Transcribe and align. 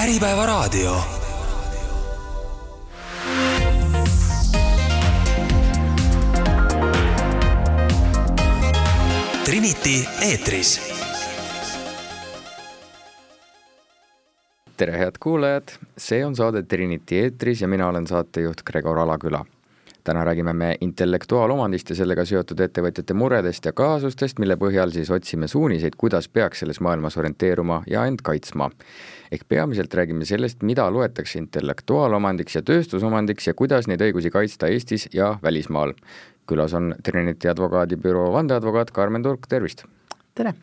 Äripäevaraadio. 0.00 0.96
Trinity 9.44 10.06
eetris. 10.22 10.80
tere, 14.76 14.98
head 14.98 15.12
kuulajad, 15.20 15.62
see 15.98 16.24
on 16.24 16.36
saade 16.36 16.62
Trinity 16.62 17.14
eetris 17.14 17.60
ja 17.60 17.68
mina 17.68 17.88
olen 17.88 18.06
saatejuht 18.06 18.62
Gregor 18.62 18.98
Alaküla 18.98 19.44
täna 20.04 20.24
räägime 20.24 20.52
me 20.52 20.76
intellektuaalomandist 20.80 21.90
ja 21.90 21.96
sellega 21.96 22.24
seotud 22.24 22.60
ettevõtjate 22.60 23.14
muredest 23.14 23.64
ja 23.64 23.72
kaasustest, 23.76 24.38
mille 24.42 24.56
põhjal 24.60 24.92
siis 24.94 25.10
otsime 25.10 25.48
suuniseid, 25.48 25.96
kuidas 26.00 26.28
peaks 26.28 26.62
selles 26.64 26.80
maailmas 26.80 27.16
orienteeruma 27.20 27.82
ja 27.90 28.04
end 28.06 28.22
kaitsma. 28.22 28.70
ehk 29.32 29.48
peamiselt 29.48 29.94
räägime 29.94 30.24
sellest, 30.24 30.62
mida 30.62 30.90
loetakse 30.90 31.38
intellektuaalomandiks 31.38 32.54
ja 32.54 32.62
tööstusomandiks 32.62 33.46
ja 33.46 33.54
kuidas 33.54 33.86
neid 33.86 34.00
õigusi 34.00 34.30
kaitsta 34.30 34.66
Eestis 34.66 35.08
ja 35.12 35.38
välismaal. 35.42 35.94
külas 36.46 36.74
on 36.74 36.94
Trinity 37.02 37.48
advokaadibüroo 37.48 38.32
vandeadvokaat 38.32 38.90
Karmen 38.90 39.22
Turk, 39.22 39.46
tervist! 39.48 39.84
tere! 40.34 40.54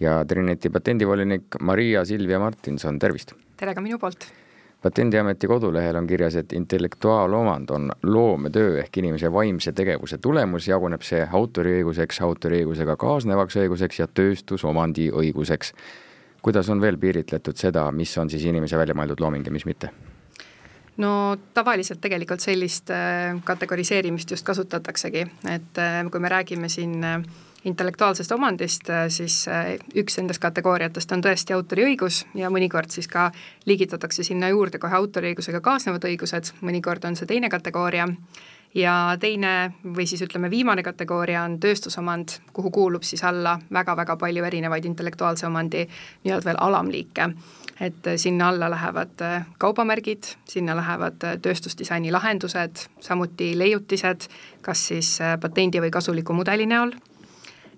ja 0.00 0.24
Trinity 0.24 0.70
patendivolinik 0.70 1.44
Maria 1.60 2.04
Silvia 2.04 2.38
Martinson, 2.38 2.98
tervist! 2.98 3.32
tere 3.56 3.74
ka 3.74 3.80
minu 3.80 3.98
poolt! 3.98 4.41
Patendiameti 4.82 5.46
kodulehel 5.46 5.96
on 5.96 6.06
kirjas, 6.06 6.36
et 6.36 6.52
intellektuaalomand 6.52 7.70
on 7.70 7.90
loometöö 8.02 8.78
ehk 8.80 8.96
inimese 8.98 9.32
vaimse 9.32 9.72
tegevuse 9.72 10.18
tulemus, 10.18 10.68
jaguneb 10.68 11.02
see 11.06 11.22
autoriõiguseks, 11.32 12.22
autoriõigusega 12.26 12.96
kaasnevaks 12.96 13.56
õiguseks 13.62 14.00
ja 14.02 14.06
tööstusomandi 14.06 15.10
õiguseks. 15.10 15.72
kuidas 16.42 16.68
on 16.68 16.80
veel 16.80 16.98
piiritletud 16.98 17.56
seda, 17.56 17.90
mis 17.92 18.18
on 18.18 18.30
siis 18.30 18.44
inimese 18.44 18.78
välja 18.78 18.94
mõeldud 18.94 19.20
looming 19.20 19.46
ja 19.46 19.52
mis 19.52 19.66
mitte? 19.66 19.90
no 20.96 21.36
tavaliselt 21.54 22.00
tegelikult 22.00 22.40
sellist 22.40 22.90
äh, 22.90 23.38
kategoriseerimist 23.44 24.30
just 24.30 24.44
kasutataksegi, 24.44 25.26
et 25.48 25.78
äh, 25.78 26.02
kui 26.10 26.20
me 26.20 26.28
räägime 26.28 26.68
siin 26.68 27.04
äh, 27.04 27.22
intellektuaalsest 27.64 28.32
omandist, 28.32 28.90
äh, 28.90 29.06
siis 29.08 29.48
äh, 29.48 29.74
üks 29.96 30.18
nendest 30.18 30.42
kategooriatest 30.42 31.12
on 31.14 31.22
tõesti 31.22 31.54
autoriõigus 31.54 32.24
ja 32.34 32.50
mõnikord 32.50 32.90
siis 32.90 33.08
ka 33.08 33.30
liigitatakse 33.66 34.24
sinna 34.26 34.50
juurde 34.50 34.80
kohe 34.82 34.96
autoriõigusega 34.98 35.60
kaasnevad 35.62 36.08
õigused, 36.10 36.54
mõnikord 36.60 37.06
on 37.06 37.16
see 37.18 37.30
teine 37.30 37.50
kategooria, 37.52 38.08
ja 38.74 38.94
teine 39.20 39.74
või 39.84 40.06
siis 40.08 40.24
ütleme, 40.24 40.50
viimane 40.50 40.82
kategooria 40.82 41.42
on 41.44 41.58
tööstusomand, 41.60 42.38
kuhu 42.56 42.70
kuulub 42.72 43.04
siis 43.04 43.22
alla 43.24 43.58
väga-väga 43.72 44.16
palju 44.16 44.44
erinevaid 44.48 44.88
intellektuaalse 44.88 45.46
omandi 45.46 45.84
nii-öelda 46.24 46.48
veel 46.50 46.60
alamliike. 46.60 47.28
et 47.80 48.06
äh, 48.06 48.16
sinna 48.16 48.48
alla 48.48 48.70
lähevad 48.70 49.22
kaubamärgid, 49.58 50.34
sinna 50.48 50.76
lähevad 50.76 51.22
tööstusdisaini 51.42 52.12
lahendused, 52.12 52.88
samuti 53.00 53.54
leiutised, 53.58 54.28
kas 54.62 54.86
siis 54.88 55.18
patendi 55.40 55.80
või 55.80 55.90
kasuliku 55.90 56.32
mudeli 56.32 56.66
näol 56.66 56.90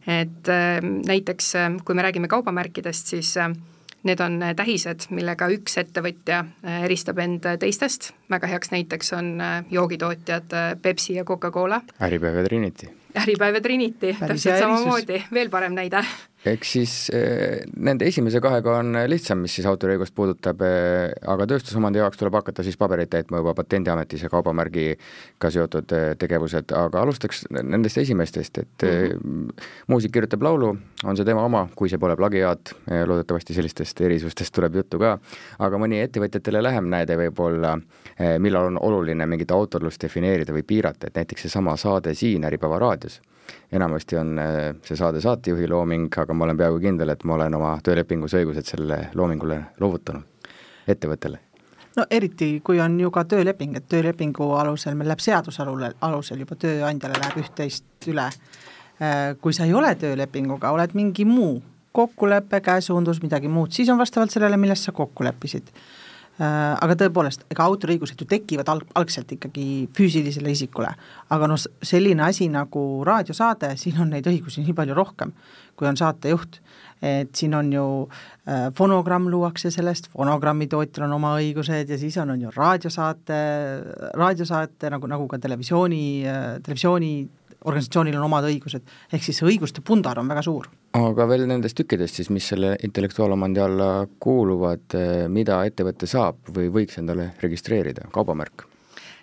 et 0.07 0.49
ähm, 0.53 0.99
näiteks 1.07 1.55
ähm, 1.57 1.79
kui 1.85 1.95
me 1.95 2.03
räägime 2.03 2.29
kaubamärkidest, 2.29 3.07
siis 3.15 3.37
ähm, 3.37 3.57
need 4.05 4.21
on 4.21 4.43
äh, 4.43 4.53
tähised, 4.57 5.09
millega 5.17 5.49
üks 5.53 5.79
ettevõtja 5.81 6.43
äh, 6.45 6.85
eristab 6.87 7.21
end 7.25 7.47
äh, 7.49 7.57
teistest, 7.61 8.13
väga 8.31 8.51
heaks 8.53 8.73
näiteks 8.75 9.15
on 9.17 9.33
joogitootjad 9.71 10.55
Pepsi 10.83 11.19
ja 11.19 11.25
Coca-Cola. 11.25 11.81
Äripäev 12.03 12.43
ja 12.43 12.45
Trinity. 12.45 12.91
äripäev 13.23 13.61
ja 13.61 13.65
Trinity, 13.65 14.15
täpselt 14.21 14.61
samamoodi, 14.61 15.23
veel 15.33 15.51
parem 15.51 15.77
näide 15.77 16.05
eks 16.51 16.73
siis 16.77 16.95
eh, 17.15 17.63
nende 17.81 18.07
esimese 18.09 18.41
kahega 18.45 18.79
on 18.83 18.99
lihtsam, 19.09 19.41
mis 19.45 19.55
siis 19.57 19.67
autoriõigust 19.69 20.15
puudutab 20.17 20.61
eh,, 20.67 21.15
aga 21.31 21.47
tööstusomandi 21.49 22.03
jaoks 22.03 22.21
tuleb 22.21 22.37
hakata 22.37 22.65
siis 22.67 22.77
pabereid 22.81 23.11
täitma 23.13 23.41
juba 23.41 23.55
Patendiametis 23.57 24.27
ja 24.27 24.31
kaubamärgiga 24.33 25.53
seotud 25.57 25.95
eh, 25.97 26.07
tegevused, 26.21 26.75
aga 26.77 27.05
alustaks 27.05 27.45
nendest 27.55 28.03
esimestest, 28.05 28.59
et 28.59 28.87
mm 28.87 29.11
-hmm. 29.11 29.67
muusik 29.89 30.13
kirjutab 30.13 30.43
laulu, 30.45 30.77
on 31.05 31.17
see 31.17 31.25
tema 31.25 31.45
oma, 31.45 31.67
kui 31.75 31.89
see 31.89 31.99
pole 31.99 32.17
plagiaat, 32.17 32.75
loodetavasti 33.07 33.55
sellistest 33.55 34.01
erisustest 34.01 34.55
tuleb 34.55 34.75
juttu 34.75 34.99
ka, 34.99 35.19
aga 35.59 35.79
mõni 35.79 36.03
ettevõtjatele 36.05 36.63
lähem 36.63 36.91
näide 36.93 37.17
võib 37.17 37.41
olla, 37.41 37.79
eh, 38.19 38.39
millal 38.39 38.67
on 38.67 38.79
oluline 38.81 39.27
mingit 39.27 39.51
autorlust 39.51 40.03
defineerida 40.03 40.53
või 40.53 40.63
piirata, 40.63 41.07
et 41.07 41.15
näiteks 41.15 41.43
seesama 41.49 41.77
saade 41.77 42.15
siin 42.15 42.45
Äripäeva 42.45 42.79
raadios 42.79 43.21
enamasti 43.73 44.17
on 44.17 44.39
äh, 44.39 44.75
see 44.85 44.97
saade 44.97 45.21
saatejuhi 45.21 45.69
looming, 45.69 46.09
aga 46.19 46.35
ma 46.35 46.45
olen 46.45 46.57
peaaegu 46.57 46.81
kindel, 46.83 47.15
et 47.15 47.25
ma 47.25 47.35
olen 47.39 47.55
oma 47.55 47.73
töölepingus 47.85 48.37
õigused 48.39 48.69
sellele 48.69 49.11
loomingule 49.15 49.61
loovutanud 49.81 50.51
ettevõttele. 50.89 51.41
no 51.97 52.07
eriti, 52.11 52.61
kui 52.65 52.81
on 52.81 52.99
ju 53.01 53.11
ka 53.11 53.25
tööleping, 53.25 53.77
et 53.77 53.89
töölepingu 53.89 54.51
alusel 54.59 54.95
meil 54.95 55.13
läheb 55.13 55.23
seaduse 55.25 55.67
alusel 56.01 56.45
juba 56.45 56.57
tööandjale 56.57 57.21
läheb 57.21 57.45
üht-teist 57.45 58.09
üle. 58.11 58.31
Äh, 59.03 59.35
kui 59.41 59.53
sa 59.53 59.65
ei 59.65 59.75
ole 59.75 59.95
töölepinguga, 59.95 60.71
oled 60.71 60.95
mingi 60.95 61.25
muu 61.25 61.63
kokkulepe, 61.95 62.61
käesuundus, 62.61 63.21
midagi 63.23 63.49
muud, 63.49 63.71
siis 63.71 63.89
on 63.91 63.99
vastavalt 63.99 64.31
sellele, 64.35 64.57
milles 64.59 64.83
sa 64.85 64.93
kokku 64.93 65.25
leppisid 65.25 65.71
aga 66.39 66.97
tõepoolest, 66.99 67.45
ega 67.53 67.67
autoriõigused 67.69 68.19
ju 68.19 68.27
tekivad 68.27 68.71
alg-, 68.73 68.89
algselt 68.99 69.31
ikkagi 69.37 69.87
füüsilisele 69.95 70.51
isikule, 70.51 70.91
aga 71.31 71.51
noh, 71.51 71.61
selline 71.83 72.25
asi 72.27 72.49
nagu 72.51 73.05
raadiosaade, 73.07 73.75
siin 73.79 74.01
on 74.03 74.11
neid 74.11 74.27
õigusi 74.27 74.65
nii 74.65 74.75
palju 74.75 74.97
rohkem, 74.99 75.31
kui 75.79 75.87
on 75.91 75.99
saatejuht. 75.99 76.61
et 77.05 77.37
siin 77.37 77.53
on 77.55 77.73
ju 77.73 77.85
äh, 78.49 78.71
fonogramm 78.75 79.27
luuakse 79.29 79.71
sellest, 79.71 80.07
fonogrammi 80.15 80.67
tootjal 80.73 81.05
on 81.05 81.13
oma 81.19 81.35
õigused 81.37 81.91
ja 81.91 81.99
siis 82.01 82.17
on, 82.23 82.31
on 82.33 82.41
ju 82.41 82.53
raadiosaate, 82.55 83.41
raadiosaate 84.17 84.91
nagu, 84.91 85.07
nagu 85.11 85.27
ka 85.29 85.39
televisiooni 85.39 86.25
äh,, 86.25 86.47
televisiooni 86.65 87.11
organisatsioonil 87.65 88.17
on 88.19 88.27
omad 88.29 88.47
õigused, 88.49 88.85
ehk 89.13 89.25
siis 89.25 89.41
see 89.41 89.49
õiguste 89.49 89.85
pundar 89.85 90.19
on 90.21 90.29
väga 90.29 90.43
suur. 90.45 90.69
aga 90.95 91.27
veel 91.29 91.47
nendest 91.51 91.77
tükkidest 91.81 92.21
siis, 92.21 92.31
mis 92.31 92.49
selle 92.53 92.77
intellektuaalomandi 92.85 93.61
alla 93.61 93.91
kuuluvad, 94.21 94.87
eh, 94.95 95.27
mida 95.29 95.65
ettevõte 95.65 96.07
saab 96.11 96.53
või 96.55 96.71
võiks 96.73 96.99
endale 96.99 97.33
registreerida, 97.43 98.09
kaubamärk? 98.13 98.67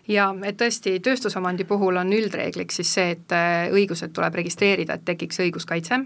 jaa, 0.08 0.34
et 0.44 0.58
tõesti, 0.58 0.98
tööstusomandi 1.00 1.64
puhul 1.70 2.02
on 2.02 2.14
üldreegliks 2.14 2.82
siis 2.82 2.94
see, 2.94 3.18
et 3.18 3.38
eh, 3.38 3.72
õigused 3.72 4.14
tuleb 4.14 4.42
registreerida, 4.42 4.98
et 4.98 5.06
tekiks 5.06 5.40
õiguskaitse 5.46 6.02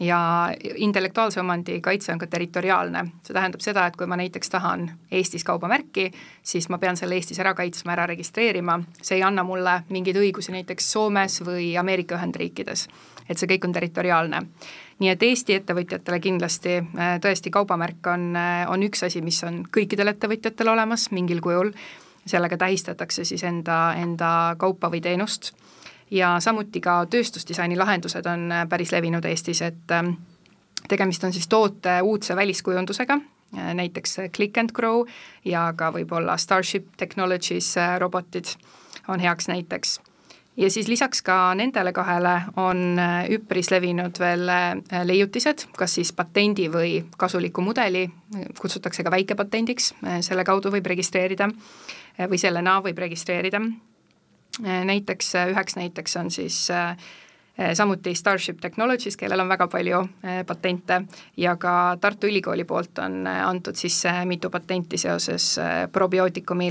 ja 0.00 0.50
intellektuaalse 0.74 1.40
omandi 1.40 1.80
kaitse 1.80 2.12
on 2.12 2.18
ka 2.18 2.26
territoriaalne, 2.26 3.04
see 3.24 3.34
tähendab 3.34 3.62
seda, 3.64 3.86
et 3.86 3.96
kui 3.96 4.06
ma 4.06 4.18
näiteks 4.20 4.50
tahan 4.52 4.90
Eestis 5.10 5.44
kaubamärki, 5.44 6.10
siis 6.42 6.68
ma 6.68 6.78
pean 6.78 6.96
selle 6.96 7.16
Eestis 7.16 7.40
ära 7.40 7.54
kaitsma, 7.56 7.94
ära 7.96 8.06
registreerima, 8.10 8.78
see 9.00 9.16
ei 9.18 9.24
anna 9.24 9.44
mulle 9.46 9.80
mingeid 9.88 10.18
õigusi 10.20 10.52
näiteks 10.52 10.90
Soomes 10.92 11.40
või 11.46 11.74
Ameerika 11.80 12.18
Ühendriikides. 12.18 12.88
et 13.28 13.38
see 13.38 13.48
kõik 13.48 13.64
on 13.64 13.72
territoriaalne. 13.72 14.42
nii 14.98 15.08
et 15.10 15.22
Eesti 15.22 15.54
ettevõtjatele 15.54 16.20
kindlasti 16.20 16.76
äh, 16.78 17.18
tõesti 17.20 17.50
kaubamärk 17.50 18.06
on, 18.06 18.36
äh, 18.36 18.70
on 18.70 18.82
üks 18.82 19.02
asi, 19.02 19.20
mis 19.20 19.42
on 19.44 19.64
kõikidel 19.64 20.08
ettevõtjatel 20.08 20.68
olemas 20.68 21.10
mingil 21.10 21.40
kujul, 21.40 21.72
sellega 22.26 22.56
tähistatakse 22.56 23.24
siis 23.24 23.42
enda, 23.44 23.94
enda 23.96 24.56
kaupa 24.58 24.90
või 24.90 25.00
teenust 25.00 25.52
ja 26.10 26.36
samuti 26.40 26.80
ka 26.80 27.00
tööstusdisaini 27.10 27.76
lahendused 27.78 28.26
on 28.30 28.50
äh, 28.52 28.64
päris 28.68 28.92
levinud 28.94 29.24
Eestis, 29.24 29.62
et 29.62 29.94
ähm, 29.94 30.14
tegemist 30.88 31.24
on 31.24 31.32
siis 31.32 31.48
toote 31.48 32.00
uudse 32.02 32.36
väliskujundusega, 32.36 33.18
äh, 33.58 33.72
näiteks 33.74 34.18
äh, 34.18 34.30
Click 34.30 34.58
and 34.58 34.74
Grow 34.74 35.06
ja 35.44 35.72
ka 35.76 35.90
võib-olla 35.94 36.36
Starship 36.38 36.92
Technologies 36.96 37.74
robotid 37.98 38.56
on 39.08 39.20
heaks 39.20 39.48
näiteks. 39.48 40.00
ja 40.56 40.70
siis 40.70 40.88
lisaks 40.88 41.22
ka 41.22 41.54
nendele 41.54 41.92
kahele 41.92 42.42
on 42.56 42.98
üpris 43.30 43.70
levinud 43.70 44.18
veel 44.18 44.48
leiutised, 45.04 45.66
kas 45.76 45.94
siis 45.94 46.12
patendi 46.12 46.70
või 46.72 47.04
kasuliku 47.16 47.60
mudeli, 47.60 48.08
kutsutakse 48.60 49.04
ka 49.04 49.10
väikepatendiks, 49.10 49.92
selle 50.20 50.44
kaudu 50.44 50.72
võib 50.72 50.86
registreerida 50.86 51.50
või 52.18 52.38
sellena 52.40 52.80
võib 52.80 52.98
registreerida 52.98 53.60
näiteks 54.62 55.34
äh, 55.34 55.48
üheks 55.52 55.76
näiteks 55.76 56.16
on 56.16 56.30
siis 56.30 56.70
äh, 56.70 56.96
samuti 57.74 58.14
Starship 58.14 58.60
Technologies, 58.60 59.16
kellel 59.16 59.40
on 59.40 59.48
väga 59.48 59.66
palju 59.72 60.02
patente 60.46 61.00
ja 61.36 61.56
ka 61.56 61.96
Tartu 62.00 62.28
Ülikooli 62.28 62.64
poolt 62.64 62.98
on 62.98 63.26
antud 63.26 63.74
sisse 63.74 64.12
mitu 64.24 64.50
patenti 64.50 64.98
seoses 64.98 65.56
probiootikumi 65.92 66.70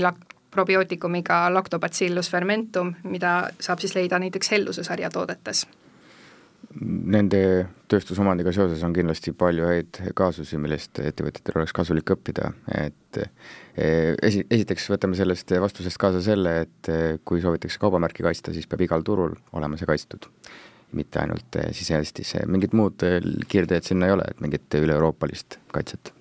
probiootikumiga 0.50 1.54
Lactobacillus 1.54 2.30
fermentum, 2.30 2.94
mida 3.02 3.50
saab 3.60 3.82
siis 3.82 3.94
leida 3.94 4.18
näiteks 4.18 4.50
Helluse 4.50 4.84
sarja 4.84 5.10
toodetes 5.10 5.66
Nende 6.76 7.38
tööstusomandiga 7.88 8.52
seoses 8.52 8.82
on 8.84 8.92
kindlasti 8.92 9.32
palju 9.36 9.64
häid 9.64 10.00
kaasusi, 10.18 10.58
millest 10.60 10.98
ettevõtjatel 11.00 11.60
oleks 11.60 11.72
kasulik 11.76 12.12
õppida, 12.12 12.50
et 12.76 13.20
eh, 13.22 14.12
esi, 14.26 14.42
esiteks 14.52 14.90
võtame 14.92 15.16
sellest 15.16 15.54
vastusest 15.62 16.00
kaasa 16.02 16.20
selle, 16.24 16.52
et 16.66 16.90
eh, 16.92 17.06
kui 17.24 17.40
soovitakse 17.44 17.80
kaubamärki 17.80 18.26
kaitsta, 18.26 18.52
siis 18.52 18.68
peab 18.68 18.84
igal 18.84 19.06
turul 19.06 19.38
olema 19.56 19.80
see 19.80 19.88
kaitstud. 19.88 20.28
mitte 20.96 21.18
ainult 21.18 21.56
eh, 21.60 21.72
Sise-Eestis, 21.74 22.36
mingit 22.46 22.76
muud 22.76 23.02
kiirteed 23.48 23.88
sinna 23.88 24.10
ei 24.10 24.18
ole, 24.18 24.28
et 24.28 24.44
mingit 24.44 24.80
üle-euroopalist 24.80 25.58
kaitset 25.72 26.15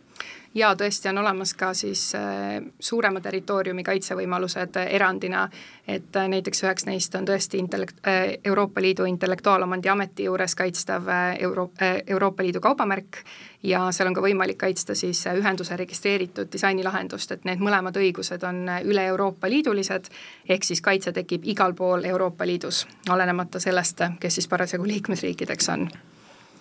ja 0.55 0.71
tõesti 0.75 1.09
on 1.09 1.17
olemas 1.17 1.53
ka 1.53 1.73
siis 1.73 2.15
äh, 2.15 2.63
suurema 2.79 3.19
territooriumi 3.21 3.83
kaitsevõimalused 3.83 4.79
erandina, 4.87 5.49
et 5.87 6.15
äh, 6.15 6.29
näiteks 6.31 6.63
üheks 6.63 6.87
neist 6.87 7.15
on 7.15 7.27
tõesti 7.27 7.59
intellekt-, 7.59 7.99
äh, 8.07 8.37
Euroopa 8.45 8.81
Liidu 8.81 9.05
Intellektuaalomandi 9.09 9.89
Ameti 9.89 10.29
juures 10.29 10.55
kaitstav 10.55 11.11
Euro-, 11.39 11.71
Euroopa 12.07 12.43
Liidu 12.43 12.61
kaubamärk 12.63 13.19
ja 13.63 13.83
seal 13.91 14.09
on 14.09 14.15
ka 14.15 14.23
võimalik 14.23 14.57
kaitsta 14.63 14.95
siis 14.95 15.25
ühenduse 15.27 15.77
registreeritud 15.77 16.51
disainilahendust, 16.53 17.31
et 17.31 17.45
need 17.45 17.63
mõlemad 17.63 17.97
õigused 17.99 18.43
on 18.47 18.65
üle 18.83 19.05
Euroopa 19.11 19.49
Liidulised, 19.51 20.11
ehk 20.49 20.63
siis 20.63 20.81
kaitse 20.81 21.11
tekib 21.11 21.45
igal 21.45 21.75
pool 21.75 22.05
Euroopa 22.05 22.47
Liidus, 22.47 22.85
olenemata 23.09 23.59
sellest, 23.59 24.03
kes 24.19 24.39
siis 24.39 24.47
parasjagu 24.47 24.87
liikmesriikideks 24.87 25.73
on 25.75 25.89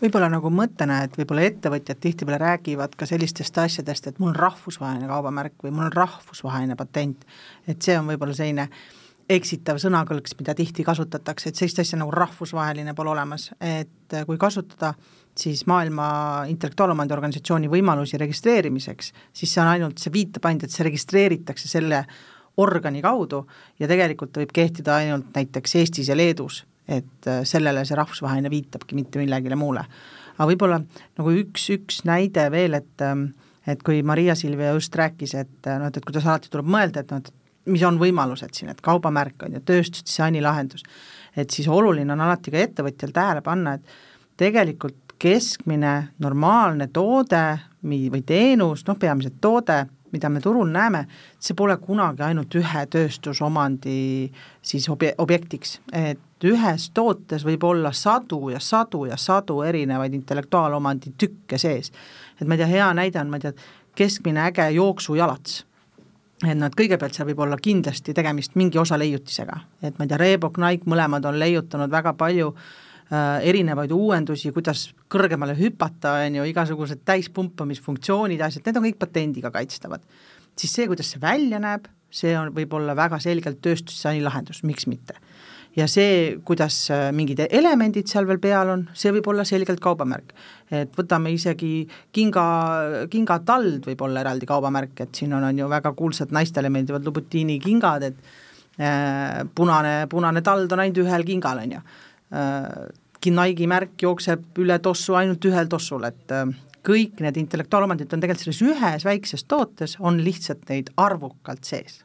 võib-olla 0.04 0.28
nagu 0.32 0.50
mõttena, 0.52 1.00
et 1.04 1.14
võib-olla 1.16 1.46
ettevõtjad 1.48 2.00
tihtipeale 2.02 2.38
räägivad 2.42 2.96
ka 2.98 3.06
sellistest 3.08 3.56
asjadest, 3.62 4.10
et 4.10 4.20
mul 4.20 4.34
on 4.34 4.36
rahvusvaheline 4.36 5.08
kaubamärk 5.08 5.64
või 5.64 5.72
mul 5.72 5.88
on 5.88 5.96
rahvusvaheline 5.96 6.76
patent, 6.76 7.24
et 7.68 7.80
see 7.82 7.96
on 7.98 8.10
võib-olla 8.12 8.36
selline 8.36 8.68
eksitav 9.34 9.78
sõnakõlks, 9.80 10.36
mida 10.36 10.52
tihti 10.56 10.84
kasutatakse, 10.84 11.48
et 11.48 11.60
sellist 11.60 11.80
asja 11.80 11.98
nagu 12.00 12.12
rahvusvaheline 12.12 12.92
pole 12.96 13.14
olemas, 13.14 13.48
et 13.64 14.18
kui 14.28 14.36
kasutada 14.40 14.92
siis 15.38 15.64
Maailma 15.66 16.44
Intellektuaalomandi 16.52 17.16
Organisatsiooni 17.16 17.70
võimalusi 17.72 18.20
registreerimiseks, 18.20 19.10
siis 19.32 19.56
see 19.56 19.64
on 19.64 19.72
ainult, 19.72 19.98
see 19.98 20.12
viitab 20.12 20.44
ainult, 20.50 20.68
et 20.68 20.76
see 20.76 20.84
registreeritakse 20.84 21.70
selle 21.70 22.04
organi 22.60 23.00
kaudu 23.02 23.40
ja 23.80 23.88
tegelikult 23.90 24.36
võib 24.38 24.52
kehtida 24.54 25.00
ainult 25.00 25.32
näiteks 25.34 25.80
Eestis 25.80 26.12
ja 26.12 26.16
Leedus 26.16 26.62
et 26.88 27.30
äh, 27.30 27.42
sellele 27.48 27.84
see 27.84 27.96
rahvusvaheline 27.98 28.50
viitabki, 28.52 28.96
mitte 28.98 29.22
millegile 29.22 29.56
muule. 29.56 29.86
aga 30.34 30.50
võib-olla 30.50 30.80
nagu 30.82 31.32
üks, 31.44 31.68
üks 31.70 32.02
näide 32.08 32.50
veel, 32.50 32.74
et 32.80 33.04
ähm, 33.04 33.30
et 33.66 33.82
kui 33.82 34.02
Maria 34.02 34.34
Silvia 34.36 34.74
just 34.76 34.94
rääkis, 34.96 35.34
et 35.40 35.68
noh, 35.68 35.88
et, 35.88 35.96
et 35.96 36.04
kuidas 36.04 36.26
alati 36.26 36.50
tuleb 36.52 36.68
mõelda, 36.68 37.00
et 37.00 37.12
noh, 37.14 37.22
et 37.22 37.70
mis 37.72 37.84
on 37.86 37.98
võimalused 38.00 38.52
siin, 38.52 38.72
et 38.72 38.82
kaubamärk 38.84 39.46
on 39.46 39.56
ju, 39.56 39.62
tööstusdisaini 39.64 40.42
lahendus, 40.44 40.84
et 41.36 41.50
siis 41.54 41.68
oluline 41.72 42.12
on 42.12 42.20
alati 42.26 42.52
ka 42.52 42.60
ettevõtjal 42.60 43.14
tähele 43.14 43.44
panna, 43.44 43.78
et 43.78 43.96
tegelikult 44.40 45.16
keskmine 45.24 45.94
normaalne 46.20 46.90
toode 46.92 47.44
või 47.84 48.22
teenus, 48.26 48.84
noh 48.88 48.98
peamiselt 49.00 49.38
toode, 49.40 49.84
mida 50.14 50.28
me 50.30 50.42
turul 50.42 50.68
näeme, 50.70 51.04
see 51.42 51.56
pole 51.58 51.74
kunagi 51.82 52.22
ainult 52.26 52.54
ühe 52.58 52.84
tööstusomandi 52.90 53.96
siis 54.62 54.86
obje-, 54.92 55.14
objektiks, 55.18 55.78
et 55.92 56.20
ühes 56.48 56.90
tootes 56.94 57.44
võib 57.46 57.64
olla 57.64 57.92
sadu 57.92 58.48
ja 58.52 58.60
sadu 58.60 59.04
ja 59.08 59.16
sadu 59.16 59.62
erinevaid 59.62 60.14
intellektuaalomandi 60.14 61.14
tükke 61.18 61.58
sees. 61.58 61.92
et 62.40 62.48
ma 62.48 62.54
ei 62.54 62.64
tea, 62.64 62.66
hea 62.66 62.90
näide 62.94 63.20
on, 63.20 63.30
ma 63.30 63.40
ei 63.40 63.46
tea, 63.46 63.52
keskmine 63.94 64.42
äge 64.48 64.70
jooksujalats 64.74 65.64
et 66.42 66.62
et 66.66 66.76
kõigepealt 66.76 67.14
seal 67.14 67.28
võib 67.28 67.44
olla 67.46 67.56
kindlasti 67.60 68.14
tegemist 68.14 68.56
mingi 68.58 68.78
osa 68.78 68.98
leiutisega, 68.98 69.60
et 69.82 69.98
ma 69.98 70.04
ei 70.04 70.10
tea, 70.10 70.18
Reebok, 70.20 70.58
Nike, 70.60 70.88
mõlemad 70.90 71.24
on 71.28 71.38
leiutanud 71.38 71.90
väga 71.90 72.12
palju 72.18 72.50
äh, 72.50 73.46
erinevaid 73.48 73.92
uuendusi, 73.94 74.52
kuidas 74.52 74.88
kõrgemale 75.12 75.56
hüpata, 75.58 76.18
on 76.26 76.40
ju, 76.40 76.46
igasugused 76.50 77.04
täispumpamisfunktsioonid, 77.06 78.42
asjad, 78.44 78.66
need 78.66 78.80
on 78.80 78.88
kõik 78.88 78.98
patendiga 78.98 79.52
kaitstavad. 79.54 80.02
siis 80.56 80.72
see, 80.72 80.86
kuidas 80.90 81.10
see 81.14 81.22
välja 81.22 81.58
näeb, 81.62 81.86
see 82.10 82.34
on, 82.38 82.52
võib 82.54 82.74
olla 82.74 82.96
väga 82.96 83.18
selgelt 83.22 83.62
tööstusdisaini 83.62 84.22
lahendus, 84.22 84.62
miks 84.62 84.86
mitte 84.86 85.16
ja 85.76 85.86
see, 85.90 86.38
kuidas 86.46 86.76
äh, 86.94 87.08
mingid 87.14 87.42
elemendid 87.48 88.08
seal 88.10 88.28
veel 88.28 88.40
peal 88.42 88.70
on, 88.70 88.86
see 88.96 89.12
võib 89.14 89.28
olla 89.32 89.44
selgelt 89.48 89.82
kaubamärk. 89.82 90.32
et 90.74 90.94
võtame 90.96 91.34
isegi 91.34 91.84
kinga, 92.14 92.46
kingatald 93.10 93.86
võib 93.86 94.00
olla 94.06 94.22
eraldi 94.24 94.46
kaubamärk, 94.48 95.04
et 95.04 95.14
siin 95.14 95.34
on, 95.36 95.44
on 95.44 95.58
ju 95.58 95.68
väga 95.70 95.92
kuulsad 95.94 96.32
naistele 96.34 96.70
meeldivad 96.72 97.04
Lubutini 97.06 97.58
kingad, 97.62 98.08
et 98.10 98.80
äh, 98.80 99.42
punane, 99.54 99.96
punane 100.10 100.42
tald 100.46 100.72
on 100.72 100.84
ainult 100.84 101.02
ühel 101.04 101.26
kingal, 101.26 101.64
on 101.64 101.78
ju 101.78 101.86
äh,. 102.34 102.92
Nike'i 103.24 103.64
märk 103.64 104.02
jookseb 104.04 104.58
üle 104.60 104.74
tossu 104.84 105.14
ainult 105.16 105.46
ühel 105.48 105.68
tossul, 105.72 106.02
et 106.04 106.32
äh, 106.36 106.50
kõik 106.84 107.22
need 107.24 107.38
intellektuaalomandid 107.40 108.12
on 108.12 108.20
tegelikult 108.20 108.44
selles 108.44 108.64
ühes 108.66 109.06
väikses 109.08 109.46
tootes, 109.48 109.96
on 110.00 110.20
lihtsalt 110.20 110.68
neid 110.68 110.90
arvukalt 111.00 111.64
sees 111.64 112.03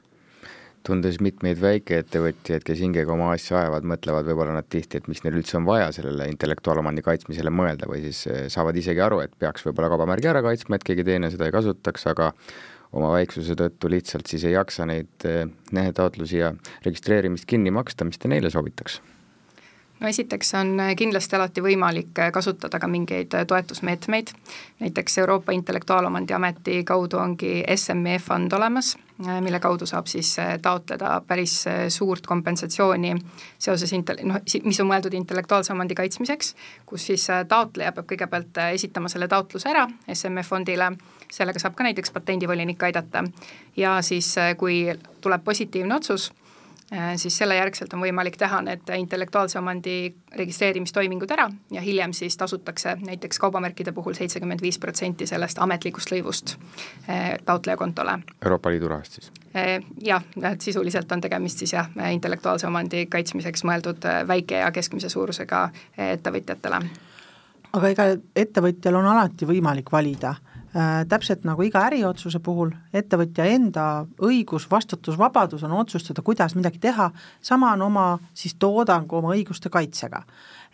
tundes 0.90 1.20
mitmeid 1.24 1.60
väikeettevõtjaid, 1.62 2.64
kes 2.68 2.82
hingega 2.84 3.14
oma 3.14 3.32
asja 3.36 3.60
ajavad, 3.62 3.86
mõtlevad 3.92 4.28
võib-olla 4.30 4.56
nad 4.58 4.68
tihti, 4.72 5.00
et 5.00 5.10
miks 5.12 5.24
neil 5.26 5.38
üldse 5.40 5.60
on 5.60 5.68
vaja 5.68 5.92
sellele 5.96 6.30
intellektuaalomandi 6.32 7.04
kaitsmisele 7.06 7.54
mõelda 7.54 7.90
või 7.90 8.04
siis 8.08 8.24
eh, 8.30 8.42
saavad 8.52 8.78
isegi 8.80 9.04
aru, 9.06 9.22
et 9.26 9.36
peaks 9.40 9.66
võib-olla 9.68 9.92
kaubamärgi 9.94 10.32
ära 10.32 10.44
kaitsma, 10.46 10.80
et 10.80 10.88
keegi 10.88 11.06
teine 11.08 11.32
seda 11.34 11.50
ei 11.50 11.56
kasutaks, 11.56 12.08
aga 12.12 12.32
oma 12.98 13.14
väiksuse 13.14 13.56
tõttu 13.60 13.92
lihtsalt 13.94 14.30
siis 14.32 14.48
ei 14.50 14.58
jaksa 14.58 14.90
neid 14.90 15.30
eh, 15.30 15.94
taotlusi 15.96 16.42
ja 16.42 16.54
registreerimist 16.86 17.48
kinni 17.50 17.74
maksta, 17.74 18.08
mis 18.08 18.22
te 18.22 18.32
neile 18.32 18.52
soovitaks? 18.54 19.00
No 20.00 20.08
esiteks 20.08 20.54
on 20.60 20.78
kindlasti 20.98 21.36
alati 21.36 21.62
võimalik 21.62 22.24
kasutada 22.34 22.80
ka 22.80 22.88
mingeid 22.88 23.36
toetusmeetmeid, 23.48 24.32
näiteks 24.80 25.18
Euroopa 25.18 25.52
Intellektuaalomandi 25.52 26.34
Ameti 26.34 26.84
kaudu 26.84 27.18
ongi 27.18 27.64
SME 27.76 28.20
fond 28.20 28.54
olemas 28.54 28.96
Äh, 29.28 29.42
mille 29.42 29.60
kaudu 29.60 29.86
saab 29.86 30.08
siis 30.08 30.40
äh, 30.40 30.54
taotleda 30.62 31.22
päris 31.28 31.68
äh, 31.68 31.88
suurt 31.92 32.28
kompensatsiooni 32.28 33.18
seoses 33.60 33.92
intel-, 33.94 34.22
noh, 34.24 34.38
mis 34.64 34.80
on 34.80 34.88
mõeldud 34.88 35.18
intellektuaalse 35.18 35.74
omandi 35.74 35.98
kaitsmiseks, 36.00 36.54
kus 36.88 37.10
siis 37.10 37.28
taotleja 37.52 37.92
peab 37.92 38.08
kõigepealt 38.08 38.62
esitama 38.70 39.12
selle 39.12 39.28
taotluse 39.28 39.74
ära 39.74 39.84
SME 40.14 40.46
fondile, 40.48 40.94
sellega 41.28 41.60
saab 41.60 41.76
ka 41.76 41.90
näiteks 41.90 42.16
patendivolinik 42.16 42.88
aidata. 42.88 43.26
Ja 43.76 43.98
siis, 44.02 44.32
kui 44.62 44.86
tuleb 45.20 45.44
positiivne 45.44 46.00
otsus, 46.00 46.30
Äh, 46.32 46.49
siis 47.16 47.38
selle 47.38 47.56
järgselt 47.56 47.94
on 47.94 48.02
võimalik 48.02 48.38
teha 48.38 48.62
need 48.66 48.90
intellektuaalse 48.98 49.60
omandi 49.60 50.16
registreerimistoimingud 50.38 51.32
ära 51.32 51.46
ja 51.72 51.82
hiljem 51.86 52.14
siis 52.18 52.38
tasutakse 52.38 52.96
näiteks 53.06 53.40
kaubamärkide 53.40 53.92
puhul 53.92 54.18
seitsekümmend 54.18 54.62
viis 54.62 54.80
protsenti 54.80 55.28
sellest 55.30 55.62
ametlikust 55.62 56.12
lõivust 56.12 56.56
äh, 57.10 57.36
taotleja 57.46 57.78
kontole. 57.78 58.18
Euroopa 58.42 58.74
Liidu 58.74 58.90
rahast 58.90 59.20
siis? 59.20 59.32
Äh, 59.56 59.86
jah, 60.02 60.26
et 60.52 60.62
sisuliselt 60.62 61.12
on 61.12 61.22
tegemist 61.22 61.62
siis 61.62 61.74
jah, 61.78 61.90
intellektuaalse 62.12 62.68
omandi 62.68 63.06
kaitsmiseks 63.06 63.64
mõeldud 63.70 64.10
väike 64.28 64.64
ja 64.64 64.72
keskmise 64.72 65.10
suurusega 65.10 65.70
ettevõtjatele. 66.10 66.82
aga 67.74 67.90
ega 67.90 68.12
ettevõtjal 68.36 68.96
on 68.96 69.14
alati 69.14 69.46
võimalik 69.46 69.92
valida 69.92 70.36
Äh, 70.36 70.49
täpselt 71.10 71.46
nagu 71.48 71.64
iga 71.66 71.82
äriotsuse 71.88 72.40
puhul, 72.46 72.70
ettevõtja 72.94 73.48
enda 73.50 73.86
õigus, 74.22 74.68
vastutusvabadus 74.70 75.64
on 75.66 75.74
otsustada, 75.80 76.22
kuidas 76.22 76.54
midagi 76.56 76.78
teha, 76.80 77.10
sama 77.42 77.72
on 77.74 77.88
oma 77.88 78.06
siis 78.38 78.54
toodangu, 78.60 79.18
oma 79.18 79.34
õiguste 79.34 79.72
kaitsega 79.74 80.24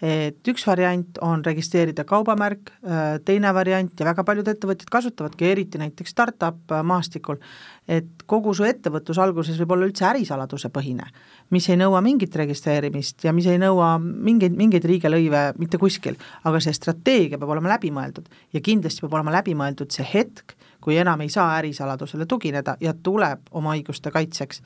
et 0.04 0.50
üks 0.52 0.66
variant 0.68 1.20
on 1.24 1.44
registreerida 1.46 2.04
kaubamärk, 2.08 2.72
äh, 2.84 3.04
teine 3.25 3.54
variant 3.56 3.94
ja 4.00 4.08
väga 4.10 4.25
paljud 4.28 4.48
ettevõtjad 4.52 4.92
kasutavadki, 4.92 5.48
eriti 5.48 5.80
näiteks 5.80 6.12
startup 6.12 6.72
äh, 6.72 6.84
maastikul, 6.84 7.40
et 7.88 8.25
kogu 8.28 8.54
su 8.58 8.66
ettevõtlus 8.68 9.20
alguses 9.22 9.60
võib 9.62 9.75
olla 9.75 9.88
üldse 9.88 10.08
ärisaladuse 10.10 10.70
põhine, 10.74 11.08
mis 11.56 11.70
ei 11.70 11.80
nõua 11.80 12.02
mingit 12.04 12.36
registreerimist 12.36 13.24
ja 13.24 13.34
mis 13.34 13.48
ei 13.48 13.60
nõua 13.62 13.96
mingeid, 14.02 14.56
mingeid 14.58 14.86
riigilõive 14.90 15.46
mitte 15.62 15.80
kuskil, 15.80 16.20
aga 16.44 16.60
see 16.60 16.75
strateegia 16.75 17.40
peab 17.40 17.56
olema 17.56 17.75
läbimõeldud 17.75 18.28
ja 18.54 18.64
kindlasti 18.66 19.06
peab 19.06 19.16
olema 19.16 19.38
läbimõeldud 19.40 19.96
see 19.96 20.08
hetk, 20.12 20.58
kui 20.84 21.00
enam 21.00 21.24
ei 21.24 21.32
saa 21.34 21.56
ärisaladusele 21.62 22.28
tugineda 22.30 22.75
ja 22.84 22.94
tuleb 22.94 23.48
oma 23.56 23.78
õiguste 23.78 24.12
kaitseks 24.14 24.62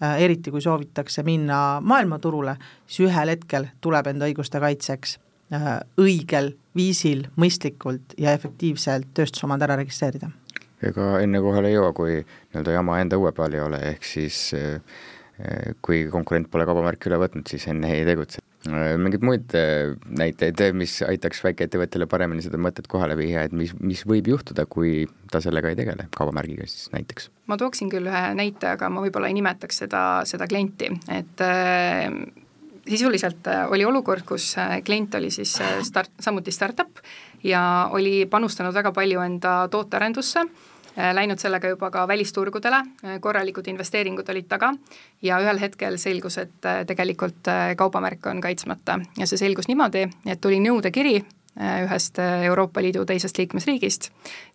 eriti 0.00 0.50
kui 0.50 0.60
soovitakse 0.60 1.22
minna 1.26 1.80
maailmaturule, 1.80 2.56
siis 2.86 3.08
ühel 3.08 3.32
hetkel 3.32 3.70
tuleb 3.80 4.10
enda 4.12 4.28
õiguste 4.28 4.60
kaitseks 4.60 5.18
äh, 5.54 5.68
õigel 6.00 6.52
viisil, 6.76 7.26
mõistlikult 7.40 8.16
ja 8.20 8.34
efektiivselt 8.36 9.08
tööstusomand 9.16 9.64
ära 9.64 9.78
registreerida. 9.80 10.30
ega 10.82 11.20
enne 11.24 11.40
kohale 11.40 11.72
ei 11.72 11.78
jõua, 11.78 11.92
kui 11.96 12.18
nii-öelda 12.20 12.74
jama 12.76 12.98
enda 13.00 13.16
õue 13.16 13.32
peal 13.32 13.54
ei 13.56 13.64
ole, 13.64 13.80
ehk 13.92 14.04
siis 14.04 14.50
äh, 14.54 14.80
kui 15.82 16.06
konkurent 16.12 16.50
pole 16.50 16.66
kaubamärki 16.68 17.10
üle 17.10 17.20
võtnud, 17.24 17.48
siis 17.48 17.66
enne 17.72 17.92
ei 17.96 18.04
tegutse. 18.08 18.44
Äh, 18.66 18.96
mingeid 18.98 19.22
muid 19.26 19.54
äh, 19.54 19.94
näiteid, 20.18 20.60
mis 20.76 20.98
aitaks 21.06 21.42
väikeettevõttele 21.44 22.08
paremini 22.10 22.42
seda 22.44 22.58
mõtet 22.60 22.88
kohale 22.90 23.16
viia, 23.18 23.44
et 23.46 23.54
mis, 23.54 23.72
mis 23.78 24.02
võib 24.08 24.30
juhtuda, 24.32 24.64
kui 24.70 25.04
ta 25.30 25.42
sellega 25.44 25.70
ei 25.70 25.78
tegele, 25.78 26.08
kaubamärgiga 26.16 26.66
siis 26.70 26.88
näiteks? 26.94 27.30
ma 27.46 27.58
tooksin 27.60 27.90
küll 27.92 28.08
ühe 28.10 28.24
näite, 28.38 28.72
aga 28.74 28.90
ma 28.90 29.04
võib-olla 29.04 29.30
ei 29.30 29.36
nimetaks 29.38 29.84
seda, 29.84 30.02
seda 30.26 30.48
klienti, 30.50 30.90
et 31.14 31.44
äh, 31.46 32.08
sisuliselt 32.88 33.46
äh, 33.52 33.66
oli 33.70 33.86
olukord, 33.86 34.26
kus 34.26 34.54
klient 34.86 35.14
oli 35.20 35.30
siis 35.34 35.54
start, 35.86 36.16
samuti 36.22 36.54
startup 36.54 37.02
ja 37.46 37.60
oli 37.94 38.24
panustanud 38.30 38.74
väga 38.74 38.94
palju 38.96 39.22
enda 39.26 39.58
tootearendusse 39.70 40.46
Äh, 40.46 40.75
läinud 40.96 41.40
sellega 41.40 41.68
juba 41.68 41.90
ka 41.90 42.06
välisturgudele, 42.08 42.76
äh, 42.76 43.20
korralikud 43.20 43.68
investeeringud 43.68 44.28
olid 44.28 44.48
taga. 44.48 44.72
Ja 45.22 45.40
ühel 45.42 45.60
hetkel 45.60 45.98
selgus, 45.98 46.38
et 46.38 46.64
äh, 46.64 46.84
tegelikult 46.86 47.50
kaubamärk 47.76 48.26
on 48.26 48.40
kaitsmata. 48.40 49.00
Ja 49.18 49.26
see 49.26 49.40
selgus 49.40 49.68
niimoodi, 49.68 50.06
et 50.26 50.40
tuli 50.40 50.60
nõudekiri 50.60 51.18
ühest 51.56 52.18
Euroopa 52.20 52.82
Liidu 52.84 53.06
teisest 53.08 53.38
liikmesriigist 53.40 54.10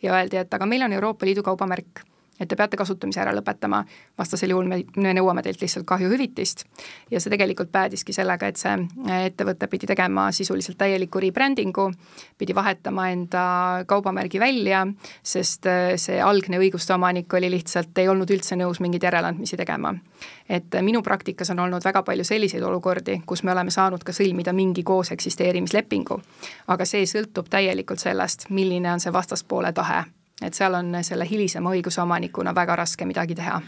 ja 0.05 0.13
öeldi, 0.13 0.37
et 0.37 0.53
aga 0.53 0.67
meil 0.69 0.85
on 0.85 0.93
Euroopa 0.93 1.25
Liidu 1.25 1.41
kaubamärk 1.41 2.03
et 2.41 2.49
te 2.49 2.57
peate 2.57 2.77
kasutamise 2.79 3.21
ära 3.21 3.33
lõpetama, 3.35 3.83
vastasel 4.17 4.53
juhul 4.53 4.67
me, 4.69 4.81
me 4.97 5.13
nõuame 5.13 5.43
teilt 5.45 5.61
lihtsalt 5.61 5.85
kahjuhüvitist. 5.89 6.65
ja 7.11 7.21
see 7.21 7.33
tegelikult 7.33 7.71
päädiski 7.71 8.13
sellega, 8.13 8.49
et 8.49 8.57
see 8.57 8.73
äh, 8.73 9.25
ettevõte 9.29 9.69
pidi 9.69 9.89
tegema 9.89 10.29
sisuliselt 10.35 10.79
täieliku 10.81 11.21
rebrandingu, 11.21 11.89
pidi 12.37 12.55
vahetama 12.55 13.09
enda 13.13 13.43
kaubamärgi 13.87 14.39
välja, 14.39 14.85
sest 15.23 15.69
äh, 15.69 15.93
see 16.01 16.21
algne 16.21 16.59
õiguste 16.61 16.95
omanik 16.95 17.33
oli 17.37 17.51
lihtsalt, 17.53 17.93
ei 17.97 18.09
olnud 18.09 18.31
üldse 18.33 18.57
nõus 18.57 18.81
mingeid 18.81 19.05
järeleandmisi 19.09 19.57
tegema. 19.57 19.93
et 20.49 20.75
äh, 20.75 20.81
minu 20.81 21.01
praktikas 21.01 21.49
on 21.53 21.59
olnud 21.59 21.85
väga 21.85 22.03
palju 22.03 22.23
selliseid 22.23 22.63
olukordi, 22.63 23.21
kus 23.25 23.43
me 23.43 23.51
oleme 23.51 23.71
saanud 23.71 24.03
ka 24.03 24.11
sõlmida 24.11 24.53
mingi 24.53 24.83
koos 24.83 25.11
eksisteerimislepingu. 25.11 26.21
aga 26.67 26.85
see 26.85 27.05
sõltub 27.05 27.49
täielikult 27.49 27.99
sellest, 27.99 28.49
milline 28.49 28.91
on 28.93 28.99
see 28.99 29.13
vastaspoole 29.13 29.73
tahe 29.73 30.03
et 30.41 30.57
seal 30.57 30.75
on 30.77 30.93
selle 31.03 31.27
hilisema 31.29 31.73
õigusomanikuna 31.75 32.55
väga 32.55 32.77
raske 32.83 33.05
midagi 33.05 33.37
teha. 33.37 33.59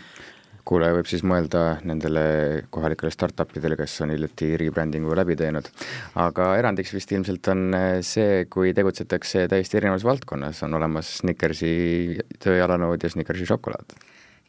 Kuulaja 0.64 0.96
võib 0.96 1.10
siis 1.12 1.26
mõelda 1.28 1.82
nendele 1.84 2.24
kohalikele 2.72 3.12
startup 3.12 3.52
idele, 3.60 3.76
kes 3.76 3.98
on 4.06 4.14
hiljuti 4.14 4.54
rebrandingu 4.62 5.12
läbi 5.20 5.36
teinud. 5.36 5.68
aga 6.16 6.54
erandiks 6.56 6.94
vist 6.96 7.12
ilmselt 7.12 7.48
on 7.52 7.76
see, 8.02 8.46
kui 8.46 8.72
tegutsetakse 8.74 9.50
täiesti 9.52 9.78
erinevas 9.82 10.08
valdkonnas, 10.08 10.64
on 10.64 10.80
olemas 10.80 11.18
Snickersi 11.20 12.18
tööjalanõud 12.40 13.04
ja 13.04 13.12
Snickersi 13.12 13.50
šokolaad 13.50 13.98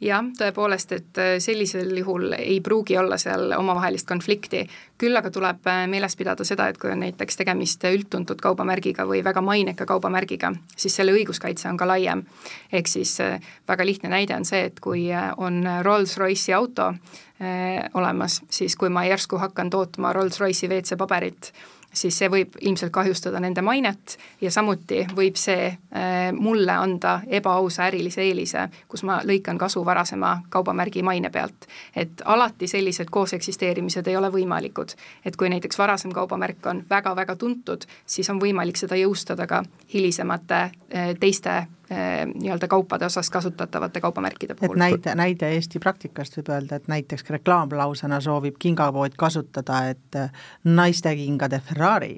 jah, 0.05 0.25
tõepoolest, 0.39 0.93
et 0.97 1.21
äh, 1.21 1.35
sellisel 1.43 1.93
juhul 1.99 2.35
ei 2.37 2.61
pruugi 2.65 2.97
olla 2.99 3.19
seal 3.21 3.55
omavahelist 3.57 4.09
konflikti, 4.09 4.65
küll 5.01 5.17
aga 5.17 5.31
tuleb 5.35 5.67
äh, 5.71 5.85
meeles 5.91 6.17
pidada 6.17 6.45
seda, 6.47 6.69
et 6.69 6.79
kui 6.81 6.93
on 6.93 7.03
näiteks 7.05 7.41
tegemist 7.41 7.85
üldtuntud 7.89 8.41
kaubamärgiga 8.45 9.07
või 9.09 9.23
väga 9.25 9.43
maineka 9.45 9.87
kaubamärgiga, 9.89 10.53
siis 10.77 10.97
selle 10.97 11.15
õiguskaitse 11.17 11.69
on 11.71 11.81
ka 11.81 11.89
laiem. 11.89 12.25
ehk 12.73 12.91
siis 12.91 13.19
äh, 13.25 13.41
väga 13.69 13.87
lihtne 13.87 14.13
näide 14.13 14.37
on 14.37 14.45
see, 14.45 14.65
et 14.71 14.81
kui 14.81 15.09
on 15.37 15.63
Rolls-Royce'i 15.83 16.55
auto 16.57 16.93
eh, 17.41 17.85
olemas, 17.95 18.43
siis 18.51 18.77
kui 18.77 18.89
ma 18.89 19.05
järsku 19.09 19.39
hakkan 19.39 19.71
tootma 19.71 20.13
Rolls-Royce'i 20.13 20.69
WC 20.69 20.99
paberit, 20.99 21.53
siis 21.95 22.19
see 22.19 22.31
võib 22.31 22.57
ilmselt 22.61 22.93
kahjustada 22.93 23.41
nende 23.41 23.63
mainet 23.63 24.17
ja 24.41 24.51
samuti 24.51 25.05
võib 25.17 25.39
see 25.41 25.69
äh, 25.71 26.33
mulle 26.37 26.73
anda 26.73 27.21
ebaausa 27.27 27.87
ärilise 27.89 28.23
eelise, 28.25 28.69
kus 28.89 29.05
ma 29.07 29.21
lõikan 29.25 29.59
kasu 29.59 29.85
varasema 29.87 30.37
kaubamärgi 30.51 31.03
maine 31.03 31.31
pealt. 31.31 31.69
et 31.97 32.23
alati 32.25 32.69
sellised 32.69 33.11
kooseksisteerimised 33.11 34.07
ei 34.07 34.17
ole 34.17 34.31
võimalikud. 34.33 34.97
et 35.25 35.37
kui 35.37 35.49
näiteks 35.49 35.79
varasem 35.79 36.13
kaubamärk 36.13 36.67
on 36.67 36.85
väga-väga 36.91 37.37
tuntud, 37.37 37.87
siis 38.07 38.31
on 38.31 38.41
võimalik 38.41 38.77
seda 38.77 38.97
jõustada 38.97 39.47
ka 39.47 39.63
hilisemate 39.95 40.61
äh, 40.65 41.15
teiste 41.21 41.67
nii-öelda 41.91 42.69
kaupade 42.69 43.07
osas 43.07 43.31
kasutatavate 43.31 44.01
kaubamärkide 44.01 44.55
puhul. 44.55 44.77
et 44.77 44.79
näide, 44.79 45.15
näide 45.15 45.51
Eesti 45.57 45.79
praktikast 45.79 46.39
võib 46.39 46.49
öelda, 46.55 46.77
et 46.77 46.89
näiteks 46.89 47.31
reklaamlausena 47.31 48.21
soovib 48.25 48.57
kingapood 48.59 49.19
kasutada, 49.19 49.83
et 49.93 50.19
eh, 50.19 50.31
naiste 50.65 51.15
kingade 51.17 51.61
Ferrari, 51.61 52.17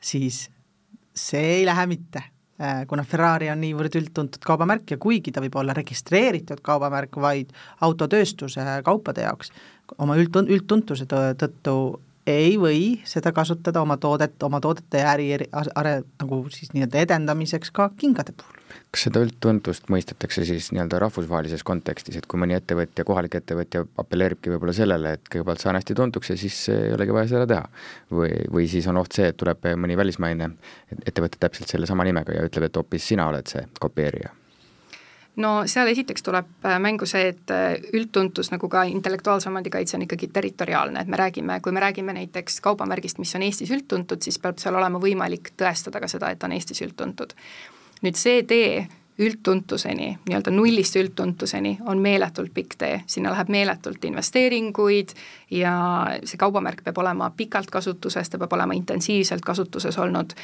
siis 0.00 0.48
see 1.14 1.44
ei 1.58 1.66
lähe 1.66 1.86
mitte 1.86 2.22
eh, 2.58 2.82
kuna 2.90 3.04
Ferrari 3.04 3.50
on 3.50 3.60
niivõrd 3.62 4.00
üldtuntud 4.00 4.42
kaubamärk 4.44 4.90
ja 4.96 4.98
kuigi 4.98 5.32
ta 5.32 5.44
võib 5.44 5.56
olla 5.60 5.76
registreeritud 5.78 6.62
kaubamärk 6.62 7.16
vaid 7.16 7.54
autotööstuse 7.80 8.66
kaupade 8.84 9.26
jaoks, 9.28 9.52
oma 9.98 10.18
üld, 10.18 10.42
üldtuntuse 10.48 11.06
tõttu 11.08 11.78
ei 12.28 12.54
või 12.60 12.80
seda 13.08 13.32
kasutada 13.32 13.82
oma 13.82 13.96
toodet, 14.00 14.36
oma 14.42 14.60
toodete 14.60 15.02
äri 15.06 15.30
are-, 15.36 16.00
nagu 16.20 16.40
siis 16.52 16.72
nii-öelda 16.74 17.02
edendamiseks 17.06 17.72
ka 17.74 17.90
kingade 17.98 18.34
puhul. 18.36 18.56
kas 18.92 19.06
seda 19.06 19.22
üldtuntust 19.24 19.88
mõistetakse 19.92 20.44
siis 20.48 20.70
nii-öelda 20.72 21.00
rahvusvahelises 21.04 21.64
kontekstis, 21.66 22.18
et 22.20 22.26
kui 22.28 22.40
mõni 22.40 22.56
ettevõtja, 22.56 23.04
kohalik 23.08 23.38
ettevõtja 23.40 23.84
apelleeribki 24.04 24.52
võib-olla 24.52 24.76
sellele, 24.76 25.14
et 25.18 25.30
kõigepealt 25.32 25.64
saan 25.64 25.78
hästi 25.80 25.96
tuntuks 25.98 26.32
ja 26.34 26.38
siis 26.40 26.58
ei 26.74 26.92
olegi 26.96 27.16
vaja 27.16 27.32
seda 27.34 27.46
teha? 27.48 27.68
või, 28.12 28.32
või 28.52 28.68
siis 28.70 28.86
on 28.88 29.00
oht 29.00 29.16
see, 29.16 29.30
et 29.32 29.38
tuleb 29.40 29.70
mõni 29.76 29.96
välismaine 29.96 30.52
ettevõte 31.04 31.40
täpselt 31.40 31.72
sellesama 31.72 32.06
nimega 32.08 32.36
ja 32.36 32.44
ütleb, 32.48 32.68
et 32.68 32.82
hoopis 32.82 33.08
sina 33.12 33.28
oled 33.32 33.48
see 33.48 33.64
kopeerija? 33.80 34.34
No 35.38 35.62
seal 35.70 35.88
esiteks 35.92 36.24
tuleb 36.26 36.66
äh, 36.66 36.76
mängu 36.82 37.06
see, 37.06 37.30
et 37.32 37.54
äh, 37.54 37.78
üldtuntus 37.94 38.50
nagu 38.52 38.68
ka 38.72 38.84
intellektuaalse 38.90 39.50
omandi 39.50 39.70
kaitse 39.70 39.96
on 39.96 40.04
ikkagi 40.06 40.30
territoriaalne, 40.34 41.04
et 41.04 41.10
me 41.10 41.20
räägime, 41.20 41.60
kui 41.64 41.72
me 41.72 41.82
räägime 41.84 42.14
näiteks 42.16 42.60
kaubamärgist, 42.64 43.22
mis 43.22 43.34
on 43.38 43.46
Eestis 43.46 43.72
üldtuntud, 43.74 44.22
siis 44.24 44.38
peab 44.42 44.58
seal 44.62 44.78
olema 44.78 45.00
võimalik 45.02 45.52
tõestada 45.56 46.02
ka 46.02 46.10
seda, 46.10 46.32
et 46.34 46.44
on 46.44 46.56
Eestis 46.56 46.82
üldtuntud. 46.86 47.34
nüüd 48.02 48.14
see 48.14 48.42
tee 48.46 48.86
üldtuntuseni, 49.18 50.12
nii-öelda 50.28 50.50
nullist 50.54 50.96
üldtuntuseni 50.96 51.78
on 51.90 51.98
meeletult 51.98 52.52
pikk 52.54 52.76
tee, 52.78 53.00
sinna 53.06 53.32
läheb 53.34 53.50
meeletult 53.50 54.04
investeeringuid 54.06 55.14
ja 55.50 55.72
see 56.22 56.38
kaubamärk 56.38 56.84
peab 56.86 57.00
olema 57.02 57.32
pikalt 57.36 57.70
kasutuses, 57.74 58.30
ta 58.30 58.38
peab 58.38 58.54
olema 58.54 58.78
intensiivselt 58.78 59.42
kasutuses 59.42 59.98
olnud 59.98 60.36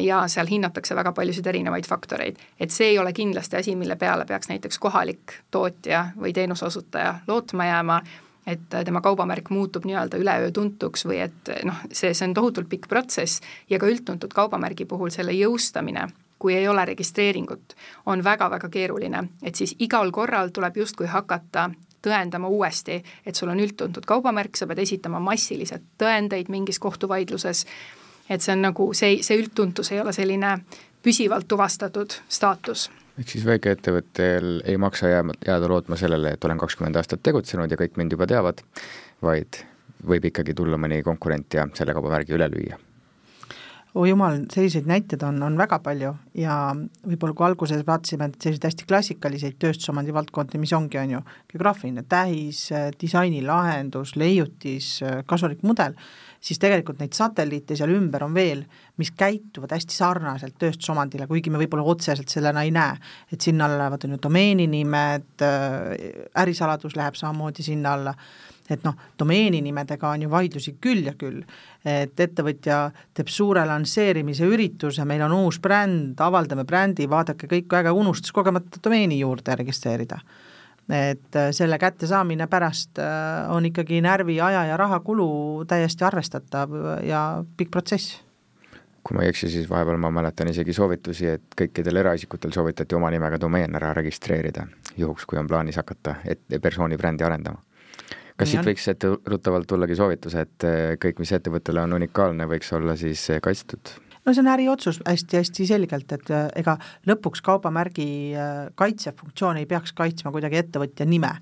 ja 0.00 0.20
seal 0.28 0.46
hinnatakse 0.46 0.94
väga 0.96 1.12
paljusid 1.12 1.46
erinevaid 1.46 1.86
faktoreid. 1.88 2.36
et 2.60 2.70
see 2.70 2.92
ei 2.92 2.98
ole 2.98 3.12
kindlasti 3.12 3.56
asi, 3.56 3.76
mille 3.76 3.96
peale 3.96 4.24
peaks 4.24 4.48
näiteks 4.48 4.78
kohalik 4.78 5.32
tootja 5.50 6.06
või 6.20 6.32
teenuseosutaja 6.32 7.14
lootma 7.26 7.66
jääma, 7.66 8.00
et 8.46 8.68
tema 8.84 9.00
kaubamärk 9.00 9.50
muutub 9.50 9.84
nii-öelda 9.84 10.16
üleöö 10.22 10.50
tuntuks 10.50 11.04
või 11.06 11.18
et 11.24 11.50
noh, 11.64 11.82
see, 11.92 12.14
see 12.14 12.28
on 12.28 12.34
tohutult 12.34 12.68
pikk 12.68 12.88
protsess. 12.88 13.40
Ja 13.70 13.78
ka 13.78 13.90
üldtuntud 13.90 14.32
kaubamärgi 14.32 14.84
puhul 14.84 15.10
selle 15.10 15.34
jõustamine 15.34 16.06
kui 16.38 16.54
ei 16.54 16.68
ole 16.68 16.84
registreeringut, 16.84 17.74
on 18.06 18.24
väga-väga 18.24 18.68
keeruline, 18.68 19.22
et 19.42 19.54
siis 19.54 19.72
igal 19.78 20.10
korral 20.12 20.52
tuleb 20.52 20.76
justkui 20.76 21.06
hakata 21.08 21.70
tõendama 22.04 22.48
uuesti, 22.52 23.00
et 23.26 23.34
sul 23.34 23.50
on 23.50 23.60
üldtuntud 23.60 24.04
kaubamärk, 24.06 24.56
sa 24.56 24.68
pead 24.68 24.82
esitama 24.84 25.20
massiliselt 25.20 25.86
tõendeid 25.98 26.50
mingis 26.52 26.78
kohtuvaidluses 26.78 27.64
et 28.28 28.42
see 28.42 28.54
on 28.54 28.62
nagu 28.66 28.90
see, 28.94 29.22
see 29.22 29.38
üldtuntus 29.40 29.92
ei 29.92 30.00
ole 30.00 30.12
selline 30.16 30.56
püsivalt 31.02 31.48
tuvastatud 31.48 32.18
staatus. 32.28 32.88
Ehk 33.16 33.30
siis 33.32 33.46
väikeettevõttel 33.48 34.58
ei 34.68 34.76
maksa 34.76 35.08
jääma, 35.08 35.38
jääda 35.46 35.68
lootma 35.70 35.96
sellele, 35.96 36.34
et 36.36 36.44
olen 36.44 36.58
kakskümmend 36.60 36.98
aastat 37.00 37.22
tegutsenud 37.24 37.70
ja 37.70 37.78
kõik 37.80 37.96
mind 37.96 38.12
juba 38.12 38.26
teavad, 38.28 38.60
vaid 39.24 39.62
võib 40.06 40.26
ikkagi 40.28 40.54
tulla 40.54 40.76
mõni 40.76 41.00
konkurent 41.06 41.56
ja 41.56 41.64
selle 41.74 41.94
kaubamärgi 41.96 42.36
üle 42.36 42.50
lüüa. 42.52 42.76
Oh 43.96 44.04
jumal, 44.04 44.42
selliseid 44.52 44.84
näiteid 44.84 45.22
on, 45.24 45.38
on 45.40 45.54
väga 45.56 45.78
palju 45.80 46.10
ja 46.36 46.56
võib-olla 46.76 47.32
kui 47.32 47.46
alguses 47.46 47.80
vaatasime, 47.86 48.26
et 48.28 48.42
selliseid 48.44 48.66
hästi 48.68 48.88
klassikaliseid 48.90 49.56
tööstusomandi 49.62 50.12
valdkondi, 50.12 50.60
mis 50.60 50.74
ongi, 50.76 50.98
on 51.00 51.14
ju, 51.14 51.20
geograafiline 51.48 52.04
tähis, 52.04 52.66
disainilahendus, 53.00 54.12
leiutis, 54.20 54.90
kasulik 55.24 55.64
mudel, 55.64 55.96
siis 56.46 56.60
tegelikult 56.62 57.00
neid 57.02 57.14
satelliite 57.16 57.76
seal 57.78 57.90
ümber 57.96 58.22
on 58.26 58.34
veel, 58.34 58.62
mis 59.00 59.10
käituvad 59.18 59.74
hästi 59.74 59.96
sarnaselt 59.96 60.56
tööstusomandile, 60.60 61.26
kuigi 61.30 61.50
me 61.50 61.60
võib-olla 61.62 61.86
otseselt 61.90 62.30
sellena 62.32 62.62
ei 62.62 62.72
näe. 62.74 62.96
et 63.32 63.40
sinna 63.40 63.64
alla 63.66 63.78
lähevad 63.78 64.04
on 64.04 64.10
ju 64.14 64.18
domeeninimed, 64.22 65.32
äh, 65.42 66.20
ärisaladus 66.42 66.96
läheb 66.96 67.14
samamoodi 67.14 67.62
sinna 67.62 67.92
alla, 67.92 68.14
et 68.70 68.84
noh, 68.84 68.94
domeeninimedega 69.18 70.08
on 70.08 70.22
ju 70.22 70.30
vaidlusi 70.30 70.76
küll 70.80 71.06
ja 71.06 71.14
küll, 71.14 71.42
et 71.84 72.20
ettevõtja 72.20 72.90
teeb 73.14 73.28
suure 73.28 73.64
lansseerimise 73.66 74.46
ürituse, 74.46 75.04
meil 75.04 75.22
on 75.22 75.32
uus 75.32 75.60
bränd, 75.62 76.18
avaldame 76.20 76.64
brändi, 76.64 77.08
vaadake 77.10 77.46
kõik 77.50 77.70
väga, 77.70 77.92
unustas 77.92 78.32
kogemata 78.32 78.82
domeeni 78.82 79.18
juurde 79.20 79.56
registreerida 79.56 80.20
et 80.88 81.36
äh, 81.36 81.50
selle 81.50 81.78
kättesaamine 81.78 82.46
pärast 82.46 82.98
äh, 82.98 83.50
on 83.50 83.66
ikkagi 83.66 84.00
närvi, 84.00 84.40
aja 84.40 84.64
ja 84.64 84.76
rahakulu 84.76 85.64
täiesti 85.68 86.04
arvestatav 86.04 86.70
ja 87.02 87.44
pikk 87.56 87.70
protsess. 87.70 88.20
Kui 89.06 89.14
ma 89.14 89.22
ei 89.22 89.30
eksi, 89.30 89.48
siis 89.50 89.68
vahepeal 89.70 90.00
ma 90.02 90.10
mäletan 90.10 90.48
isegi 90.50 90.74
soovitusi, 90.74 91.28
et 91.30 91.58
kõikidel 91.58 92.02
eraisikutel 92.02 92.54
soovitati 92.54 92.96
oma 92.98 93.10
nimega 93.14 93.38
domeen 93.40 93.74
ära 93.78 93.92
registreerida, 93.94 94.66
juhuks 94.98 95.26
kui 95.26 95.38
on 95.38 95.46
plaanis 95.46 95.78
hakata 95.78 96.16
et 96.26 96.58
persooni 96.62 96.98
brändi 96.98 97.26
arendama. 97.26 97.62
kas 98.36 98.50
siit 98.50 98.66
võiks 98.66 98.88
etteruttavalt 98.92 99.66
tullagi 99.66 99.94
soovitus, 99.96 100.34
et 100.34 100.66
äh, 100.66 100.96
kõik, 101.02 101.22
mis 101.22 101.32
ettevõttele 101.32 101.82
on 101.82 101.98
unikaalne, 101.98 102.46
võiks 102.46 102.72
olla 102.76 102.96
siis 102.96 103.28
kaitstud 103.42 104.05
no 104.26 104.34
see 104.34 104.42
on 104.42 104.50
äriotsus 104.50 105.00
hästi-hästi 105.06 105.66
selgelt, 105.66 106.12
et 106.12 106.30
äh, 106.34 106.48
ega 106.62 106.76
lõpuks 107.08 107.42
kaubamärgi 107.46 108.08
äh, 108.34 108.58
kaitsefunktsioon 108.74 109.62
ei 109.62 109.66
peaks 109.70 109.94
kaitsma 109.96 110.32
kuidagi 110.34 110.60
ettevõtja 110.62 111.06
nime. 111.06 111.32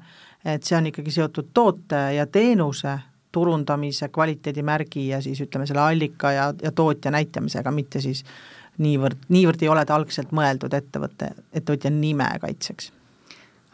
et 0.44 0.64
see 0.64 0.76
on 0.76 0.86
ikkagi 0.90 1.10
seotud 1.10 1.46
toote 1.54 2.00
ja 2.16 2.26
teenuse 2.26 2.98
turundamise, 3.32 4.08
kvaliteedimärgi 4.08 5.08
ja 5.08 5.22
siis 5.24 5.40
ütleme, 5.40 5.66
selle 5.66 5.80
allika 5.80 6.32
ja, 6.32 6.50
ja 6.62 6.72
tootja 6.72 7.10
näitamisega, 7.10 7.70
mitte 7.70 8.00
siis 8.00 8.20
niivõrd, 8.78 9.24
niivõrd 9.28 9.64
ei 9.64 9.72
ole 9.72 9.84
ta 9.84 9.96
algselt 9.96 10.30
mõeldud 10.36 10.76
ettevõtte, 10.76 11.32
ettevõtja 11.52 11.90
nime 11.90 12.28
kaitseks 12.40 12.92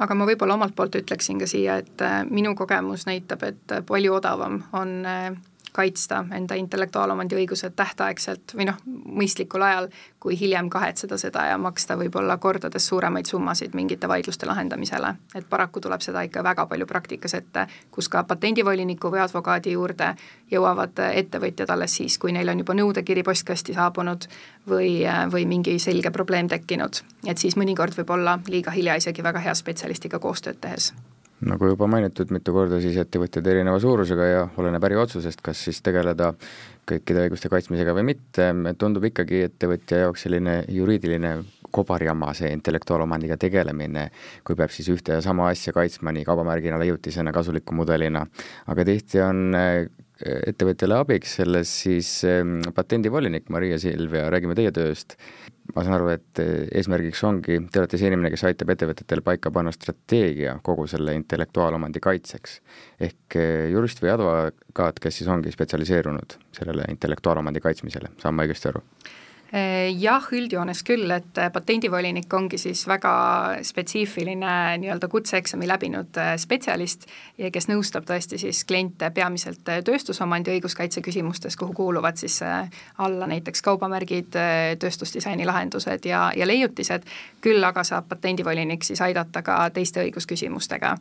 aga 0.01 0.17
ma 0.17 0.25
võib-olla 0.25 0.55
omalt 0.57 0.73
poolt 0.77 0.97
ütleksin 0.97 1.43
ka 1.43 1.51
siia, 1.51 1.81
et 1.83 2.07
äh, 2.07 2.23
minu 2.31 2.55
kogemus 2.57 3.05
näitab, 3.11 3.43
et 3.45 3.81
palju 3.87 4.15
odavam 4.17 4.63
on 4.73 5.01
kaitsta 5.73 6.25
enda 6.35 6.55
intellektuaalomandi 6.55 7.37
õigused 7.37 7.75
tähtaegselt 7.77 8.55
või 8.57 8.67
noh, 8.69 8.79
mõistlikul 8.87 9.63
ajal, 9.63 9.89
kui 10.21 10.37
hiljem 10.41 10.71
kahetseda 10.71 11.19
seda 11.19 11.47
ja 11.51 11.59
maksta 11.59 11.97
võib-olla 11.99 12.37
kordades 12.39 12.87
suuremaid 12.87 13.27
summasid 13.27 13.75
mingite 13.75 14.09
vaidluste 14.09 14.47
lahendamisele. 14.47 15.15
et 15.35 15.47
paraku 15.51 15.81
tuleb 15.81 16.01
seda 16.01 16.23
ikka 16.23 16.43
väga 16.45 16.67
palju 16.67 16.87
praktikas 16.87 17.35
ette, 17.35 17.67
kus 17.91 18.09
ka 18.09 18.25
patendivoliniku 18.25 19.11
või 19.11 19.23
advokaadi 19.25 19.73
juurde 19.73 20.15
jõuavad 20.51 20.99
ettevõtjad 21.13 21.71
alles 21.71 21.97
siis, 21.97 22.19
kui 22.19 22.33
neil 22.33 22.49
on 22.49 22.59
juba 22.59 22.75
nõudekiri 22.75 23.23
postkasti 23.23 23.75
saabunud 23.75 24.27
või, 24.69 25.07
või 25.33 25.47
mingi 25.47 25.79
selge 25.79 26.11
probleem 26.11 26.49
tekkinud. 26.49 27.03
et 27.27 27.39
siis 27.39 27.57
mõnikord 27.57 27.97
võib 27.97 28.11
olla 28.11 28.39
liiga 28.49 28.71
hilja 28.71 28.95
isegi 28.95 29.23
väga 29.23 29.39
hea 29.39 29.55
spetsialistiga 29.55 30.19
koostööd 30.19 30.61
tehes 30.61 30.93
nagu 31.47 31.71
juba 31.71 31.89
mainitud 31.91 32.33
mitu 32.35 32.53
korda, 32.53 32.81
siis 32.83 32.99
ettevõtjad 33.01 33.47
erineva 33.53 33.81
suurusega 33.81 34.27
ja 34.29 34.43
oleneb 34.61 34.85
äriotsusest, 34.91 35.41
kas 35.45 35.63
siis 35.67 35.81
tegeleda 35.85 36.35
kõikide 36.91 37.27
õiguste 37.27 37.51
kaitsmisega 37.53 37.95
või 37.97 38.09
mitte, 38.11 38.51
tundub 38.79 39.07
ikkagi 39.09 39.45
ettevõtja 39.47 40.05
jaoks 40.05 40.27
selline 40.27 40.61
juriidiline 40.69 41.37
kobarjama, 41.71 42.33
see 42.35 42.51
intellektuaalomandiga 42.53 43.39
tegelemine, 43.41 44.09
kui 44.45 44.59
peab 44.59 44.73
siis 44.75 44.91
ühte 44.93 45.17
ja 45.17 45.25
sama 45.25 45.49
asja 45.53 45.73
kaitsma 45.77 46.13
nii 46.17 46.27
kaubamärgina, 46.27 46.81
leiutisena, 46.83 47.33
kasuliku 47.33 47.77
mudelina, 47.79 48.25
aga 48.73 48.87
tihti 48.89 49.23
on 49.23 49.55
äh, 49.55 49.85
ettevõtjale 50.21 50.99
abiks 51.01 51.39
selles 51.39 51.71
siis 51.85 52.11
ähm, 52.29 52.59
patendivolinik 52.75 53.49
Maria 53.55 53.79
Silvia, 53.81 54.29
räägime 54.33 54.57
teie 54.59 54.73
tööst 54.75 55.17
ma 55.75 55.85
saan 55.85 55.97
aru, 55.97 56.11
et 56.15 56.43
eh, 56.43 56.67
eesmärgiks 56.81 57.23
ongi, 57.29 57.59
te 57.73 57.83
olete 57.83 58.01
see 58.01 58.11
inimene, 58.11 58.33
kes 58.33 58.45
aitab 58.49 58.73
ettevõtetel 58.75 59.23
paika 59.27 59.53
panna 59.55 59.73
strateegia 59.75 60.57
kogu 60.67 60.87
selle 60.91 61.15
intellektuaalomandi 61.19 62.03
kaitseks. 62.03 62.61
ehk 63.09 63.39
eh, 63.41 63.71
jurist 63.73 64.03
või 64.03 64.15
advokaat, 64.15 65.01
kes 65.03 65.21
siis 65.21 65.31
ongi 65.33 65.53
spetsialiseerunud 65.55 66.39
sellele 66.57 66.89
intellektuaalomandi 66.95 67.63
kaitsmisele, 67.65 68.15
saan 68.23 68.37
ma 68.37 68.47
õigesti 68.47 68.73
aru? 68.73 68.85
Eh, 69.51 69.91
jah, 69.99 70.23
üldjoones 70.31 70.85
küll, 70.87 71.11
et 71.11 71.39
eh, 71.43 71.49
patendivolinik 71.51 72.31
ongi 72.39 72.59
siis 72.61 72.85
väga 72.87 73.11
spetsiifiline 73.67 74.53
nii-öelda 74.79 75.09
kutseeksami 75.11 75.67
läbinud 75.67 76.21
eh, 76.23 76.37
spetsialist, 76.39 77.09
kes 77.51 77.67
nõustab 77.67 78.07
tõesti 78.07 78.39
siis 78.39 78.63
kliente 78.69 79.11
peamiselt 79.11 79.67
tööstusomandi 79.67 80.55
õiguskaitse 80.55 81.03
küsimustes, 81.03 81.59
kuhu 81.59 81.75
kuuluvad 81.75 82.23
siis 82.23 82.39
alla 83.03 83.27
näiteks 83.27 83.67
kaubamärgid, 83.67 84.39
tööstusdisaini 84.79 85.49
lahendused 85.51 86.07
ja, 86.07 86.29
ja 86.37 86.47
leiutised, 86.47 87.11
küll 87.43 87.65
aga 87.67 87.83
saab 87.83 88.07
patendivolinik 88.13 88.87
siis 88.87 89.03
aidata 89.03 89.43
ka 89.43 89.65
teiste 89.75 90.05
õigusküsimustega 90.05 90.95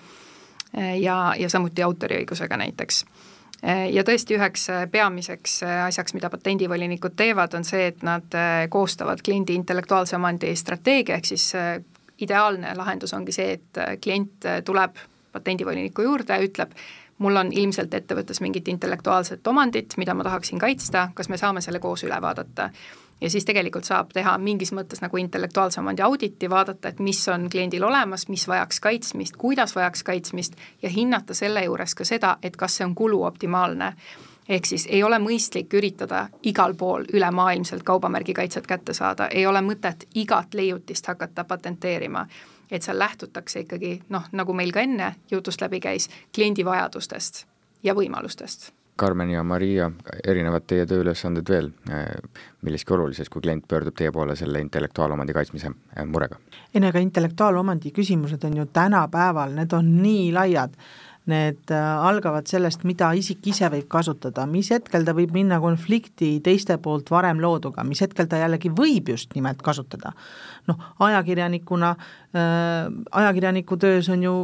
ja, 0.97 1.19
ja 1.37 1.49
samuti 1.53 1.85
autoriõigusega 1.85 2.57
näiteks. 2.57 3.03
Äh, 3.05 3.38
ja 3.93 4.03
tõesti 4.07 4.37
üheks 4.37 4.69
äh, 4.71 4.85
peamiseks 4.91 5.59
äh, 5.63 5.83
asjaks, 5.87 6.13
mida 6.15 6.29
patendivolinikud 6.31 7.17
teevad, 7.19 7.53
on 7.57 7.67
see, 7.67 7.89
et 7.91 8.03
nad 8.07 8.39
koostavad 8.71 9.23
kliendi 9.25 9.57
intellektuaalse 9.59 10.15
omandi 10.15 10.53
strateegia, 10.55 11.19
ehk 11.19 11.27
siis 11.33 11.51
ideaalne 12.19 12.73
lahendus 12.75 13.13
ongi 13.15 13.35
see, 13.35 13.57
et 13.57 13.83
klient 14.03 14.47
tuleb 14.65 14.97
patendivoliniku 15.31 16.03
juurde, 16.03 16.39
ütleb, 16.43 16.73
mul 17.19 17.35
on 17.35 17.51
ilmselt 17.51 17.93
ettevõttes 17.93 18.39
mingit 18.41 18.67
intellektuaalset 18.71 19.47
omandit, 19.47 19.95
mida 19.99 20.15
ma 20.15 20.23
tahaksin 20.27 20.59
kaitsta, 20.59 21.09
kas 21.15 21.29
me 21.29 21.37
saame 21.37 21.61
selle 21.61 21.79
koos 21.83 22.03
üle 22.07 22.19
vaadata 22.21 22.69
ja 23.21 23.29
siis 23.29 23.45
tegelikult 23.45 23.83
saab 23.83 24.13
teha 24.13 24.37
mingis 24.37 24.71
mõttes 24.73 25.01
nagu 25.01 25.17
intellektuaalse 25.17 25.79
omandi 25.81 26.01
auditi, 26.01 26.49
vaadata, 26.49 26.89
et 26.89 26.99
mis 26.99 27.21
on 27.29 27.49
kliendil 27.49 27.83
olemas, 27.83 28.27
mis 28.29 28.47
vajaks 28.47 28.79
kaitsmist, 28.79 29.37
kuidas 29.37 29.75
vajaks 29.75 30.03
kaitsmist 30.03 30.55
ja 30.81 30.89
hinnata 30.89 31.33
selle 31.33 31.63
juures 31.65 31.95
ka 31.95 32.05
seda, 32.05 32.37
et 32.43 32.57
kas 32.57 32.77
see 32.77 32.87
on 32.87 32.95
kulu 32.95 33.23
optimaalne. 33.23 33.93
Ehk 34.49 34.65
siis 34.65 34.87
ei 34.89 35.03
ole 35.03 35.19
mõistlik 35.21 35.73
üritada 35.77 36.23
igal 36.43 36.73
pool 36.73 37.05
ülemaailmselt 37.13 37.83
kaubamärgi 37.85 38.33
kaitset 38.33 38.67
kätte 38.67 38.93
saada, 38.97 39.27
ei 39.27 39.45
ole 39.45 39.61
mõtet 39.61 40.07
igat 40.15 40.53
leiutist 40.53 41.07
hakata 41.07 41.43
patenteerima. 41.43 42.27
et 42.71 42.83
seal 42.85 42.99
lähtutakse 42.99 43.59
ikkagi 43.59 44.03
noh, 44.09 44.27
nagu 44.31 44.53
meil 44.53 44.71
ka 44.71 44.79
enne 44.79 45.15
jutust 45.31 45.61
läbi 45.61 45.79
käis, 45.79 46.09
kliendi 46.35 46.65
vajadustest 46.65 47.45
ja 47.83 47.93
võimalustest 47.93 48.78
Carmen 48.99 49.31
ja 49.31 49.43
Maria, 49.47 49.89
erinevad 50.27 50.67
teie 50.67 50.85
tööülesanded 50.89 51.49
veel 51.49 51.71
milleski 52.65 52.93
olulises, 52.93 53.29
kui 53.31 53.43
klient 53.43 53.67
pöördub 53.69 53.95
teie 53.97 54.11
poole 54.11 54.35
selle 54.39 54.61
intellektuaalomandi 54.63 55.35
kaitsmise 55.35 55.71
äh, 55.71 56.05
murega? 56.05 56.39
ei 56.73 56.81
no 56.83 56.89
ega 56.91 57.01
intellektuaalomandi 57.01 57.91
küsimused 57.95 58.43
on 58.45 58.57
ju 58.59 58.65
tänapäeval, 58.73 59.55
need 59.57 59.71
on 59.73 59.87
nii 60.03 60.27
laiad, 60.35 60.75
need 61.29 61.71
äh, 61.73 61.85
algavad 62.09 62.49
sellest, 62.49 62.83
mida 62.85 63.09
isik 63.17 63.47
ise 63.49 63.69
võib 63.71 63.87
kasutada, 63.89 64.45
mis 64.49 64.69
hetkel 64.73 65.07
ta 65.07 65.15
võib 65.17 65.33
minna 65.33 65.59
konflikti 65.63 66.35
teiste 66.45 66.77
poolt 66.83 67.09
varem 67.13 67.41
looduga, 67.41 67.85
mis 67.87 68.01
hetkel 68.03 68.29
ta 68.29 68.41
jällegi 68.43 68.73
võib 68.75 69.13
just 69.15 69.33
nimelt 69.37 69.63
kasutada. 69.65 70.13
noh, 70.67 70.89
ajakirjanikuna 70.99 71.95
äh,, 71.95 72.91
ajakirjaniku 73.23 73.77
töös 73.77 74.09
on 74.09 74.23
ju 74.23 74.35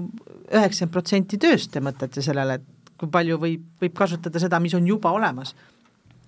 üheksakümmend 0.46 0.94
protsenti 0.94 1.38
tööst, 1.42 1.72
te 1.74 1.84
mõtlete 1.84 2.24
sellele, 2.24 2.58
et 2.62 2.75
kui 3.00 3.12
palju 3.12 3.40
võib, 3.40 3.66
võib 3.82 3.96
kasutada 3.98 4.40
seda, 4.42 4.60
mis 4.64 4.76
on 4.78 4.88
juba 4.88 5.12
olemas. 5.12 5.56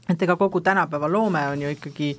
et 0.10 0.22
ega 0.22 0.36
kogu 0.40 0.62
tänapäeva 0.62 1.08
loome 1.12 1.48
on 1.48 1.62
ju 1.62 1.70
ikkagi 1.70 2.18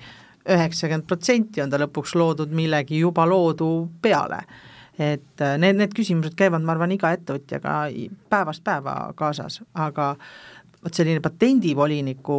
üheksakümmend 0.49 1.07
protsenti 1.09 1.63
on 1.63 1.71
ta 1.71 1.79
lõpuks 1.81 2.15
loodud 2.17 2.53
millegi 2.53 2.99
juba 2.99 3.27
loodu 3.27 3.89
peale. 4.03 4.43
et 4.99 5.41
äh, 5.41 5.59
need, 5.59 5.77
need 5.77 5.95
küsimused 5.95 6.35
käivad, 6.35 6.63
ma 6.63 6.73
arvan, 6.73 6.93
iga 6.93 7.13
ettevõtjaga 7.15 7.75
päevast 8.29 8.65
päeva 8.65 9.13
kaasas, 9.17 9.63
aga 9.75 10.15
vot 10.85 10.95
selline 10.95 11.21
patendivoliniku 11.21 12.39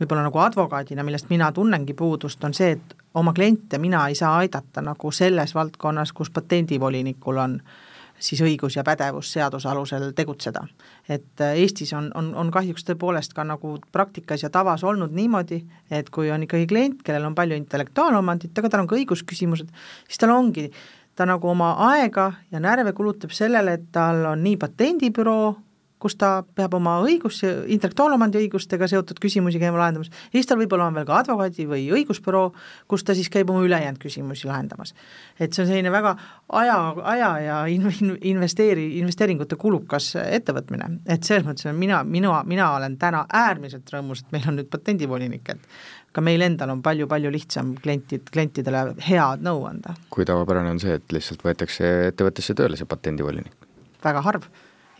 võib-olla 0.00 0.26
nagu 0.26 0.38
advokaadina, 0.38 1.04
millest 1.06 1.30
mina 1.30 1.52
tunnengi 1.52 1.94
puudust, 1.94 2.44
on 2.44 2.54
see, 2.54 2.74
et 2.76 2.94
oma 3.14 3.32
kliente 3.32 3.78
mina 3.78 4.08
ei 4.08 4.14
saa 4.18 4.36
aidata 4.42 4.82
nagu 4.82 5.10
selles 5.12 5.54
valdkonnas, 5.54 6.12
kus 6.12 6.30
patendivolinikul 6.30 7.40
on 7.40 7.56
äh, 7.60 7.91
siis 8.22 8.42
õigus 8.44 8.76
ja 8.76 8.84
pädevus 8.86 9.32
seaduse 9.34 9.68
alusel 9.68 10.10
tegutseda. 10.16 10.64
et 11.08 11.40
äh, 11.40 11.58
Eestis 11.62 11.92
on, 11.92 12.10
on, 12.14 12.32
on 12.38 12.50
kahjuks 12.54 12.86
tõepoolest 12.88 13.34
ka 13.34 13.44
nagu 13.44 13.76
praktikas 13.92 14.42
ja 14.42 14.50
tavas 14.50 14.84
olnud 14.84 15.12
niimoodi, 15.12 15.62
et 15.90 16.10
kui 16.10 16.30
on 16.30 16.46
ikkagi 16.46 16.66
klient, 16.66 17.02
kellel 17.02 17.26
on 17.26 17.34
palju 17.34 17.58
intellektuaalomandit, 17.58 18.58
aga 18.58 18.70
tal 18.70 18.84
on 18.84 18.90
ka 18.90 18.98
õigusküsimused, 19.00 19.72
siis 20.06 20.22
tal 20.22 20.34
ongi, 20.36 20.70
ta 21.16 21.26
nagu 21.28 21.48
oma 21.48 21.74
aega 21.90 22.32
ja 22.52 22.60
närve 22.62 22.94
kulutab 22.96 23.34
sellele, 23.34 23.76
et 23.78 23.90
tal 23.92 24.24
on 24.32 24.42
nii 24.44 24.56
patendibüroo, 24.60 25.54
kus 26.02 26.16
ta 26.18 26.32
peab 26.56 26.74
oma 26.78 26.96
õigus, 27.04 27.40
intellektuaalomandi 27.46 28.40
õigustega 28.42 28.88
seotud 28.90 29.20
küsimusi 29.22 29.60
käima 29.62 29.78
lahendamas, 29.80 30.10
ja 30.32 30.38
siis 30.38 30.50
tal 30.50 30.58
võib-olla 30.60 30.88
on 30.90 30.98
veel 30.98 31.06
ka 31.08 31.20
advokaadi 31.22 31.66
või 31.70 31.86
õigusbüroo, 31.94 32.50
kus 32.90 33.06
ta 33.06 33.16
siis 33.18 33.30
käib 33.32 33.50
oma 33.54 33.62
ülejäänud 33.66 34.00
küsimusi 34.02 34.48
lahendamas. 34.50 34.94
et 35.38 35.52
see 35.52 35.64
on 35.64 35.70
selline 35.70 35.92
väga 35.94 36.16
aja, 36.60 36.78
aja 37.14 37.30
ja 37.46 37.58
in-, 37.70 38.18
investeeri, 38.20 38.98
investeeringute 38.98 39.56
kulukas 39.56 40.12
ettevõtmine, 40.22 40.90
et 41.06 41.24
selles 41.24 41.46
mõttes 41.46 41.70
mina, 41.76 42.02
mina, 42.04 42.42
mina 42.46 42.72
olen 42.76 42.98
täna 42.98 43.24
äärmiselt 43.32 43.90
rõõmus, 43.94 44.24
et 44.24 44.32
meil 44.34 44.48
on 44.50 44.58
nüüd 44.58 44.70
patendivolinik, 44.72 45.54
et 45.54 45.68
ka 46.12 46.24
meil 46.24 46.42
endal 46.44 46.72
on 46.74 46.82
palju-palju 46.84 47.30
lihtsam 47.32 47.74
klientid, 47.82 48.28
klientidele 48.32 48.84
head 49.06 49.44
nõu 49.44 49.64
anda. 49.68 49.96
kui 50.10 50.26
tavapärane 50.28 50.74
on 50.74 50.82
see, 50.82 50.98
et 50.98 51.14
lihtsalt 51.14 51.44
võetakse 51.46 51.92
ettevõttesse 52.10 52.56
tööle 52.58 52.76
see 52.80 52.88
patendivolinik? 52.88 53.54
väga 54.02 54.22
harv 54.26 54.48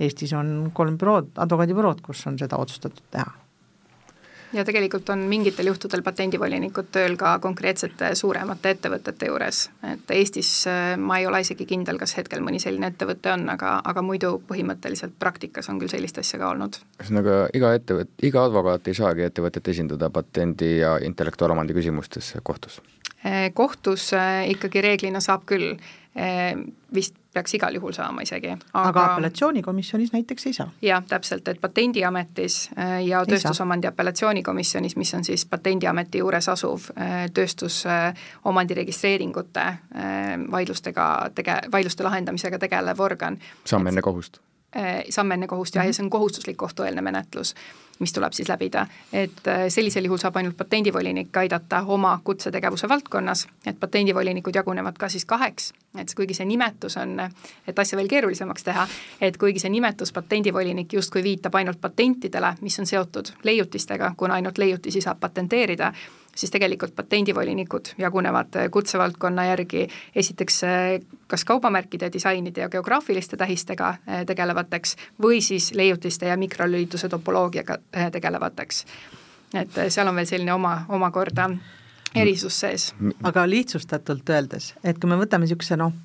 Eestis 0.00 0.32
on 0.32 0.70
kolm 0.74 0.98
bürood, 0.98 1.34
advokaadibürood, 1.36 2.00
kus 2.04 2.26
on 2.26 2.38
seda 2.40 2.56
otsustatud 2.60 3.04
teha 3.10 3.42
ja 4.52 4.64
tegelikult 4.64 5.08
on 5.12 5.24
mingitel 5.28 5.66
juhtudel 5.70 6.02
patendivolinikud 6.04 6.90
tööl 6.92 7.16
ka 7.20 7.34
konkreetsete 7.42 8.12
suuremate 8.18 8.74
ettevõtete 8.76 9.28
juures, 9.30 9.64
et 9.92 10.12
Eestis 10.14 10.50
äh, 10.70 10.94
ma 11.00 11.18
ei 11.20 11.26
ole 11.26 11.42
isegi 11.44 11.66
kindel, 11.68 11.98
kas 12.00 12.16
hetkel 12.18 12.44
mõni 12.44 12.60
selline 12.62 12.92
ettevõte 12.92 13.32
on, 13.32 13.46
aga, 13.52 13.78
aga 13.88 14.04
muidu 14.04 14.34
põhimõtteliselt 14.48 15.16
praktikas 15.20 15.70
on 15.72 15.80
küll 15.80 15.92
sellist 15.92 16.20
asja 16.22 16.40
ka 16.42 16.52
olnud. 16.52 16.80
ühesõnaga 17.00 17.38
iga 17.56 17.72
ettevõte, 17.78 18.12
iga 18.28 18.46
advokaat 18.48 18.92
ei 18.92 18.98
saagi 18.98 19.28
ettevõtet 19.28 19.72
esindada 19.74 20.10
patendi 20.12 20.76
ja 20.82 20.98
intellektuaalomandi 21.02 21.76
küsimustes 21.76 22.34
kohtus? 22.42 22.80
Äh, 23.24 23.50
kohtus 23.54 24.10
äh, 24.18 24.48
ikkagi 24.52 24.84
reeglina 24.84 25.22
saab 25.24 25.46
küll 25.48 25.76
vist 26.94 27.14
peaks 27.32 27.54
igal 27.54 27.74
juhul 27.74 27.92
saama 27.92 28.22
isegi. 28.22 28.50
aga, 28.72 28.88
aga 28.88 29.04
apellatsioonikomisjonis 29.12 30.12
näiteks 30.12 30.46
ei 30.46 30.52
saa? 30.52 30.68
jah, 30.82 31.04
täpselt, 31.08 31.48
et 31.48 31.60
Patendiametis 31.60 32.70
äh, 32.78 32.98
ja 33.06 33.24
Tööstusomandi 33.26 33.88
apellatsioonikomisjonis, 33.88 34.96
mis 34.96 35.14
on 35.14 35.24
siis 35.24 35.46
Patendiameti 35.46 36.20
juures 36.20 36.48
asuv 36.52 36.90
äh, 36.96 37.26
tööstusomandi 37.34 38.78
registreeringute 38.82 39.66
äh, 39.66 40.36
vaidlustega 40.50 41.08
tege-, 41.34 41.60
vaidluste 41.72 42.04
lahendamisega 42.04 42.58
tegelev 42.58 43.00
organ. 43.00 43.38
saame 43.64 43.94
enne 43.94 44.02
kohust? 44.02 44.42
Samm 45.10 45.30
enne 45.36 45.46
kohust 45.46 45.74
ja, 45.74 45.84
ja 45.84 45.92
see 45.92 46.04
on 46.04 46.10
kohustuslik 46.10 46.56
kohtueelne 46.56 47.02
menetlus 47.04 47.54
mis 48.02 48.12
tuleb 48.12 48.32
siis 48.32 48.48
läbida. 48.48 48.86
et 49.12 49.46
äh, 49.48 49.60
sellisel 49.68 50.04
juhul 50.04 50.18
saab 50.18 50.36
ainult 50.36 50.56
patendivolinik 50.56 51.36
aidata 51.36 51.82
oma 51.86 52.20
kutsetegevuse 52.24 52.88
valdkonnas, 52.88 53.46
et 53.66 53.80
patendivolinikud 53.80 54.54
jagunevad 54.54 54.98
ka 54.98 55.08
siis 55.08 55.24
kaheks, 55.24 55.72
et 55.98 56.14
kuigi 56.16 56.34
see 56.34 56.46
nimetus 56.46 56.96
on, 56.96 57.20
et 57.66 57.78
asja 57.78 57.96
veel 57.96 58.08
keerulisemaks 58.10 58.66
teha, 58.66 58.86
et 59.20 59.38
kuigi 59.38 59.62
see 59.62 59.70
nimetus 59.70 60.12
patendivolinik 60.12 60.92
justkui 60.98 61.22
viitab 61.22 61.54
ainult 61.54 61.80
patentidele, 61.80 62.54
mis 62.60 62.78
on 62.80 62.90
seotud 62.90 63.32
leiutistega, 63.42 64.14
kuna 64.16 64.40
ainult 64.40 64.58
leiutisi 64.58 65.00
saab 65.00 65.20
patenteerida, 65.20 65.92
siis 66.36 66.50
tegelikult 66.50 66.94
patendivolinikud 66.96 67.94
jagunevad 67.98 68.56
kutsevaldkonna 68.70 69.44
järgi 69.50 69.88
esiteks 70.16 70.62
kas 71.32 71.44
kaubamärkide, 71.44 72.10
disainide 72.12 72.60
ja 72.60 72.68
geograafiliste 72.68 73.36
tähistega 73.36 73.94
eh, 74.06 74.24
tegelevateks 74.26 74.96
või 75.22 75.40
siis 75.40 75.70
leiutiste 75.74 76.28
ja 76.28 76.36
mikrolülituse 76.36 77.08
topoloogiaga 77.08 77.78
eh, 77.92 78.10
tegelevateks. 78.12 78.84
et 79.54 79.78
eh, 79.78 79.88
seal 79.88 80.08
on 80.08 80.20
veel 80.20 80.28
selline 80.28 80.52
oma, 80.52 80.74
omakorda 80.88 81.48
erisus 82.14 82.60
sees. 82.60 82.90
aga 83.22 83.46
lihtsustatult 83.48 84.28
öeldes, 84.28 84.74
et 84.84 85.00
kui 85.00 85.08
me 85.08 85.16
võtame 85.16 85.48
niisuguse 85.48 85.80
noh, 85.80 85.96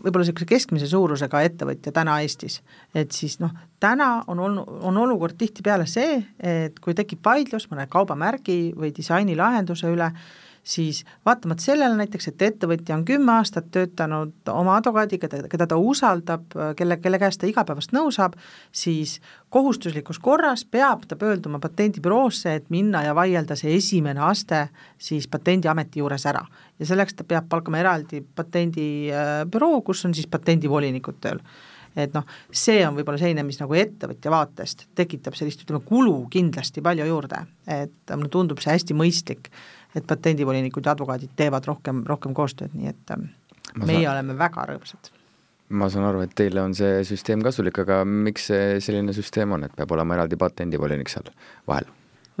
võib-olla 0.00 0.24
niisuguse 0.24 0.48
keskmise 0.48 0.88
suurusega 0.90 1.42
ettevõtja 1.46 1.92
täna 1.94 2.18
Eestis, 2.24 2.60
et 2.94 3.12
siis 3.16 3.38
noh, 3.42 3.52
täna 3.80 4.10
on 4.30 4.40
olnud, 4.46 4.78
on 4.90 5.00
olukord 5.04 5.38
tihtipeale 5.40 5.86
see, 5.90 6.20
et 6.38 6.78
kui 6.82 6.96
tekib 6.96 7.22
vaidlus 7.24 7.68
mõne 7.70 7.86
kaubamärgi 7.90 8.60
või 8.76 8.92
disainilahenduse 8.96 9.92
üle, 9.92 10.10
siis 10.62 11.04
vaatamata 11.26 11.62
sellele 11.62 11.96
näiteks, 11.96 12.28
et 12.28 12.42
ettevõtja 12.42 12.94
on 12.96 13.04
kümme 13.08 13.32
aastat 13.32 13.70
töötanud 13.72 14.50
oma 14.52 14.76
advokaadiga, 14.80 15.28
keda 15.50 15.66
ta 15.66 15.78
usaldab, 15.80 16.52
kelle, 16.76 16.98
kelle 17.00 17.18
käest 17.18 17.40
ta 17.40 17.48
igapäevast 17.48 17.94
nõu 17.96 18.12
saab, 18.14 18.36
siis 18.72 19.18
kohustuslikus 19.50 20.20
korras 20.22 20.64
peab 20.64 21.06
ta 21.08 21.16
pöörduma 21.16 21.58
patendibüroosse, 21.62 22.54
et 22.54 22.70
minna 22.70 23.02
ja 23.06 23.14
vaielda 23.16 23.56
see 23.58 23.74
esimene 23.76 24.20
aste 24.28 24.66
siis 24.98 25.28
Patendiameti 25.28 26.00
juures 26.00 26.26
ära. 26.26 26.44
ja 26.78 26.86
selleks 26.86 27.14
ta 27.14 27.24
peab 27.24 27.48
palkama 27.48 27.78
eraldi 27.78 28.22
patendibüroo, 28.36 29.82
kus 29.82 30.04
on 30.04 30.14
siis 30.14 30.26
patendivolinikud 30.26 31.20
tööl. 31.20 31.40
Et 31.96 32.12
noh, 32.14 32.26
see 32.54 32.84
on 32.86 32.94
võib-olla 32.94 33.18
selline, 33.18 33.42
mis 33.42 33.58
nagu 33.58 33.74
ettevõtja 33.74 34.30
vaatest 34.30 34.86
tekitab 34.94 35.34
sellist, 35.34 35.64
ütleme, 35.64 35.82
kulu 35.86 36.28
kindlasti 36.30 36.82
palju 36.86 37.08
juurde, 37.08 37.42
et 37.66 38.14
mulle 38.14 38.30
tundub 38.30 38.62
see 38.62 38.76
hästi 38.76 38.94
mõistlik 38.94 39.50
et 39.94 40.06
patendivolinikud 40.06 40.86
ja 40.86 40.94
advokaadid 40.94 41.32
teevad 41.36 41.66
rohkem, 41.66 42.04
rohkem 42.08 42.34
koostööd, 42.36 42.74
nii 42.76 42.92
et 42.92 43.14
ähm, 43.14 43.30
ma 43.74 43.88
meie 43.88 44.04
saan... 44.04 44.12
oleme 44.14 44.36
väga 44.38 44.66
rõõmsad. 44.72 45.12
ma 45.70 45.88
saan 45.90 46.08
aru, 46.08 46.24
et 46.26 46.34
teile 46.38 46.62
on 46.62 46.74
see 46.74 47.00
süsteem 47.06 47.42
kasulik, 47.46 47.78
aga 47.84 48.02
miks 48.04 48.50
see 48.50 48.76
selline 48.84 49.14
süsteem 49.16 49.56
on, 49.56 49.66
et 49.66 49.74
peab 49.76 49.92
olema 49.96 50.18
eraldi 50.18 50.38
patendivolinik 50.40 51.10
seal 51.12 51.32
vahel? 51.70 51.88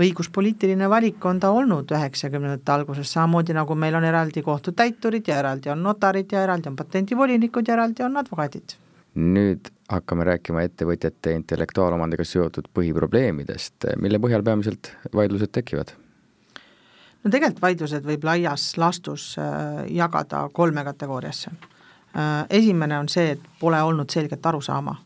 õiguspoliitiline 0.00 0.88
valik 0.88 1.24
on 1.28 1.40
ta 1.42 1.50
olnud 1.52 1.90
üheksakümnendate 1.92 2.72
alguses, 2.72 3.10
samamoodi 3.12 3.56
nagu 3.56 3.74
meil 3.76 3.98
on 3.98 4.06
eraldi 4.08 4.42
kohtutäiturid 4.46 5.28
ja 5.28 5.40
eraldi 5.42 5.72
on 5.74 5.82
notarid 5.84 6.32
ja 6.32 6.44
eraldi 6.46 6.70
on 6.70 6.78
patendivolinikud 6.78 7.68
ja 7.68 7.76
eraldi 7.76 8.06
on 8.06 8.16
advokaadid. 8.22 8.78
nüüd 9.20 9.68
hakkame 9.90 10.24
rääkima 10.24 10.62
ettevõtjate 10.62 11.34
intellektuaalomandiga 11.34 12.24
seotud 12.24 12.70
põhiprobleemidest, 12.78 13.90
mille 13.98 14.20
põhjal 14.22 14.44
peamiselt 14.46 14.92
vaidlused 15.12 15.50
tekivad 15.50 15.90
no 17.24 17.30
tegelikult 17.30 17.62
vaidlused 17.62 18.06
võib 18.06 18.24
laias 18.24 18.72
laastus 18.80 19.34
äh, 19.38 19.84
jagada 19.92 20.46
kolme 20.52 20.84
kategooriasse. 20.84 21.52
Äh, 22.16 22.46
esimene 22.60 22.98
on 22.98 23.08
see, 23.08 23.36
et 23.36 23.46
pole 23.60 23.80
olnud 23.82 24.10
selget 24.10 24.46
arusaama, 24.46 24.96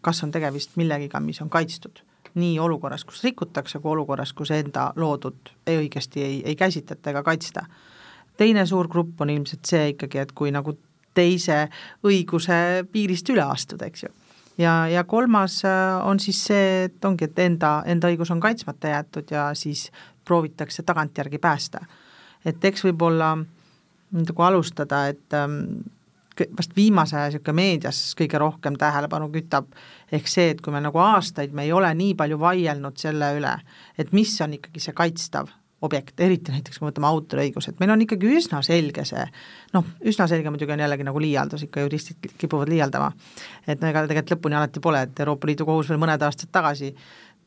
kas 0.00 0.22
on 0.24 0.32
tegemist 0.34 0.76
millegiga, 0.80 1.20
mis 1.20 1.40
on 1.42 1.50
kaitstud. 1.50 2.04
nii 2.34 2.60
olukorras, 2.62 3.02
kus 3.04 3.24
rikutakse, 3.24 3.80
kui 3.82 3.90
olukorras, 3.90 4.30
kus 4.32 4.52
enda 4.54 4.92
loodut 4.96 5.50
ei 5.66 5.80
õigesti 5.80 6.22
ei, 6.22 6.36
ei 6.46 6.56
käsitleta 6.56 7.10
ega 7.10 7.22
kaitsta. 7.22 7.64
teine 8.36 8.66
suur 8.66 8.88
grupp 8.88 9.20
on 9.20 9.30
ilmselt 9.30 9.64
see 9.66 9.88
ikkagi, 9.88 10.18
et 10.18 10.32
kui 10.32 10.50
nagu 10.50 10.76
teise 11.14 11.68
õiguse 12.06 12.86
piirist 12.92 13.28
üle 13.30 13.42
astuda, 13.42 13.86
eks 13.86 14.02
ju 14.02 14.12
ja, 14.60 14.88
ja 14.88 15.04
kolmas 15.04 15.64
äh, 15.64 16.06
on 16.06 16.20
siis 16.20 16.44
see, 16.44 16.84
et 16.84 17.04
ongi, 17.04 17.26
et 17.30 17.38
enda, 17.38 17.80
enda 17.86 18.10
õigus 18.10 18.30
on 18.32 18.40
kaitsmata 18.40 18.94
jäetud 18.94 19.32
ja 19.32 19.50
siis 19.54 19.88
proovitakse 20.24 20.82
tagantjärgi 20.82 21.38
päästa. 21.38 21.80
et 22.44 22.64
eks 22.64 22.84
võib-olla 22.84 23.36
nagu 24.10 24.42
alustada, 24.42 25.06
et 25.08 25.34
ähm, 25.36 25.82
vast 26.56 26.76
viimase 26.76 27.16
aja 27.16 27.28
niisugune 27.28 27.56
meedias 27.56 28.00
kõige 28.18 28.38
rohkem 28.40 28.76
tähelepanu 28.80 29.28
kütab, 29.32 29.70
ehk 30.12 30.28
see, 30.28 30.50
et 30.54 30.60
kui 30.64 30.72
me 30.72 30.80
nagu 30.82 30.98
aastaid, 31.02 31.52
me 31.52 31.66
ei 31.66 31.72
ole 31.72 31.92
nii 31.94 32.14
palju 32.18 32.38
vaielnud 32.40 33.00
selle 33.00 33.34
üle, 33.36 33.54
et 33.98 34.12
mis 34.16 34.34
on 34.40 34.56
ikkagi 34.56 34.82
see 34.82 34.96
kaitstav 34.96 35.50
objekt, 35.80 36.20
eriti 36.20 36.52
näiteks 36.52 36.76
kui 36.76 36.84
me 36.84 36.90
võtame 36.90 37.08
autoriõigused, 37.08 37.78
meil 37.80 37.94
on 37.94 38.02
ikkagi 38.04 38.28
üsna 38.36 38.60
selge 38.64 39.04
see, 39.08 39.22
noh, 39.72 39.86
üsna 40.04 40.26
selge 40.28 40.52
muidugi 40.52 40.74
on 40.74 40.82
jällegi 40.84 41.06
nagu 41.06 41.22
liialdus, 41.22 41.64
ikka 41.64 41.86
juristid 41.86 42.34
kipuvad 42.40 42.68
liialdama. 42.68 43.08
et 43.66 43.80
no 43.80 43.88
ega 43.88 44.04
tegelikult 44.04 44.36
lõpuni 44.36 44.58
alati 44.58 44.82
pole, 44.84 45.00
et 45.08 45.22
Euroopa 45.24 45.48
Liidu 45.48 45.66
kohus 45.68 45.88
veel 45.88 46.00
mõned 46.02 46.20
aastad 46.26 46.52
tagasi 46.52 46.92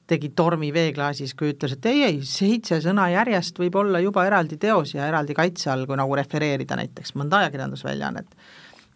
tegi 0.07 0.33
tormi 0.35 0.71
veeklaasis, 0.75 1.33
kui 1.37 1.53
ütles, 1.53 1.77
et 1.77 1.85
ei, 1.91 2.01
ei, 2.07 2.19
seitse 2.27 2.79
sõna 2.83 3.07
järjest 3.13 3.59
võib 3.59 3.77
olla 3.79 4.01
juba 4.03 4.25
eraldi 4.27 4.59
teos 4.59 4.95
ja 4.97 5.07
eraldi 5.07 5.35
kaitse 5.37 5.71
all, 5.71 5.87
kui 5.87 5.99
nagu 5.99 6.17
refereerida 6.19 6.77
näiteks 6.79 7.15
mõnda 7.19 7.43
ajakirjandusväljaannet. 7.43 8.35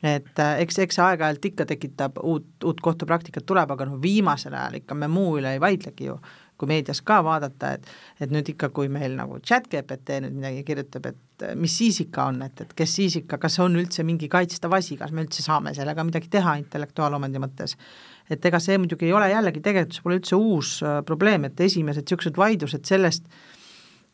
et 0.04 0.40
äh, 0.40 0.60
eks, 0.62 0.80
eks 0.84 1.00
see 1.00 1.06
aeg-ajalt 1.06 1.46
ikka 1.50 1.66
tekitab 1.66 2.20
uut, 2.22 2.50
uut 2.64 2.82
kohtupraktikat 2.82 3.46
tuleb, 3.46 3.72
aga 3.72 3.88
noh, 3.88 4.02
viimasel 4.02 4.54
ajal 4.54 4.82
ikka 4.82 4.96
me 4.96 5.08
muu 5.08 5.38
üle 5.40 5.56
ei 5.56 5.64
vaidlegi 5.64 6.12
ju, 6.12 6.20
kui 6.58 6.70
meedias 6.70 7.02
ka 7.06 7.22
vaadata, 7.26 7.72
et 7.78 7.88
et 8.22 8.34
nüüd 8.34 8.52
ikka, 8.54 8.70
kui 8.70 8.90
meil 8.90 9.16
nagu 9.18 9.40
chat 9.40 9.70
GPT 9.72 10.20
nüüd 10.26 10.38
midagi 10.38 10.64
kirjutab, 10.68 11.08
et 11.10 11.48
mis 11.56 11.78
siis 11.80 12.02
ikka 12.04 12.28
on, 12.34 12.42
et, 12.46 12.62
et 12.62 12.78
kes 12.78 12.96
siis 13.00 13.16
ikka, 13.22 13.40
kas 13.42 13.58
on 13.64 13.80
üldse 13.80 14.04
mingi 14.04 14.30
kaitstav 14.30 14.74
asi, 14.74 14.98
kas 14.98 15.14
me 15.14 15.24
üldse 15.26 15.46
saame 15.46 15.74
sellega 15.78 16.06
midagi 16.06 16.30
teha 16.34 16.58
intellektuaalomandi 16.62 17.42
mõttes 17.42 17.78
et 18.30 18.46
ega 18.50 18.60
see 18.64 18.78
muidugi 18.82 19.08
ei 19.08 19.16
ole 19.16 19.30
jällegi 19.32 19.64
tegelikult, 19.64 19.98
see 19.98 20.06
pole 20.06 20.20
üldse 20.20 20.40
uus 20.40 20.78
äh, 20.84 21.02
probleem, 21.08 21.48
et 21.48 21.60
esimesed 21.68 22.06
niisugused 22.06 22.40
vaidlused 22.40 22.88
sellest, 22.88 23.28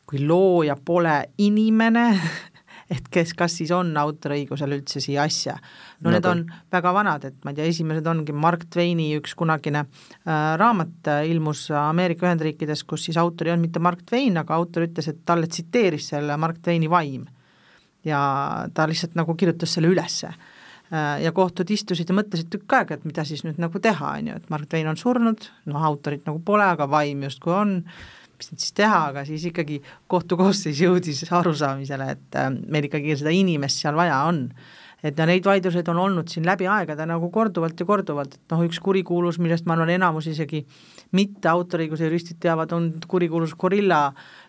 kui 0.06 0.20
looja 0.22 0.76
pole 0.76 1.16
inimene 1.42 2.08
et 2.94 3.06
kes, 3.12 3.32
kas 3.36 3.56
siis 3.60 3.72
on 3.74 3.92
autoriõigusel 3.98 4.76
üldse 4.76 5.02
siia 5.02 5.24
asja. 5.24 5.56
no, 5.56 6.08
no 6.08 6.14
need 6.14 6.28
on 6.28 6.44
väga 6.72 6.92
vanad, 6.94 7.26
et 7.28 7.36
ma 7.44 7.52
ei 7.52 7.58
tea, 7.58 7.68
esimesed 7.72 8.06
ongi 8.10 8.34
Mark 8.36 8.66
Twaini 8.72 9.10
üks 9.18 9.34
kunagine 9.38 9.84
äh, 9.86 10.54
raamat 10.60 11.10
äh, 11.10 11.22
ilmus 11.32 11.66
Ameerika 11.74 12.28
Ühendriikides, 12.28 12.84
kus 12.88 13.08
siis 13.08 13.18
autor 13.20 13.48
ei 13.48 13.54
olnud 13.54 13.68
mitte 13.68 13.82
Mark 13.82 14.04
Twain, 14.08 14.36
aga 14.40 14.58
autor 14.58 14.86
ütles, 14.88 15.08
et 15.10 15.24
talle 15.26 15.50
tsiteeris 15.50 16.12
selle 16.14 16.36
Mark 16.40 16.60
Twaini 16.62 16.90
vaim. 16.90 17.26
ja 18.04 18.20
ta 18.74 18.84
lihtsalt 18.88 19.14
nagu 19.16 19.34
kirjutas 19.34 19.74
selle 19.74 19.88
ülesse 19.88 20.28
ja 20.94 21.32
kohtud 21.34 21.70
istusid 21.74 22.10
ja 22.10 22.16
mõtlesid 22.16 22.50
tükk 22.52 22.76
aega, 22.78 22.98
et 22.98 23.06
mida 23.08 23.24
siis 23.26 23.44
nüüd 23.46 23.58
nagu 23.62 23.80
teha, 23.82 24.12
on 24.18 24.28
ju, 24.30 24.36
et 24.40 24.52
Mark 24.52 24.68
Twain 24.70 24.90
on 24.90 24.98
surnud, 25.00 25.48
noh, 25.70 25.86
autorit 25.88 26.26
nagu 26.28 26.40
pole, 26.44 26.66
aga 26.76 26.86
vaim 26.90 27.24
justkui 27.26 27.54
on, 27.54 27.74
mis 28.38 28.50
nüüd 28.50 28.62
siis 28.62 28.76
teha, 28.76 29.00
aga 29.10 29.24
siis 29.26 29.46
ikkagi 29.50 29.80
kohtukoosseis 30.10 30.82
jõudis 30.84 31.24
arusaamisele, 31.34 32.08
et 32.16 32.38
äh, 32.40 32.50
meil 32.52 32.88
ikkagi 32.90 33.16
seda 33.20 33.34
inimest 33.34 33.82
seal 33.82 33.96
vaja 33.98 34.24
on. 34.28 34.48
et 35.04 35.18
ja 35.18 35.26
neid 35.28 35.44
vaidluseid 35.44 35.88
on 35.92 35.98
olnud 36.00 36.30
siin 36.32 36.46
läbi 36.48 36.64
aegade 36.70 37.04
nagu 37.06 37.28
korduvalt 37.30 37.80
ja 37.80 37.86
korduvalt, 37.86 38.38
et 38.38 38.54
noh, 38.54 38.62
üks 38.64 38.80
kurikuulus, 38.80 39.38
millest 39.38 39.66
ma 39.68 39.74
arvan, 39.76 39.92
enamus 39.92 40.30
isegi 40.30 40.62
mitte 41.12 41.50
autoriõiguse 41.50 42.08
juristid 42.08 42.40
teavad, 42.40 42.72
on 42.72 42.92
kurikuulus 43.08 43.52
gorilla 43.54 44.06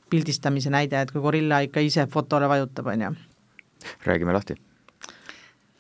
pildistamise 0.10 0.72
näide, 0.72 1.02
et 1.02 1.12
kui 1.12 1.24
gorilla 1.24 1.60
ikka 1.66 1.84
ise 1.84 2.08
fotole 2.08 2.48
vajutab, 2.48 2.88
on 2.94 3.10
ju. 3.10 3.12
räägime 4.06 4.34
lahti 4.34 4.56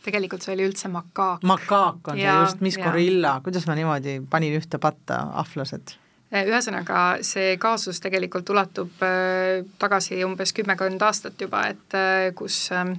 tegelikult 0.05 0.45
see 0.45 0.53
oli 0.55 0.67
üldse 0.69 0.89
makaak. 0.93 1.43
makaak 1.43 2.13
on 2.13 2.21
ja, 2.21 2.37
see 2.39 2.47
just, 2.47 2.63
mis 2.65 2.79
ja. 2.79 2.87
gorilla, 2.87 3.37
kuidas 3.45 3.67
ma 3.69 3.77
niimoodi 3.77 4.19
panin 4.29 4.57
ühte 4.59 4.79
patta 4.81 5.21
ahvlased? 5.41 5.95
Äh, 6.33 6.47
ühesõnaga, 6.49 7.01
see 7.25 7.55
kaasus 7.61 8.01
tegelikult 8.03 8.49
ulatub 8.53 9.03
äh, 9.05 9.65
tagasi 9.81 10.23
umbes 10.25 10.53
kümmekond 10.57 11.01
aastat 11.05 11.41
juba, 11.41 11.67
et 11.73 11.97
äh, 11.97 12.31
kus 12.37 12.67
äh, 12.73 12.95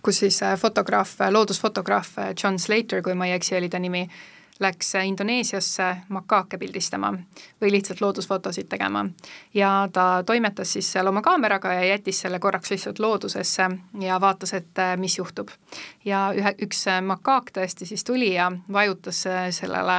kus 0.00 0.22
siis 0.22 0.40
fotograaf, 0.56 1.16
loodusfotograaf 1.30 2.14
John 2.42 2.58
Slater, 2.58 3.02
kui 3.04 3.14
ma 3.14 3.28
ei 3.28 3.36
eksi, 3.36 3.56
oli 3.58 3.68
ta 3.68 3.78
nimi, 3.78 4.06
läks 4.60 4.92
Indoneesiasse 5.04 5.96
makaake 6.08 6.58
pildistama 6.58 7.12
või 7.60 7.72
lihtsalt 7.72 8.00
loodusfotosid 8.00 8.68
tegema. 8.68 9.06
ja 9.54 9.88
ta 9.92 10.22
toimetas 10.26 10.72
siis 10.72 10.92
seal 10.92 11.06
oma 11.06 11.22
kaameraga 11.22 11.72
ja 11.72 11.84
jättis 11.84 12.20
selle 12.20 12.38
korraks 12.38 12.70
lihtsalt 12.70 12.98
loodusesse 12.98 13.70
ja 14.00 14.20
vaatas, 14.20 14.54
et 14.54 14.78
äh, 14.78 14.96
mis 14.96 15.18
juhtub. 15.18 15.48
ja 16.04 16.32
ühe, 16.36 16.54
üks 16.62 16.84
makaak 17.02 17.50
tõesti 17.56 17.86
siis 17.86 18.04
tuli 18.04 18.34
ja 18.34 18.52
vajutas 18.72 19.26
äh, 19.26 19.50
sellele 19.50 19.98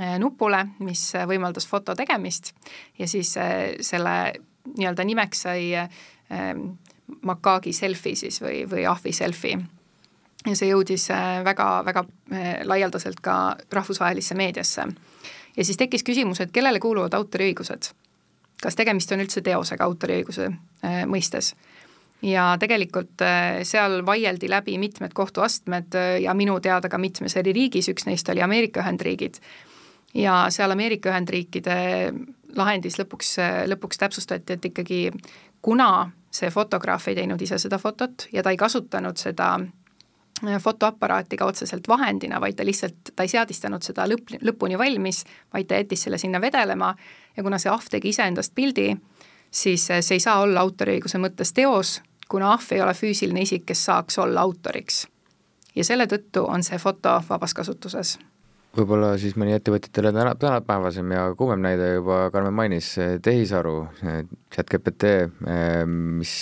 äh, 0.00 0.18
nupule, 0.18 0.66
mis 0.78 1.12
võimaldas 1.26 1.66
foto 1.66 1.94
tegemist 1.94 2.54
ja 2.98 3.08
siis 3.08 3.34
selle 3.80 4.32
nii-öelda 4.76 5.04
nimeks 5.04 5.40
sai 5.46 5.88
makaagi 7.22 7.72
selfie 7.72 8.16
siis 8.16 8.40
või, 8.42 8.64
või 8.70 8.86
ahvi 8.86 9.12
selfie 9.12 9.58
ja 10.46 10.56
see 10.56 10.70
jõudis 10.70 11.08
väga-väga 11.44 12.04
laialdaselt 12.64 13.20
ka 13.22 13.56
rahvusvahelisse 13.72 14.34
meediasse. 14.34 14.86
ja 15.56 15.64
siis 15.64 15.76
tekkis 15.76 16.04
küsimus, 16.04 16.40
et 16.40 16.52
kellele 16.52 16.80
kuuluvad 16.80 17.14
autoriõigused? 17.14 17.92
kas 18.62 18.76
tegemist 18.76 19.12
on 19.12 19.20
üldse 19.20 19.42
teosega 19.42 19.84
autoriõiguse 19.84 20.50
mõistes? 21.06 21.54
ja 22.22 22.56
tegelikult 22.60 23.22
seal 23.62 24.00
vaieldi 24.06 24.48
läbi 24.50 24.78
mitmed 24.78 25.12
kohtuastmed 25.14 25.98
ja 26.22 26.34
minu 26.34 26.60
teada 26.60 26.88
ka 26.88 26.98
mitmes 26.98 27.36
eri 27.36 27.52
riigis, 27.52 27.88
üks 27.92 28.06
neist 28.06 28.28
oli 28.28 28.42
Ameerika 28.42 28.80
Ühendriigid, 28.80 29.40
ja 30.14 30.46
seal 30.50 30.70
Ameerika 30.72 31.10
Ühendriikide 31.12 31.76
lahendis 32.56 32.98
lõpuks, 33.00 33.36
lõpuks 33.68 34.00
täpsustati, 34.00 34.56
et 34.56 34.70
ikkagi 34.70 35.00
kuna 35.62 36.10
see 36.32 36.50
fotograaf 36.52 37.08
ei 37.08 37.18
teinud 37.18 37.42
ise 37.42 37.58
seda 37.58 37.78
fotot 37.80 38.28
ja 38.32 38.42
ta 38.42 38.52
ei 38.52 38.60
kasutanud 38.60 39.18
seda 39.20 39.56
äh, 40.44 40.60
fotoaparaati 40.62 41.36
ka 41.36 41.46
otseselt 41.46 41.88
vahendina, 41.88 42.40
vaid 42.40 42.56
ta 42.56 42.64
lihtsalt, 42.64 43.12
ta 43.16 43.24
ei 43.26 43.32
seadistanud 43.32 43.82
seda 43.82 44.06
lõpp, 44.08 44.36
lõpuni 44.42 44.78
valmis, 44.78 45.24
vaid 45.54 45.68
ta 45.68 45.80
jättis 45.80 46.06
selle 46.06 46.18
sinna 46.18 46.40
vedelema 46.40 46.94
ja 47.36 47.42
kuna 47.42 47.58
see 47.58 47.72
ahv 47.72 47.88
tegi 47.90 48.12
iseendast 48.14 48.54
pildi, 48.54 48.92
siis 49.50 49.90
äh, 49.90 50.00
see 50.00 50.20
ei 50.20 50.24
saa 50.24 50.40
olla 50.44 50.60
autoriõiguse 50.60 51.20
mõttes 51.22 51.52
teos, 51.56 52.00
kuna 52.28 52.52
ahv 52.52 52.72
ei 52.72 52.82
ole 52.82 52.94
füüsiline 52.94 53.42
isik, 53.46 53.66
kes 53.66 53.84
saaks 53.84 54.18
olla 54.18 54.40
autoriks. 54.40 55.06
ja 55.76 55.84
selle 55.84 56.06
tõttu 56.06 56.46
on 56.48 56.62
see 56.64 56.78
foto 56.78 57.20
vabas 57.28 57.54
kasutuses 57.54 58.18
võib-olla 58.76 59.14
siis 59.20 59.36
mõni 59.40 59.54
ettevõtjatele 59.56 60.12
täna, 60.14 60.34
tänapäevasem 60.40 61.14
ja 61.14 61.24
kuumem 61.38 61.62
näide 61.64 61.92
juba 61.94 62.26
Karmen 62.34 62.54
mainis, 62.56 62.92
tehisaru, 63.24 63.76
chat 64.52 64.70
GPT, 64.72 65.12
mis, 65.86 66.34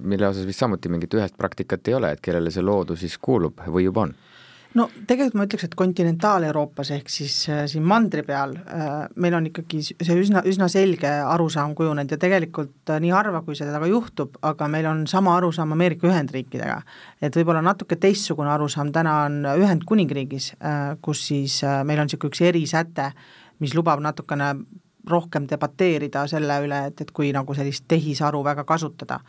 mille 0.00 0.30
osas 0.30 0.48
vist 0.48 0.64
samuti 0.64 0.92
mingit 0.92 1.14
ühest 1.18 1.36
praktikat 1.38 1.88
ei 1.88 1.98
ole, 1.98 2.14
et 2.16 2.24
kellele 2.24 2.52
see 2.54 2.64
loodus 2.64 3.04
siis 3.04 3.18
kuulub 3.22 3.62
või 3.68 3.88
juba 3.88 4.08
on 4.08 4.16
no 4.76 4.86
tegelikult 5.08 5.36
ma 5.38 5.46
ütleks, 5.46 5.64
et 5.68 5.76
kontinentaal-Euroopas 5.78 6.90
ehk 6.96 7.08
siis 7.12 7.34
äh, 7.52 7.62
siin 7.70 7.84
mandri 7.88 8.22
peal 8.26 8.54
äh, 8.58 9.06
meil 9.20 9.36
on 9.38 9.48
ikkagi 9.48 9.80
see 9.86 10.16
üsna, 10.20 10.42
üsna 10.48 10.68
selge 10.72 11.08
arusaam 11.08 11.74
kujunenud 11.78 12.12
ja 12.12 12.20
tegelikult 12.20 12.92
äh, 12.92 13.00
nii 13.02 13.12
harva, 13.14 13.40
kui 13.46 13.56
seda 13.58 13.80
ka 13.80 13.88
juhtub, 13.88 14.36
aga 14.44 14.68
meil 14.70 14.88
on 14.90 15.06
sama 15.10 15.36
arusaam 15.38 15.72
Ameerika 15.76 16.08
Ühendriikidega. 16.10 16.80
et 17.22 17.40
võib-olla 17.40 17.62
natuke 17.64 17.96
teistsugune 17.96 18.52
arusaam 18.52 18.92
täna 18.92 19.22
on 19.26 19.40
Ühendkuningriigis, 19.56 20.52
kus 21.02 21.26
siis 21.30 21.60
meil 21.84 22.00
on 22.00 22.08
niisugune 22.08 22.32
üks 22.32 22.42
erisäte, 22.44 23.12
mis 23.62 23.74
lubab 23.76 24.02
natukene 24.04 24.52
rohkem 25.08 25.46
debateerida 25.48 26.26
selle 26.28 26.58
üle, 26.64 26.82
et, 26.90 27.00
et 27.00 27.12
kui 27.14 27.30
nagu 27.32 27.54
sellist 27.56 27.86
tehisaru 27.88 28.42
väga 28.44 28.64
kasutada. 28.68 29.20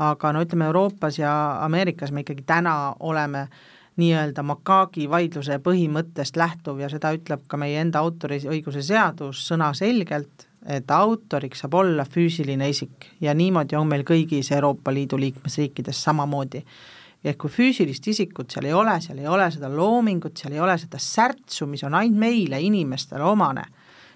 aga 0.00 0.32
no 0.32 0.40
ütleme, 0.42 0.64
Euroopas 0.66 1.18
ja 1.18 1.32
Ameerikas 1.64 2.10
me 2.10 2.24
ikkagi 2.24 2.42
täna 2.46 2.94
oleme 3.00 3.40
äh, 3.40 3.79
nii-öelda 4.00 4.42
Makagi 4.46 5.06
vaidluse 5.10 5.58
põhimõttest 5.64 6.38
lähtuv 6.40 6.80
ja 6.82 6.88
seda 6.92 7.12
ütleb 7.16 7.44
ka 7.48 7.58
meie 7.60 7.80
enda 7.82 8.02
autoriõiguse 8.04 8.82
seadus 8.84 9.42
sõnaselgelt, 9.50 10.46
et 10.66 10.90
autoriks 10.92 11.62
saab 11.64 11.76
olla 11.80 12.04
füüsiline 12.04 12.68
isik 12.68 13.10
ja 13.20 13.34
niimoodi 13.36 13.78
on 13.78 13.88
meil 13.88 14.04
kõigis 14.08 14.52
Euroopa 14.52 14.92
Liidu 14.92 15.20
liikmesriikides 15.20 16.02
samamoodi. 16.04 16.64
ehk 17.24 17.38
kui 17.38 17.50
füüsilist 17.50 18.06
isikut 18.08 18.50
seal 18.50 18.64
ei 18.64 18.72
ole, 18.72 19.00
seal 19.00 19.18
ei 19.18 19.28
ole 19.28 19.50
seda 19.50 19.68
loomingut, 19.68 20.36
seal 20.36 20.52
ei 20.52 20.60
ole 20.60 20.78
seda 20.78 20.98
särtsu, 20.98 21.66
mis 21.66 21.84
on 21.84 21.94
ainult 21.94 22.18
meile, 22.18 22.60
inimestele 22.60 23.24
omane, 23.24 23.64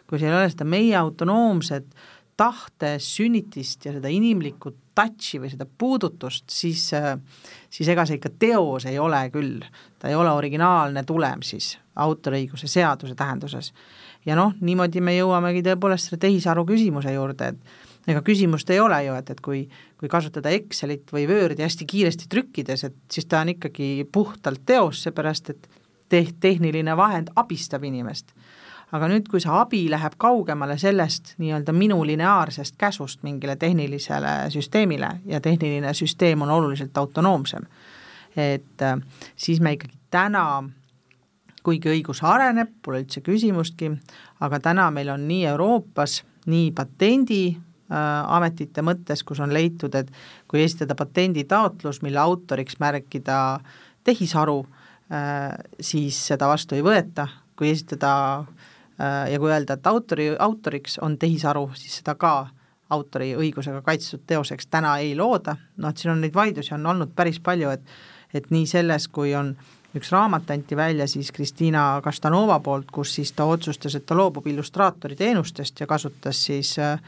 kui 0.06 0.18
seal 0.18 0.32
ei 0.32 0.38
ole 0.38 0.50
seda 0.50 0.64
meie 0.64 0.96
autonoomset 0.96 1.86
tahte 2.36 2.96
sünnitist 2.98 3.84
ja 3.84 3.92
seda 3.92 4.08
inimlikku 4.08 4.72
touch'i 4.94 5.40
või 5.42 5.50
seda 5.52 5.66
puudutust, 5.66 6.46
siis, 6.50 6.88
siis 7.70 7.90
ega 7.90 8.04
see 8.06 8.18
ikka 8.20 8.32
teos 8.38 8.86
ei 8.90 8.98
ole 8.98 9.22
küll, 9.34 9.64
ta 9.98 10.10
ei 10.10 10.18
ole 10.18 10.32
originaalne 10.32 11.04
tulem 11.06 11.42
siis 11.46 11.74
autoriõiguse 12.00 12.68
seaduse 12.70 13.14
tähenduses. 13.14 13.72
ja 14.26 14.36
noh, 14.36 14.54
niimoodi 14.60 15.00
me 15.00 15.16
jõuamegi 15.16 15.62
tõepoolest 15.66 16.08
selle 16.08 16.20
tehisaru 16.20 16.64
küsimuse 16.66 17.12
juurde, 17.12 17.52
et 17.54 18.10
ega 18.12 18.22
küsimust 18.24 18.70
ei 18.70 18.80
ole 18.80 19.04
ju, 19.06 19.14
et, 19.14 19.30
et 19.30 19.40
kui, 19.40 19.64
kui 20.00 20.08
kasutada 20.08 20.52
Excelit 20.54 21.12
või 21.12 21.26
Wordi 21.28 21.64
hästi 21.64 21.86
kiiresti 21.88 22.28
trükkides, 22.30 22.84
et 22.84 22.96
siis 23.12 23.26
ta 23.26 23.40
on 23.44 23.54
ikkagi 23.54 24.08
puhtalt 24.12 24.64
teos, 24.66 25.02
seepärast 25.06 25.50
et 25.54 25.68
te-, 26.08 26.28
tehniline 26.40 26.96
vahend 26.96 27.32
abistab 27.36 27.84
inimest 27.84 28.34
aga 28.94 29.08
nüüd, 29.10 29.26
kui 29.30 29.42
see 29.42 29.50
abi 29.50 29.82
läheb 29.90 30.14
kaugemale 30.22 30.76
sellest 30.78 31.34
nii-öelda 31.42 31.74
minu 31.74 31.98
lineaarsest 32.06 32.76
käsust 32.78 33.24
mingile 33.26 33.56
tehnilisele 33.58 34.36
süsteemile 34.54 35.10
ja 35.26 35.40
tehniline 35.42 35.94
süsteem 35.94 36.46
on 36.46 36.54
oluliselt 36.54 36.96
autonoomsem, 36.98 37.66
et 38.36 38.82
äh, 38.82 38.96
siis 39.36 39.60
me 39.60 39.74
ikkagi 39.74 39.98
täna 40.14 40.46
kuigi 41.64 41.90
õigus 41.94 42.20
areneb, 42.26 42.76
pole 42.84 43.02
üldse 43.02 43.22
küsimustki, 43.24 43.90
aga 44.44 44.60
täna 44.62 44.90
meil 44.92 45.10
on 45.14 45.24
nii 45.28 45.46
Euroopas, 45.54 46.18
nii 46.52 46.70
patendi 46.76 47.40
äh, 47.54 47.96
ametite 48.36 48.84
mõttes, 48.84 49.24
kus 49.24 49.40
on 49.40 49.54
leitud, 49.54 49.94
et 49.96 50.12
kui 50.50 50.62
esitada 50.62 50.96
patenditaotlus, 50.98 52.02
mille 52.04 52.20
autoriks 52.20 52.78
märkida 52.84 53.38
tehisaru 54.04 54.60
äh,, 55.08 55.56
siis 55.80 56.20
seda 56.28 56.50
vastu 56.50 56.76
ei 56.76 56.84
võeta, 56.84 57.30
kui 57.56 57.72
esitada 57.72 58.44
ja 58.98 59.38
kui 59.42 59.50
öelda, 59.50 59.74
et 59.74 59.86
autori, 59.86 60.28
autoriks 60.38 60.98
on 61.02 61.18
tehisaru, 61.18 61.70
siis 61.74 61.96
seda 61.98 62.14
ka 62.14 62.34
autoriõigusega 62.94 63.80
kaitstud 63.82 64.22
teoseks 64.26 64.68
täna 64.70 64.98
ei 65.02 65.14
looda, 65.16 65.56
noh 65.80 65.90
et 65.90 65.98
siin 66.00 66.12
on 66.12 66.20
neid 66.22 66.34
vaidlusi 66.34 66.74
on 66.76 66.86
olnud 66.86 67.14
päris 67.16 67.40
palju, 67.42 67.72
et 67.74 67.96
et 68.34 68.50
nii 68.50 68.66
selles, 68.66 69.06
kui 69.14 69.30
on 69.38 69.52
üks 69.94 70.10
raamat 70.10 70.48
anti 70.50 70.76
välja 70.76 71.06
siis 71.06 71.30
Kristiina 71.32 72.00
Kastanova 72.02 72.58
poolt, 72.60 72.90
kus 72.90 73.12
siis 73.14 73.30
ta 73.32 73.46
otsustas, 73.46 73.94
et 73.94 74.06
ta 74.06 74.16
loobub 74.18 74.46
illustraatori 74.50 75.16
teenustest 75.16 75.80
ja 75.80 75.86
kasutas 75.86 76.44
siis 76.44 76.74
äh, 76.78 76.98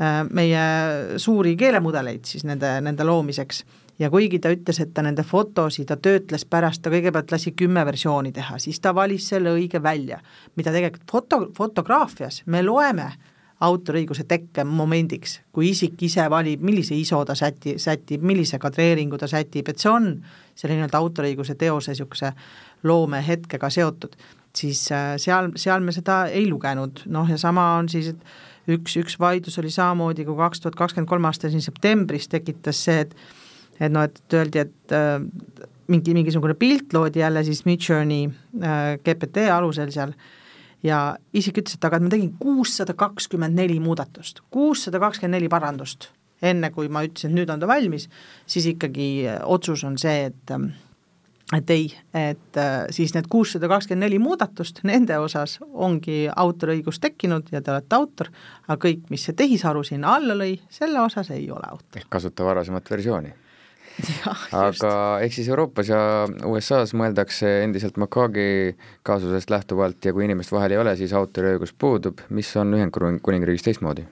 äh 0.00 0.22
meie 0.30 1.18
suuri 1.18 1.56
keelemudeleid 1.56 2.24
siis 2.24 2.44
nende, 2.44 2.80
nende 2.80 3.04
loomiseks 3.04 3.64
ja 4.02 4.10
kuigi 4.10 4.40
ta 4.42 4.50
ütles, 4.52 4.80
et 4.82 4.92
ta 4.94 5.04
nende 5.06 5.24
fotosid, 5.26 5.86
ta 5.88 5.96
töötles 6.00 6.44
pärast, 6.48 6.82
ta 6.82 6.90
kõigepealt 6.92 7.30
lasi 7.34 7.54
kümme 7.56 7.84
versiooni 7.86 8.32
teha, 8.34 8.58
siis 8.62 8.80
ta 8.82 8.94
valis 8.94 9.28
selle 9.30 9.52
õige 9.54 9.82
välja, 9.82 10.18
mida 10.58 10.74
tegelikult 10.74 11.10
foto, 11.10 11.42
fotograafias 11.56 12.42
me 12.50 12.64
loeme 12.66 13.12
autoriõiguse 13.62 14.24
tekke 14.26 14.64
momendiks, 14.66 15.36
kui 15.54 15.68
isik 15.70 16.00
ise 16.02 16.24
valib, 16.30 16.64
millise 16.66 16.96
ISO 16.98 17.20
ta 17.26 17.36
säti, 17.38 17.76
sätib, 17.78 18.24
millise 18.26 18.58
kadreeringu 18.58 19.20
ta 19.20 19.28
sätib, 19.30 19.70
et 19.70 19.78
see 19.78 19.90
on 19.92 20.08
selle 20.58 20.74
nii-öelda 20.74 20.98
autoriõiguse 20.98 21.54
teose 21.60 21.94
niisuguse 21.94 22.32
loomehetkega 22.88 23.70
seotud, 23.70 24.16
siis 24.56 24.82
äh, 24.90 25.12
seal, 25.22 25.52
seal 25.54 25.84
me 25.84 25.94
seda 25.94 26.24
ei 26.34 26.48
lugenud, 26.50 27.04
noh 27.14 27.30
ja 27.30 27.38
sama 27.38 27.76
on 27.78 27.92
siis, 27.92 28.10
et 28.16 28.72
üks, 28.74 28.96
üks 28.98 29.18
vaidlus 29.22 29.60
oli 29.62 29.70
samamoodi, 29.70 30.26
kui 30.26 30.38
kaks 30.42 30.64
tuhat 30.64 30.78
kakskümmend 30.78 31.10
kolm 31.10 31.30
aasta 31.30 31.50
siin 31.52 31.62
septembris 31.62 32.26
tekitas 32.32 32.82
see, 32.82 33.06
et 33.06 33.14
et 33.80 33.92
noh, 33.92 34.04
et 34.06 34.36
öeldi, 34.36 34.62
et 34.62 34.94
äh, 34.96 35.18
mingi, 35.92 36.14
mingisugune 36.14 36.54
pilt 36.58 36.94
loodi 36.94 37.22
jälle 37.22 37.44
siis 37.44 37.64
Midjourney 37.64 38.28
äh, 38.28 38.98
GPT 39.04 39.48
alusel 39.52 39.90
seal. 39.94 40.14
Ja 40.82 41.16
isik 41.34 41.60
ütles, 41.62 41.76
et 41.78 41.84
aga 41.86 41.98
et 41.98 42.02
ma 42.02 42.10
tegin 42.10 42.32
kuussada 42.42 42.94
kakskümmend 42.98 43.54
neli 43.54 43.78
muudatust, 43.80 44.42
kuussada 44.50 44.98
kakskümmend 45.02 45.38
neli 45.38 45.50
parandust, 45.50 46.08
enne 46.42 46.72
kui 46.74 46.88
ma 46.90 47.04
ütlesin, 47.06 47.30
et 47.30 47.38
nüüd 47.38 47.52
on 47.54 47.62
ta 47.62 47.68
valmis, 47.70 48.08
siis 48.50 48.66
ikkagi 48.72 49.10
äh, 49.30 49.44
otsus 49.46 49.84
on 49.86 49.98
see, 50.00 50.32
et 50.32 50.54
äh, 50.56 50.72
et 51.52 51.70
ei, 51.70 51.86
et 52.16 52.56
äh, 52.56 52.86
siis 52.90 53.12
need 53.14 53.28
kuussada 53.30 53.68
kakskümmend 53.70 54.06
neli 54.06 54.18
muudatust, 54.22 54.80
nende 54.88 55.18
osas 55.20 55.58
ongi 55.62 56.24
autoriõigus 56.32 56.98
tekkinud 57.02 57.52
ja 57.52 57.60
te 57.62 57.74
olete 57.74 57.98
autor, 57.98 58.32
aga 58.66 58.78
kõik, 58.86 59.04
mis 59.12 59.28
see 59.28 59.36
tehisaru 59.38 59.84
sinna 59.86 60.16
alla 60.16 60.34
lõi, 60.38 60.56
selle 60.72 61.02
osas 61.04 61.30
ei 61.30 61.46
ole 61.52 61.68
autor. 61.68 62.02
ehk 62.02 62.10
kasuta 62.10 62.48
varasemat 62.48 62.90
versiooni 62.90 63.34
aga 64.66 64.94
ehk 65.24 65.36
siis 65.36 65.50
Euroopas 65.52 65.90
ja 65.92 66.00
USA-s 66.48 66.96
mõeldakse 66.98 67.60
endiselt 67.62 68.00
Makagi 68.00 68.74
kaasusest 69.06 69.50
lähtuvalt 69.52 70.04
ja 70.04 70.14
kui 70.14 70.26
inimest 70.26 70.52
vahel 70.52 70.74
ei 70.74 70.82
ole, 70.82 70.96
siis 70.96 71.14
autoriõigus 71.16 71.74
puudub, 71.78 72.24
mis 72.30 72.50
on 72.60 72.74
Ühendkuningriigis 72.78 73.68
teistmoodi? 73.68 74.06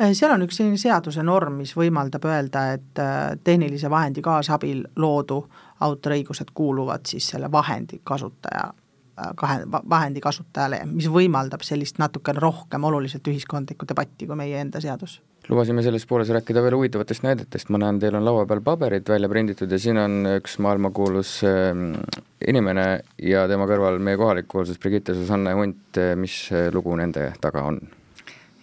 Äh, 0.00 0.12
seal 0.12 0.34
on 0.34 0.44
üks 0.44 0.58
selline 0.60 0.76
seaduse 0.80 1.22
norm, 1.24 1.54
mis 1.62 1.72
võimaldab 1.76 2.26
öelda, 2.28 2.66
et 2.76 3.00
äh, 3.00 3.36
tehnilise 3.44 3.90
vahendi 3.90 4.24
kaasabil 4.24 4.82
loodu 5.00 5.38
autoriõigused 5.86 6.52
kuuluvad 6.54 7.08
siis 7.08 7.30
selle 7.32 7.48
vahendi 7.52 8.02
kasutaja 8.04 8.66
äh, 8.68 9.30
kahe, 9.36 9.62
vahendi 9.88 10.20
kasutajale, 10.20 10.82
mis 10.90 11.08
võimaldab 11.12 11.64
sellist 11.64 12.00
natukene 12.02 12.44
rohkem 12.44 12.84
oluliselt 12.84 13.28
ühiskondlikku 13.32 13.88
debatti 13.88 14.28
kui 14.28 14.36
meie 14.36 14.60
enda 14.60 14.84
seadus 14.84 15.22
lubasime 15.48 15.82
selles 15.82 16.06
pooles 16.06 16.30
rääkida 16.34 16.62
veel 16.62 16.74
huvitavatest 16.74 17.22
näidetest, 17.22 17.68
ma 17.70 17.78
näen, 17.78 18.00
teil 18.02 18.16
on 18.18 18.24
laua 18.26 18.46
peal 18.50 18.62
paberid 18.66 19.06
välja 19.08 19.28
prinditud 19.30 19.70
ja 19.70 19.78
siin 19.78 19.98
on 20.00 20.16
üks 20.36 20.58
maailmakuulus 20.62 21.36
äh, 21.46 21.84
inimene 22.48 22.86
ja 23.22 23.46
tema 23.50 23.68
kõrval 23.70 24.00
meie 24.02 24.18
kohalik 24.18 24.48
kuulsus 24.50 24.80
Brigitte 24.82 25.14
Susanne 25.14 25.54
Hunt, 25.54 26.00
mis 26.18 26.40
lugu 26.74 26.96
nende 26.98 27.30
taga 27.40 27.62
on? 27.70 27.78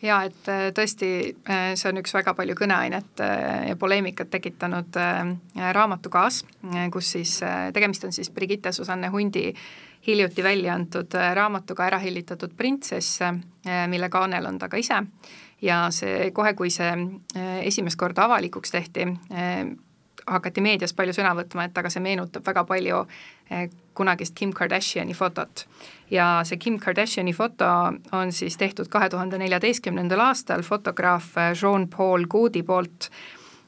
jaa, 0.03 0.25
et 0.27 0.49
äh, 0.51 0.65
tõesti, 0.75 1.13
see 1.47 1.87
on 1.91 2.01
üks 2.01 2.15
väga 2.17 2.33
palju 2.35 2.57
kõneainet 2.59 3.23
ja 3.69 3.77
poleemikat 3.79 4.33
tekitanud 4.33 4.99
raamatukaas, 5.55 6.43
kus 6.91 7.13
siis, 7.15 7.37
tegemist 7.73 8.03
on 8.03 8.15
siis 8.15 8.31
Brigitte 8.35 8.75
Susanne 8.75 9.07
Hundi 9.13 9.53
hiljuti 10.03 10.43
välja 10.43 10.75
antud 10.75 11.15
raamatuga 11.15 11.85
Ära 11.87 12.01
hillitatud 12.03 12.51
printsess, 12.59 13.21
mille 13.87 14.09
kaanel 14.11 14.51
on 14.51 14.59
ta 14.59 14.67
ka 14.67 14.81
ise 14.81 14.99
ja 15.63 15.87
see 15.95 16.29
kohe, 16.35 16.51
kui 16.59 16.69
see 16.73 16.91
esimest 17.63 17.95
korda 17.99 18.25
avalikuks 18.27 18.71
tehti, 18.73 19.07
hakati 20.27 20.61
meedias 20.61 20.93
palju 20.95 21.13
sõna 21.15 21.33
võtma, 21.37 21.67
et 21.67 21.77
aga 21.77 21.91
see 21.91 22.03
meenutab 22.03 22.45
väga 22.47 22.63
palju 22.67 23.03
eh, 23.49 23.67
kunagist 23.97 24.35
Kim 24.35 24.53
Kardashini 24.55 25.13
fotot. 25.13 25.65
ja 26.11 26.41
see 26.45 26.57
Kim 26.57 26.79
Kardashini 26.79 27.33
foto 27.33 27.67
on 28.11 28.31
siis 28.31 28.57
tehtud 28.57 28.87
kahe 28.89 29.09
tuhande 29.09 29.37
neljateistkümnendal 29.37 30.19
aastal 30.29 30.61
fotograaf 30.61 31.37
eh, 31.37 31.53
Jean-Paul 31.61 32.27
Goudi 32.29 32.63
poolt 32.63 33.09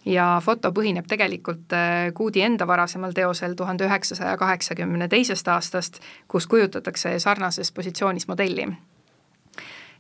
ja 0.06 0.42
foto 0.44 0.72
põhineb 0.72 1.08
tegelikult 1.08 1.74
eh, 1.74 2.12
Goudi 2.16 2.42
enda 2.42 2.68
varasemal 2.68 3.14
teosel 3.14 3.56
tuhande 3.56 3.88
üheksasaja 3.90 4.38
kaheksakümne 4.38 5.08
teisest 5.08 5.48
aastast, 5.48 6.02
kus 6.28 6.48
kujutatakse 6.48 7.20
sarnases 7.20 7.72
positsioonis 7.72 8.28
modelli. 8.28 8.70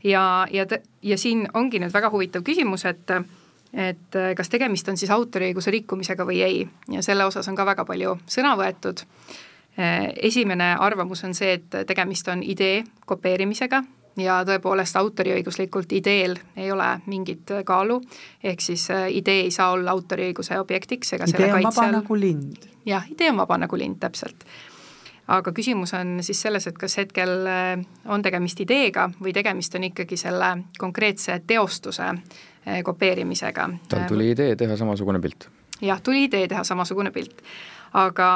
Ja, 0.06 0.48
ja, 0.52 0.66
ja 1.02 1.18
siin 1.18 1.48
ongi 1.54 1.82
nüüd 1.82 1.94
väga 1.94 2.12
huvitav 2.14 2.46
küsimus, 2.46 2.86
et 2.86 3.12
et 3.76 4.16
äh, 4.16 4.32
kas 4.36 4.50
tegemist 4.50 4.88
on 4.88 4.98
siis 4.98 5.12
autoriõiguse 5.12 5.72
rikkumisega 5.74 6.24
või 6.28 6.40
ei 6.46 6.62
ja 6.92 7.02
selle 7.04 7.26
osas 7.28 7.48
on 7.52 7.58
ka 7.58 7.66
väga 7.68 7.84
palju 7.86 8.14
sõna 8.28 8.54
võetud. 8.56 9.04
Äh, 9.76 10.14
esimene 10.30 10.76
arvamus 10.80 11.26
on 11.28 11.34
see, 11.36 11.58
et 11.60 11.76
tegemist 11.88 12.28
on 12.32 12.44
idee 12.44 12.84
kopeerimisega 13.06 13.82
ja 14.22 14.38
tõepoolest 14.48 14.96
autoriõiguslikult 14.96 15.92
ideel 15.98 16.38
ei 16.56 16.72
ole 16.72 16.88
mingit 17.12 17.52
kaalu, 17.68 18.00
ehk 18.44 18.64
siis 18.64 18.88
äh, 18.96 19.10
idee 19.12 19.44
ei 19.50 19.52
saa 19.52 19.74
olla 19.76 19.92
autoriõiguse 19.92 20.60
objektiks 20.60 21.14
ega 21.18 21.28
idee 21.28 21.52
on 21.52 21.68
vaba 21.68 21.90
nagu 21.98 22.20
lind. 22.20 22.70
jah, 22.86 23.12
idee 23.12 23.34
on 23.34 23.44
vaba 23.44 23.60
nagu 23.66 23.78
lind, 23.78 24.00
täpselt 24.00 24.48
aga 25.28 25.52
küsimus 25.52 25.94
on 25.94 26.18
siis 26.22 26.42
selles, 26.42 26.68
et 26.68 26.78
kas 26.78 26.98
hetkel 26.98 27.48
on 28.06 28.22
tegemist 28.22 28.60
ideega 28.62 29.10
või 29.22 29.34
tegemist 29.34 29.76
on 29.76 29.88
ikkagi 29.90 30.18
selle 30.18 30.52
konkreetse 30.78 31.40
teostuse 31.48 32.12
Eh, 32.66 32.84
kopeerimisega. 32.84 33.70
tal 33.90 34.08
tuli 34.08 34.32
idee 34.32 34.56
teha 34.56 34.78
samasugune 34.78 35.20
pilt? 35.22 35.50
jah, 35.82 36.02
tuli 36.02 36.24
idee 36.24 36.48
teha 36.48 36.64
samasugune 36.64 37.12
pilt. 37.12 37.42
aga, 37.94 38.30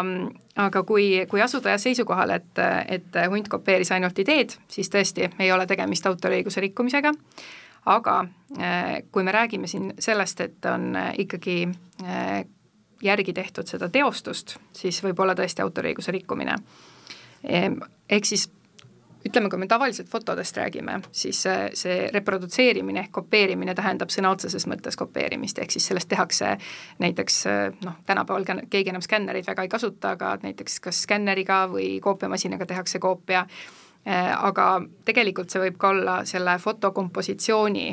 aga 0.55 0.83
kui, 0.83 1.25
kui 1.29 1.41
asuda 1.41 1.77
seisukohale, 1.77 2.35
et, 2.35 2.61
et 2.87 3.17
hunt 3.29 3.49
kopeeris 3.49 3.91
ainult 3.91 4.19
ideed, 4.19 4.53
siis 4.67 4.89
tõesti 4.93 5.31
ei 5.39 5.49
ole 5.51 5.65
tegemist 5.65 6.05
autoriõiguse 6.05 6.61
rikkumisega, 6.61 7.11
aga 7.85 8.15
kui 9.11 9.23
me 9.23 9.33
räägime 9.33 9.67
siin 9.67 9.93
sellest, 9.99 10.41
et 10.41 10.65
on 10.69 10.93
ikkagi 11.17 11.57
järgi 13.03 13.33
tehtud 13.33 13.67
seda 13.67 13.89
teostust, 13.89 14.57
siis 14.75 15.01
võib 15.03 15.19
olla 15.19 15.35
tõesti 15.37 15.63
autoriõiguse 15.63 16.11
rikkumine. 16.11 16.55
Ehk 17.43 18.25
siis 18.25 18.49
ütleme, 19.27 19.49
kui 19.49 19.59
me 19.59 19.67
tavaliselt 19.67 20.09
fotodest 20.09 20.57
räägime, 20.57 20.99
siis 21.11 21.41
see, 21.43 21.69
see 21.75 22.07
reprodutseerimine 22.13 23.03
ehk 23.05 23.11
kopeerimine 23.19 23.75
tähendab 23.75 24.11
sõna 24.13 24.31
otseses 24.35 24.65
mõttes 24.67 24.95
kopeerimist, 24.99 25.59
ehk 25.59 25.75
siis 25.75 25.89
sellest 25.91 26.09
tehakse 26.11 26.55
näiteks 27.03 27.41
noh, 27.83 27.99
tänapäeval 28.07 28.67
keegi 28.69 28.93
enam 28.93 29.03
skännereid 29.03 29.47
väga 29.47 29.67
ei 29.67 29.71
kasuta, 29.71 30.15
aga 30.15 30.37
näiteks 30.43 30.79
kas 30.87 31.03
skänneriga 31.07 31.65
või 31.71 31.97
koopiamasinaga 32.03 32.67
tehakse 32.69 32.99
koopia, 33.03 33.45
aga 34.07 34.67
tegelikult 35.05 35.51
see 35.51 35.67
võib 35.67 35.79
ka 35.79 35.91
olla 35.95 36.21
selle 36.27 36.55
fotokompositsiooni 36.59 37.89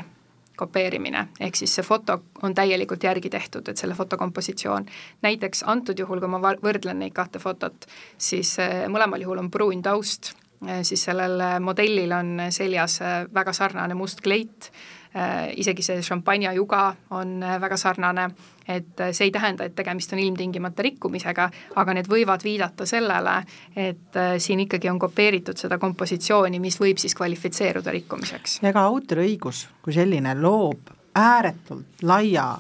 kopeerimine, 0.57 1.27
ehk 1.41 1.57
siis 1.57 1.75
see 1.77 1.85
foto 1.87 2.21
on 2.43 2.55
täielikult 2.55 3.05
järgi 3.05 3.31
tehtud, 3.31 3.69
et 3.69 3.77
selle 3.77 3.95
fotokompositsioon, 3.95 4.89
näiteks 5.23 5.65
antud 5.67 5.99
juhul, 5.99 6.21
kui 6.21 6.33
ma 6.33 6.41
võrdlen 6.63 7.05
neid 7.05 7.15
kahte 7.15 7.39
fotot, 7.43 7.87
siis 8.19 8.57
mõlemal 8.89 9.23
juhul 9.23 9.45
on 9.45 9.51
pruun 9.51 9.83
taust 9.83 10.35
Äh, 10.65 10.83
siis 10.83 11.05
sellel 11.05 11.43
modellil 11.61 12.13
on 12.17 12.39
seljas 12.51 13.01
äh, 13.05 13.25
väga 13.35 13.53
sarnane 13.53 13.95
must 13.95 14.23
kleit, 14.25 14.71
isegi 15.57 15.83
see 15.83 16.03
šampanja 16.05 16.51
juga 16.53 16.91
on 17.17 17.39
väga 17.61 17.77
sarnane, 17.81 18.27
et 18.69 19.01
see 19.17 19.29
ei 19.29 19.33
tähenda, 19.33 19.65
et 19.65 19.75
tegemist 19.75 20.13
on 20.13 20.21
ilmtingimata 20.21 20.85
rikkumisega, 20.85 21.47
aga 21.81 21.95
need 21.97 22.11
võivad 22.11 22.45
viidata 22.45 22.85
sellele, 22.87 23.39
et 23.77 24.19
siin 24.43 24.61
ikkagi 24.67 24.91
on 24.93 24.99
kopeeritud 25.01 25.57
seda 25.57 25.79
kompositsiooni, 25.81 26.61
mis 26.61 26.77
võib 26.81 27.01
siis 27.01 27.17
kvalifitseeruda 27.17 27.95
rikkumiseks. 27.97 28.59
ja 28.63 28.75
ka 28.77 28.85
autoriõigus 28.91 29.67
kui 29.83 29.97
selline 29.97 30.35
loob 30.41 30.93
ääretult 31.17 32.03
laia 32.03 32.51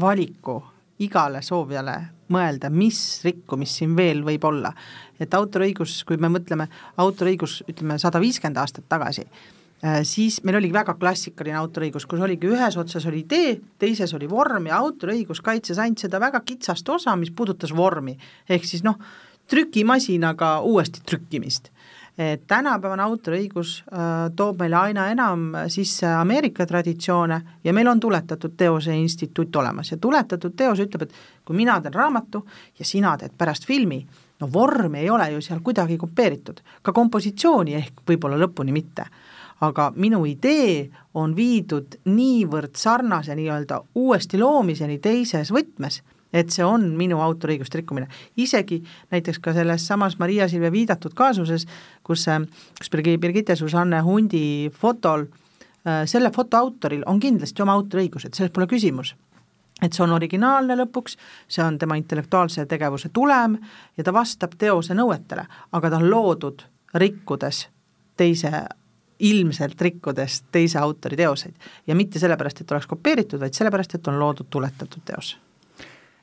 valiku 0.00 0.60
igale 1.02 1.42
soovijale 1.42 1.96
mõelda, 2.32 2.70
mis 2.70 2.98
rikkumist 3.24 3.80
siin 3.80 3.96
veel 3.96 4.22
võib 4.26 4.44
olla. 4.44 4.72
et 5.20 5.34
autoriõigus, 5.34 6.04
kui 6.04 6.16
me 6.20 6.28
mõtleme 6.28 6.68
autoriõigus, 7.00 7.62
ütleme 7.70 7.98
sada 7.98 8.20
viiskümmend 8.20 8.58
aastat 8.60 8.84
tagasi, 8.88 9.22
äh, 9.24 9.65
siis 10.08 10.40
meil 10.44 10.56
oli 10.60 10.72
väga 10.72 10.94
klassikaline 11.00 11.58
autoriõigus, 11.60 12.06
kus 12.08 12.22
oligi 12.24 12.48
ühes 12.50 12.78
otsas 12.80 13.06
oli 13.06 13.22
idee, 13.24 13.54
teises 13.78 14.14
oli 14.16 14.28
vorm 14.30 14.70
ja 14.70 14.80
autoriõigus 14.80 15.42
kaitses 15.44 15.78
ainult 15.82 16.02
seda 16.02 16.20
väga 16.22 16.40
kitsast 16.46 16.88
osa, 16.88 17.16
mis 17.16 17.30
puudutas 17.30 17.74
vormi. 17.76 18.16
ehk 18.48 18.64
siis 18.64 18.84
noh, 18.84 18.96
trükimasinaga 19.46 20.60
uuesti 20.66 21.04
trükkimist 21.06 21.70
et 22.18 22.46
tänapäevane 22.48 23.02
autoriõigus 23.04 23.82
äh, 23.92 24.30
toob 24.36 24.60
meile 24.60 24.76
aina 24.76 25.08
enam 25.12 25.50
sisse 25.68 26.08
Ameerika 26.08 26.66
traditsioone 26.66 27.40
ja 27.64 27.72
meil 27.76 27.88
on 27.92 28.00
tuletatud 28.00 28.54
teose 28.56 28.96
instituut 28.96 29.56
olemas 29.56 29.90
ja 29.92 29.98
tuletatud 30.00 30.56
teos 30.56 30.80
ütleb, 30.80 31.02
et 31.06 31.44
kui 31.44 31.56
mina 31.56 31.76
teen 31.80 31.94
raamatu 31.94 32.46
ja 32.78 32.88
sina 32.88 33.16
teed 33.20 33.36
pärast 33.38 33.68
filmi, 33.68 34.00
no 34.40 34.48
vormi 34.52 35.04
ei 35.04 35.10
ole 35.10 35.30
ju 35.34 35.44
seal 35.44 35.60
kuidagi 35.64 35.98
kopeeritud, 36.00 36.62
ka 36.82 36.92
kompositsiooni 36.92 37.76
ehk 37.76 38.04
võib-olla 38.08 38.40
lõpuni 38.40 38.72
mitte. 38.72 39.06
Aga 39.60 39.92
minu 39.96 40.24
idee 40.28 40.90
on 41.14 41.36
viidud 41.36 41.96
niivõrd 42.04 42.76
sarnase 42.76 43.34
nii-öelda 43.36 43.80
uuesti 43.94 44.38
loomiseni 44.38 44.98
teises 44.98 45.52
võtmes 45.52 46.02
et 46.32 46.50
see 46.52 46.64
on 46.66 46.82
minu 46.98 47.20
autoriõiguste 47.22 47.80
rikkumine. 47.80 48.08
isegi 48.36 48.82
näiteks 49.10 49.38
ka 49.38 49.54
selles 49.56 49.86
samas 49.86 50.18
Maria 50.18 50.48
Silvia 50.48 50.72
viidatud 50.72 51.14
kaasuses, 51.14 51.66
kus, 52.02 52.28
äh, 52.28 52.40
kus 52.78 52.90
Birgitte 52.90 53.56
Susanne 53.56 54.00
Hundi 54.00 54.70
fotol, 54.74 55.26
äh, 55.86 56.04
selle 56.04 56.30
foto 56.30 56.56
autoril 56.56 57.02
on 57.06 57.20
kindlasti 57.20 57.62
oma 57.62 57.72
autoriõigused, 57.72 58.34
selles 58.34 58.52
pole 58.52 58.66
küsimus 58.66 59.14
et 59.82 59.92
see 59.92 60.02
on 60.04 60.12
originaalne 60.16 60.72
lõpuks, 60.76 61.18
see 61.48 61.64
on 61.64 61.78
tema 61.78 61.98
intellektuaalse 62.00 62.64
tegevuse 62.66 63.10
tulem 63.12 63.58
ja 63.96 64.04
ta 64.04 64.12
vastab 64.12 64.54
teose 64.58 64.94
nõuetele, 64.96 65.44
aga 65.72 65.90
ta 65.90 65.96
on 65.96 66.10
loodud 66.10 66.64
rikkudes 66.94 67.66
teise 68.16 68.50
ilmselt 69.18 69.80
rikkudes 69.80 70.42
teise 70.52 70.78
autori 70.78 71.16
teoseid. 71.16 71.54
Ja 71.86 71.94
mitte 71.94 72.18
sellepärast, 72.18 72.60
et 72.60 72.72
oleks 72.72 72.86
kopeeritud, 72.90 73.40
vaid 73.40 73.56
sellepärast, 73.56 73.94
et 73.94 74.08
on 74.08 74.18
loodud 74.20 74.50
tuletatud 74.50 75.04
teos 75.04 75.36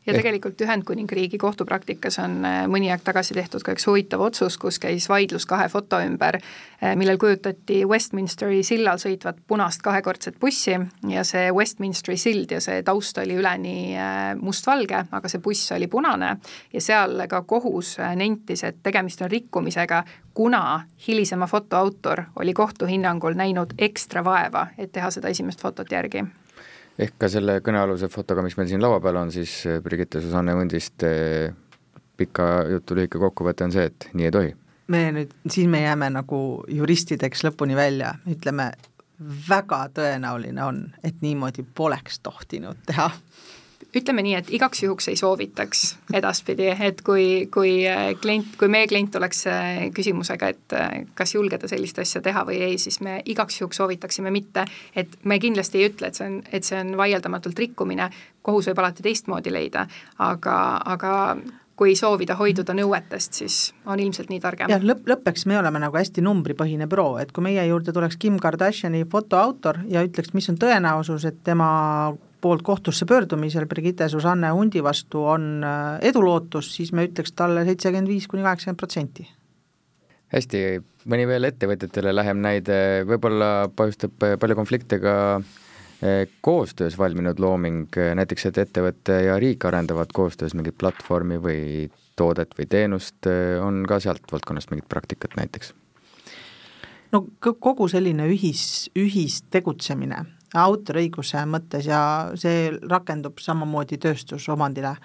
ja 0.06 0.13
tegelikult 0.13 0.62
Ühendkuningriigi 0.62 1.38
kohtupraktikas 1.38 2.20
on 2.24 2.44
äh, 2.46 2.60
mõni 2.72 2.89
aeg 2.92 3.04
tagasi 3.06 3.36
tehtud 3.38 3.63
ka 3.63 3.76
üks 3.76 3.86
huvitav 3.88 4.22
otsus, 4.26 4.58
kus 4.60 4.80
käis 4.84 5.08
vaidlus 5.10 5.46
kahe 5.50 5.70
foto 5.72 6.00
ümber, 6.04 6.39
äh, 6.82 6.96
millel 7.00 7.20
kujutati 7.22 7.84
Westminsteri 7.88 8.63
sillal 8.68 9.00
sõitvat 9.02 9.39
punast 9.48 9.84
kahekordset 9.86 10.39
bussi 10.42 10.76
ja 11.10 11.24
see 11.28 11.48
Westminsteri 11.56 12.18
sild 12.20 12.52
ja 12.52 12.62
see 12.63 12.84
taust 12.84 13.18
oli 13.24 13.38
üleni 13.39 13.96
äh, 13.96 14.34
mustvalge, 14.39 15.06
aga 15.12 15.32
see 15.32 15.44
buss 15.44 15.72
oli 15.76 15.88
punane. 15.88 16.36
Ja 16.74 16.84
seal 16.84 17.26
ka 17.30 17.44
kohus 17.48 17.96
nentis, 18.20 18.63
et 18.68 18.84
tegemist 18.84 19.22
on 19.24 19.32
rikkumisega, 19.32 20.04
kuna 20.34 20.84
hilisema 21.08 21.48
foto 21.48 21.78
autor 21.78 22.26
oli 22.39 22.54
kohtu 22.54 22.89
hinnangul 22.89 23.38
näinud 23.38 23.78
ekstra 23.78 24.24
vaeva, 24.26 24.68
et 24.78 24.92
teha 24.92 25.12
seda 25.13 25.32
esimest 25.32 25.62
fotot 25.62 25.92
järgi 25.92 26.26
ehk 26.99 27.17
ka 27.17 27.29
selle 27.32 27.60
kõnealuse 27.65 28.10
fotoga, 28.12 28.43
mis 28.45 28.58
meil 28.58 28.69
siin 28.69 28.84
laua 28.84 28.99
peal 29.03 29.17
on, 29.21 29.32
siis 29.34 29.53
eh, 29.69 29.79
Brigitte 29.84 30.21
Susanne 30.21 30.56
Hundist 30.58 31.06
eh, 31.08 31.53
pika 32.17 32.49
jutu 32.69 32.97
lühike 32.97 33.21
kokkuvõte 33.21 33.67
on 33.67 33.73
see, 33.73 33.88
et 33.89 34.10
nii 34.13 34.29
ei 34.29 34.36
tohi. 34.36 34.53
me 34.93 35.03
nüüd, 35.15 35.34
siis 35.49 35.69
me 35.69 35.84
jääme 35.84 36.10
nagu 36.13 36.39
juristideks 36.69 37.45
lõpuni 37.47 37.75
välja, 37.77 38.13
ütleme, 38.29 38.71
väga 39.47 39.86
tõenäoline 39.95 40.63
on, 40.65 40.84
et 41.03 41.21
niimoodi 41.21 41.65
poleks 41.75 42.19
tohtinud 42.25 42.82
teha 42.86 43.10
ütleme 43.95 44.23
nii, 44.25 44.36
et 44.39 44.51
igaks 44.58 44.84
juhuks 44.84 45.08
ei 45.12 45.17
soovitaks 45.19 45.84
edaspidi, 46.17 46.69
et 46.88 47.01
kui, 47.06 47.47
kui 47.53 47.75
äh, 47.89 48.12
klient, 48.21 48.56
kui 48.60 48.69
meie 48.71 48.88
klient 48.89 49.15
oleks 49.19 49.45
äh, 49.51 49.71
küsimusega, 49.95 50.51
et 50.53 50.77
äh, 50.77 50.91
kas 51.17 51.36
julgeda 51.36 51.69
sellist 51.69 51.99
asja 52.01 52.21
teha 52.25 52.45
või 52.47 52.62
ei, 52.65 52.77
siis 52.82 52.99
me 53.06 53.19
igaks 53.25 53.62
juhuks 53.62 53.82
soovitaksime 53.82 54.34
mitte, 54.34 54.65
et 54.95 55.17
me 55.23 55.39
kindlasti 55.41 55.82
ei 55.82 55.91
ütle, 55.91 56.10
et 56.10 56.19
see 56.19 56.29
on, 56.29 56.39
et 56.51 56.67
see 56.67 56.79
on 56.79 56.95
vaieldamatult 56.99 57.60
rikkumine, 57.65 58.10
kohus 58.41 58.71
võib 58.71 58.82
alati 58.83 59.06
teistmoodi 59.06 59.54
leida, 59.54 59.85
aga, 60.25 60.58
aga 60.96 61.13
kui 61.79 61.96
soovida 61.98 62.35
hoiduda 62.37 62.75
nõuetest, 62.77 63.39
siis 63.41 63.56
on 63.89 64.00
ilmselt 64.00 64.29
nii 64.29 64.41
targem. 64.41 64.69
jah, 64.69 64.83
lõpp, 64.83 65.08
lõppeks 65.10 65.48
me 65.50 65.58
oleme 65.58 65.81
nagu 65.81 65.98
hästi 65.98 66.21
numbripõhine 66.25 66.87
büroo, 66.89 67.17
et 67.21 67.33
kui 67.33 67.46
meie 67.46 67.65
juurde 67.69 67.94
tuleks 67.94 68.17
Kim 68.21 68.37
Kardashini 68.41 69.06
fotoautor 69.10 69.81
ja 69.89 70.06
ütleks, 70.06 70.35
mis 70.37 70.50
on 70.54 70.60
tõenäosus, 70.62 71.25
et 71.29 71.41
tema 71.44 71.71
poolt 72.44 72.65
kohtusse 72.67 73.08
pöördumisel 73.10 73.65
Brigitte 73.71 74.10
Susanne 74.12 74.52
Hundi 74.52 74.83
vastu 74.83 75.23
on 75.31 75.63
äh, 75.63 75.98
edulootus, 76.12 76.73
siis 76.75 76.91
me 76.91 77.08
ütleks 77.08 77.31
talle 77.35 77.63
seitsekümmend 77.67 78.12
viis 78.12 78.27
kuni 78.27 78.44
kaheksakümmend 78.44 78.83
protsenti. 78.83 79.27
hästi, 80.33 80.63
mõni 81.10 81.27
veel 81.29 81.50
ettevõtjatele 81.50 82.15
lähem 82.15 82.39
näide, 82.41 82.77
võib-olla 83.08 83.69
põhjustab 83.75 84.15
palju 84.41 84.58
konflikte 84.58 84.98
ka 85.02 85.13
Eh, 86.04 86.27
koostöös 86.41 86.98
valminud 86.98 87.39
looming, 87.39 87.87
näiteks 88.15 88.50
et 88.50 88.58
ettevõte 88.58 89.21
ja 89.23 89.37
riik 89.39 89.63
arendavad 89.65 90.10
koostöös 90.13 90.52
mingit 90.58 90.75
platvormi 90.77 91.37
või 91.39 91.60
toodet 92.19 92.58
või 92.58 92.65
teenust, 92.67 93.29
on 93.63 93.85
ka 93.87 94.02
sealt 94.04 94.25
valdkonnast 94.31 94.73
mingit 94.73 94.89
praktikat 94.91 95.37
näiteks? 95.39 95.71
no 97.13 97.21
kogu 97.39 97.87
selline 97.87 98.25
ühis, 98.27 98.89
ühistegutsemine 99.00 100.25
autoriõiguse 100.54 101.43
mõttes 101.49 101.87
ja 101.89 102.01
see 102.39 102.69
rakendub 102.89 103.41
samamoodi 103.41 103.97
tööstusomandile, 104.01 104.95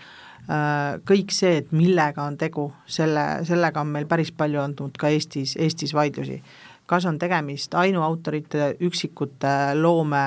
kõik 1.09 1.33
see, 1.35 1.59
et 1.63 1.73
millega 1.77 2.25
on 2.25 2.39
tegu, 2.41 2.71
selle, 2.89 3.45
sellega 3.49 3.85
on 3.85 3.93
meil 3.93 4.09
päris 4.09 4.33
palju 4.33 4.63
olnud 4.63 4.97
ka 5.01 5.11
Eestis, 5.13 5.57
Eestis 5.61 5.95
vaidlusi. 5.97 6.41
Kas 6.89 7.05
on 7.05 7.19
tegemist 7.21 7.75
ainuautorite 7.77 8.71
üksikute 8.81 9.51
loome, 9.77 10.23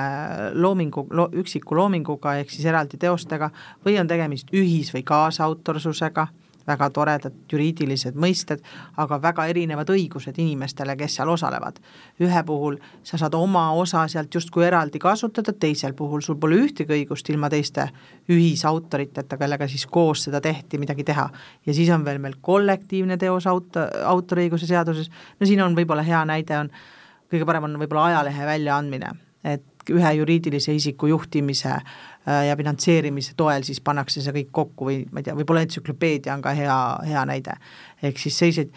loomingu 0.54 1.08
lo,, 1.10 1.26
üksiku 1.34 1.74
loominguga 1.74 2.36
ehk 2.38 2.54
siis 2.54 2.68
eraldi 2.70 3.00
teostega 3.02 3.48
või 3.82 3.96
on 3.98 4.06
tegemist 4.06 4.52
ühis- 4.54 4.92
või 4.94 5.02
kaasautorsusega 5.02 6.28
väga 6.66 6.88
toredad 6.90 7.34
juriidilised 7.52 8.16
mõisted, 8.18 8.62
aga 9.00 9.18
väga 9.22 9.46
erinevad 9.50 9.90
õigused 9.92 10.38
inimestele, 10.38 10.96
kes 10.96 11.16
seal 11.18 11.32
osalevad. 11.32 11.80
ühe 12.20 12.42
puhul 12.46 12.76
sa 13.02 13.18
saad 13.18 13.34
oma 13.34 13.70
osa 13.72 14.06
sealt 14.08 14.34
justkui 14.34 14.64
eraldi 14.66 14.98
kasutada, 14.98 15.52
teisel 15.52 15.94
puhul 15.94 16.20
sul 16.20 16.36
pole 16.36 16.60
ühtegi 16.62 16.92
õigust 16.92 17.30
ilma 17.30 17.50
teiste 17.50 17.88
ühisautoriteta, 18.28 19.38
kellega 19.38 19.68
siis 19.68 19.86
koos 19.86 20.24
seda 20.24 20.40
tehti, 20.40 20.78
midagi 20.78 21.04
teha. 21.04 21.28
ja 21.66 21.74
siis 21.74 21.90
on 21.90 22.04
veel 22.04 22.18
meil 22.18 22.38
kollektiivne 22.40 23.16
teos 23.16 23.46
auto, 23.46 23.88
autoriõiguse 24.04 24.66
seaduses, 24.66 25.10
no 25.40 25.46
siin 25.46 25.62
on 25.62 25.76
võib-olla 25.76 26.02
hea 26.02 26.24
näide 26.24 26.58
on, 26.58 26.70
kõige 27.32 27.46
parem 27.46 27.64
on 27.64 27.78
võib-olla 27.80 28.06
ajalehe 28.12 28.46
väljaandmine, 28.46 29.12
et 29.44 29.64
ühe 29.90 30.12
juriidilise 30.14 30.74
isiku 30.74 31.08
juhtimise 31.10 31.72
äh, 31.72 32.11
ja 32.26 32.56
finantseerimise 32.56 33.32
toel 33.36 33.64
siis 33.66 33.80
pannakse 33.80 34.22
see 34.22 34.34
kõik 34.36 34.50
kokku 34.54 34.86
või 34.86 34.98
ma 35.10 35.20
ei 35.20 35.26
tea, 35.26 35.34
võib-olla 35.34 35.64
entsüklopeedia 35.66 36.34
on 36.34 36.42
ka 36.42 36.52
hea, 36.54 36.76
hea 37.08 37.24
näide. 37.26 37.56
ehk 38.02 38.18
siis 38.18 38.38
selliseid 38.38 38.70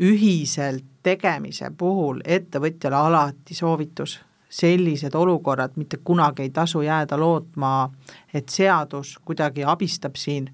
ühiselt 0.00 0.84
tegemise 1.02 1.70
puhul 1.78 2.20
ettevõtjale 2.24 2.96
alati 2.96 3.54
soovitus, 3.54 4.18
sellised 4.48 5.14
olukorrad 5.14 5.76
mitte 5.76 5.96
kunagi 6.04 6.42
ei 6.42 6.50
tasu 6.50 6.82
jääda 6.82 7.18
lootma, 7.20 7.90
et 8.34 8.48
seadus 8.48 9.18
kuidagi 9.24 9.64
abistab 9.64 10.16
siin 10.16 10.50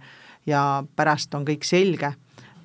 ja 0.46 0.84
pärast 0.96 1.34
on 1.34 1.46
kõik 1.46 1.64
selge, 1.66 2.14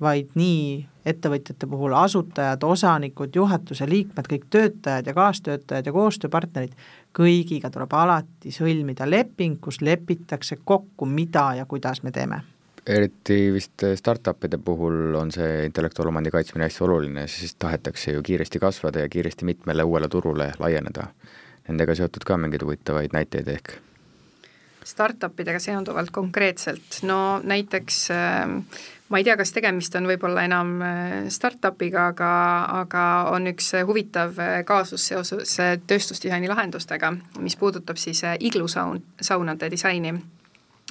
vaid 0.00 0.34
nii 0.38 0.86
ettevõtjate 1.08 1.66
puhul 1.66 1.94
asutajad, 1.96 2.62
osanikud, 2.64 3.32
juhatuse 3.34 3.88
liikmed, 3.88 4.28
kõik 4.28 4.44
töötajad 4.50 5.08
ja 5.08 5.14
kaastöötajad 5.16 5.88
ja 5.88 5.94
koostööpartnerid 5.94 6.76
kõigiga 7.16 7.70
tuleb 7.72 7.94
alati 7.96 8.52
sõlmida 8.54 9.08
leping, 9.08 9.58
kus 9.60 9.80
lepitakse 9.80 10.60
kokku, 10.64 11.08
mida 11.08 11.50
ja 11.58 11.66
kuidas 11.66 12.02
me 12.02 12.12
teeme 12.14 12.42
eriti 12.88 13.50
vist 13.52 13.84
startup'ide 14.00 14.56
puhul 14.64 15.12
on 15.18 15.28
see 15.32 15.64
intellektuaalomandi 15.66 16.30
kaitsmine 16.32 16.64
hästi 16.64 16.84
oluline, 16.86 17.26
sest 17.28 17.58
tahetakse 17.60 18.14
ju 18.14 18.22
kiiresti 18.24 18.62
kasvada 18.62 19.04
ja 19.04 19.10
kiiresti 19.12 19.44
mitmele 19.44 19.84
uuele 19.84 20.08
turule 20.08 20.52
laieneda. 20.58 21.10
Nendega 21.68 21.94
seotud 21.98 22.24
ka 22.24 22.38
mingeid 22.40 22.64
huvitavaid 22.64 23.12
näiteid 23.12 23.52
ehk? 23.52 23.74
Startup 24.88 25.40
idega 25.40 25.60
seonduvalt 25.60 26.10
konkreetselt, 26.10 27.02
no 27.04 27.18
näiteks 27.44 28.06
äh, 28.14 28.54
ma 29.08 29.18
ei 29.18 29.24
tea, 29.24 29.36
kas 29.40 29.52
tegemist 29.56 29.94
on 29.98 30.08
võib-olla 30.08 30.44
enam 30.48 30.74
äh, 30.84 31.12
startup'iga, 31.32 32.08
aga, 32.12 32.32
aga 32.82 33.04
on 33.34 33.48
üks 33.52 33.72
huvitav 33.88 34.38
äh, 34.42 34.58
kaasus 34.68 35.06
seoses 35.12 35.54
äh, 35.62 35.76
tööstusdisaini 35.88 36.50
lahendustega, 36.50 37.12
mis 37.44 37.56
puudutab 37.60 38.00
siis 38.00 38.22
iglusaun, 38.38 39.00
saunade 39.20 39.70
disaini, 39.72 40.12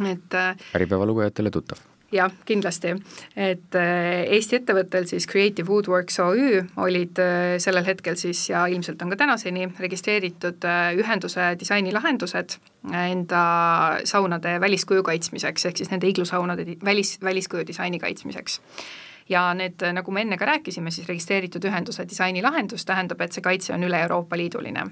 et 0.05 0.41
Äripäeva 0.77 1.05
lugejatele 1.09 1.53
tuttav. 1.53 1.81
jah, 2.13 2.31
kindlasti, 2.47 2.93
et 3.35 3.75
äh, 3.75 4.23
Eesti 4.37 4.61
ettevõttel 4.61 5.07
siis 5.09 5.27
Creative 5.27 5.67
Woodworks 5.69 6.19
OÜ 6.23 6.63
olid 6.83 7.19
äh, 7.21 7.57
sellel 7.61 7.85
hetkel 7.85 8.17
siis 8.17 8.47
ja 8.49 8.65
ilmselt 8.71 9.01
on 9.01 9.13
ka 9.13 9.19
tänaseni 9.19 9.67
registreeritud 9.79 10.65
äh, 10.65 10.93
ühenduse 10.97 11.51
disainilahendused 11.59 12.57
enda 12.93 13.41
saunade 14.07 14.59
väliskuju 14.61 15.03
kaitsmiseks, 15.03 15.65
ehk 15.65 15.77
siis 15.77 15.91
nende 15.91 16.07
iglusaunade 16.07 16.65
välis, 16.85 17.17
väliskuju 17.23 17.67
disaini 17.67 17.99
kaitsmiseks. 17.99 18.61
Ja 19.29 19.49
need, 19.53 19.83
nagu 19.93 20.11
me 20.11 20.21
enne 20.23 20.37
ka 20.39 20.47
rääkisime, 20.47 20.91
siis 20.91 21.07
registreeritud 21.07 21.65
ühenduse 21.67 22.05
disainilahendus 22.07 22.85
tähendab, 22.87 23.21
et 23.21 23.35
see 23.35 23.43
kaitse 23.43 23.73
on 23.75 23.83
üle 23.83 23.99
Euroopa 24.05 24.37
Liiduline 24.39 24.87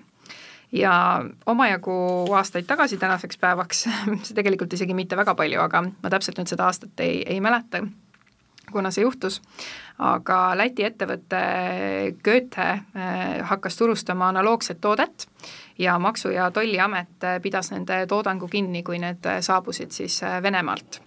ja 0.75 1.25
omajagu 1.45 1.93
aastaid 2.35 2.65
tagasi 2.67 2.97
tänaseks 2.97 3.37
päevaks, 3.37 3.85
see 4.25 4.35
tegelikult 4.35 4.73
isegi 4.73 4.93
mitte 4.93 5.17
väga 5.17 5.35
palju, 5.35 5.61
aga 5.61 5.85
ma 5.87 6.11
täpselt 6.11 6.41
nüüd 6.41 6.51
seda 6.51 6.67
aastat 6.67 6.99
ei, 7.05 7.21
ei 7.23 7.39
mäleta, 7.41 7.85
kuna 8.75 8.91
see 8.91 9.05
juhtus, 9.05 9.39
aga 10.03 10.39
Läti 10.59 10.83
ettevõte 10.83 11.41
Goethe 12.23 12.67
eh, 12.71 13.37
hakkas 13.47 13.77
turustama 13.79 14.27
analoogset 14.33 14.81
toodet 14.83 15.27
ja 15.79 15.95
Maksu- 15.99 16.33
ja 16.35 16.49
Tolliamet 16.51 17.27
pidas 17.41 17.71
nende 17.71 18.01
toodangu 18.11 18.49
kinni, 18.51 18.83
kui 18.83 18.99
need 18.99 19.23
saabusid 19.47 19.95
siis 19.95 20.19
eh, 20.23 20.41
Venemaalt. 20.43 20.99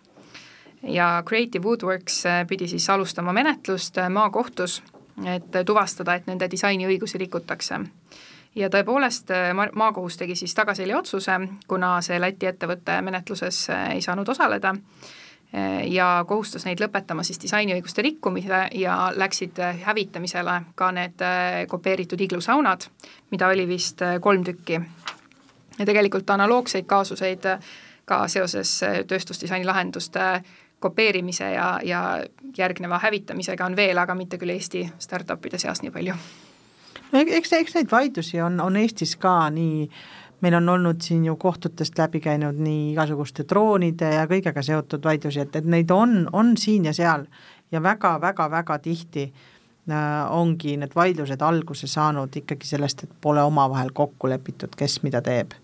ja 0.82 1.22
Creative 1.28 1.64
Woodworks 1.64 2.24
eh, 2.26 2.46
pidi 2.48 2.68
siis 2.68 2.88
alustama 2.90 3.32
menetlust 3.32 4.00
maakohtus, 4.08 4.82
et 5.26 5.60
tuvastada, 5.66 6.14
et 6.14 6.26
nende 6.26 6.48
disainiõigusi 6.50 7.18
rikutakse. 7.18 7.84
Ja 8.56 8.72
tõepoolest 8.72 9.30
äh, 9.30 9.52
maakohus 9.52 10.16
tegi 10.16 10.40
siis 10.40 10.54
tagaselja 10.56 10.98
otsuse, 10.98 11.36
kuna 11.68 11.98
see 12.00 12.16
Läti 12.20 12.48
ettevõte 12.48 13.02
menetluses 13.04 13.66
ei 13.92 14.00
saanud 14.00 14.28
osaleda 14.28 14.72
ja 15.88 16.24
kohustas 16.28 16.66
neid 16.68 16.80
lõpetama 16.82 17.22
siis 17.24 17.40
disainiõiguste 17.40 18.02
rikkumise 18.04 18.66
ja 18.76 18.96
läksid 19.16 19.56
hävitamisele 19.84 20.58
ka 20.76 20.90
need 20.92 21.24
kopeeritud 21.68 22.20
iglusaunad, 22.20 22.84
mida 23.30 23.48
oli 23.48 23.64
vist 23.68 24.04
kolm 24.20 24.44
tükki. 24.44 24.80
ja 25.78 25.86
tegelikult 25.86 26.30
analoogseid 26.30 26.84
kaasuseid 26.84 27.46
ka 28.04 28.28
seoses 28.28 28.80
tööstusdisaini 29.06 29.64
lahenduste 29.64 30.42
kopeerimise 30.80 31.50
ja, 31.52 31.80
ja 31.82 32.02
järgneva 32.58 32.98
hävitamisega 32.98 33.66
on 33.66 33.76
veel, 33.76 33.98
aga 33.98 34.14
mitte 34.14 34.38
küll 34.38 34.50
Eesti 34.54 34.84
startup'ide 34.98 35.58
seas 35.58 35.82
nii 35.82 35.90
palju 35.90 36.14
no 37.12 37.24
eks, 37.24 37.52
eks 37.52 37.76
neid 37.78 37.90
vaidlusi 37.90 38.40
on, 38.44 38.60
on 38.60 38.76
Eestis 38.76 39.16
ka 39.20 39.34
nii, 39.54 39.88
meil 40.40 40.54
on 40.54 40.68
olnud 40.68 41.00
siin 41.02 41.24
ju 41.24 41.36
kohtutest 41.36 41.98
läbi 41.98 42.20
käinud 42.20 42.58
nii 42.62 42.92
igasuguste 42.92 43.44
droonide 43.48 44.12
ja 44.14 44.26
kõigega 44.30 44.62
seotud 44.62 45.04
vaidlusi, 45.04 45.40
et, 45.40 45.56
et 45.56 45.64
neid 45.66 45.90
on, 45.90 46.28
on 46.32 46.56
siin 46.56 46.86
ja 46.88 46.92
seal 46.94 47.26
ja 47.72 47.82
väga-väga-väga 47.82 48.78
tihti 48.84 49.24
äh, 49.26 50.04
ongi 50.30 50.76
need 50.76 50.94
vaidlused 50.94 51.42
alguse 51.42 51.90
saanud 51.90 52.36
ikkagi 52.42 52.66
sellest, 52.66 53.04
et 53.04 53.18
pole 53.20 53.42
omavahel 53.42 53.90
kokku 53.94 54.30
lepitud, 54.30 54.76
kes 54.76 55.02
mida 55.02 55.22
teeb. 55.22 55.56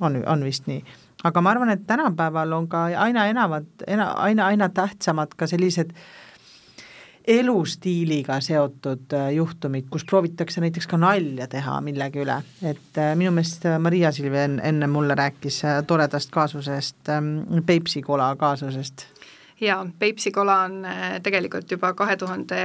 on, 0.00 0.22
on 0.26 0.44
vist 0.44 0.66
nii 0.66 0.82
aga 1.24 1.40
ma 1.40 1.54
arvan, 1.54 1.70
et 1.70 1.86
tänapäeval 1.86 2.52
on 2.52 2.68
ka 2.68 2.84
aina 2.98 3.26
enamad, 3.26 3.66
aina, 3.86 4.46
aina 4.46 4.68
tähtsamad 4.68 5.34
ka 5.36 5.46
sellised 5.46 5.94
äh, 5.94 6.23
elustiiliga 7.24 8.38
seotud 8.40 9.12
äh, 9.12 9.32
juhtumid, 9.32 9.88
kus 9.90 10.04
proovitakse 10.04 10.60
näiteks 10.60 10.86
ka 10.86 10.98
nalja 11.00 11.48
teha 11.48 11.78
millegi 11.84 12.20
üle, 12.24 12.36
et 12.62 13.00
äh, 13.00 13.14
minu 13.16 13.32
meelest 13.32 13.64
äh, 13.68 13.78
Maria 13.80 14.12
Silvi 14.12 14.42
enne, 14.42 14.62
enne 14.68 14.88
mulle 14.90 15.16
rääkis 15.16 15.62
toredast 15.88 16.32
kaasusest, 16.34 17.00
ähm, 17.08 17.64
Peipsi 17.66 18.02
kola 18.02 18.34
kaasusest. 18.36 19.06
jaa, 19.60 19.86
Peipsi 19.98 20.30
kola 20.32 20.60
on 20.68 20.82
tegelikult 21.22 21.70
juba 21.70 21.94
kahe 21.96 22.16
tuhande 22.16 22.60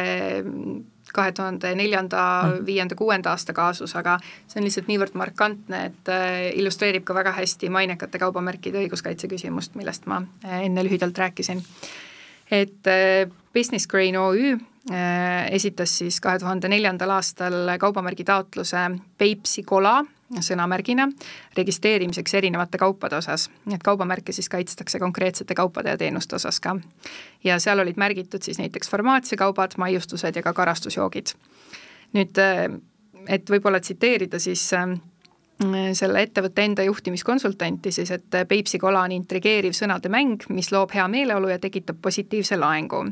kahe 1.14 1.32
tuhande 1.32 1.72
neljanda, 1.76 2.20
mm. 2.43 2.66
viienda, 2.66 2.95
kuuenda 2.95 3.32
aasta 3.32 3.53
kaasus, 3.53 3.95
aga 3.95 4.20
see 4.45 4.60
on 4.60 4.68
lihtsalt 4.68 4.91
niivõrd 4.91 5.16
markantne, 5.18 5.80
et 5.88 6.12
illustreerib 6.60 7.07
ka 7.07 7.16
väga 7.18 7.32
hästi 7.39 7.72
mainekate 7.74 8.22
kaubamärkide 8.22 8.84
õiguskaitse 8.84 9.32
küsimust, 9.32 9.74
millest 9.80 10.05
ma 10.05 10.20
enne 10.60 10.86
lühidalt 10.86 11.18
rääkisin 11.18 11.64
et 12.52 12.88
äh, 12.88 13.30
Business 13.54 13.88
Grain 13.88 14.18
OÜ 14.18 14.54
äh, 14.54 15.52
esitas 15.52 15.97
siis 15.97 16.20
kahe 16.22 16.39
tuhande 16.39 16.70
neljandal 16.70 17.18
aastal 17.18 17.76
kaubamärgi 17.80 18.24
taotluse 18.24 18.89
Peipsi 19.18 19.64
kola 19.64 20.00
sõnamärgina 20.30 21.08
registreerimiseks 21.58 22.34
erinevate 22.38 22.78
kaupade 22.78 23.18
osas, 23.18 23.47
et 23.74 23.84
kaubamärke 23.84 24.34
siis 24.36 24.50
kaitstakse 24.50 25.00
konkreetsete 25.00 25.56
kaupade 25.58 25.89
ja 25.89 25.97
teenuste 25.97 26.36
osas 26.36 26.60
ka. 26.60 26.76
ja 27.43 27.60
seal 27.60 27.80
olid 27.80 27.97
märgitud 27.97 28.45
siis 28.45 28.60
näiteks 28.60 28.89
farmaatsiakaubad, 28.89 29.78
maiustused 29.78 30.36
ja 30.36 30.43
ka 30.43 30.54
karastusjoogid. 30.54 31.34
nüüd, 32.14 32.41
et 33.28 33.50
võib-olla 33.50 33.80
tsiteerida 33.80 34.39
siis 34.39 34.70
selle 35.93 36.22
ettevõtte 36.24 36.64
enda 36.64 36.84
juhtimiskonsultanti 36.84 37.91
siis, 37.91 38.12
et 38.16 38.36
Peipsi 38.47 38.80
kola 38.80 39.01
on 39.03 39.12
intrigeeriv 39.12 39.74
sõnade 39.76 40.07
mäng, 40.12 40.45
mis 40.55 40.72
loob 40.72 40.93
hea 40.95 41.07
meeleolu 41.12 41.49
ja 41.51 41.60
tekitab 41.60 41.99
positiivse 42.01 42.57
laengu. 42.57 43.03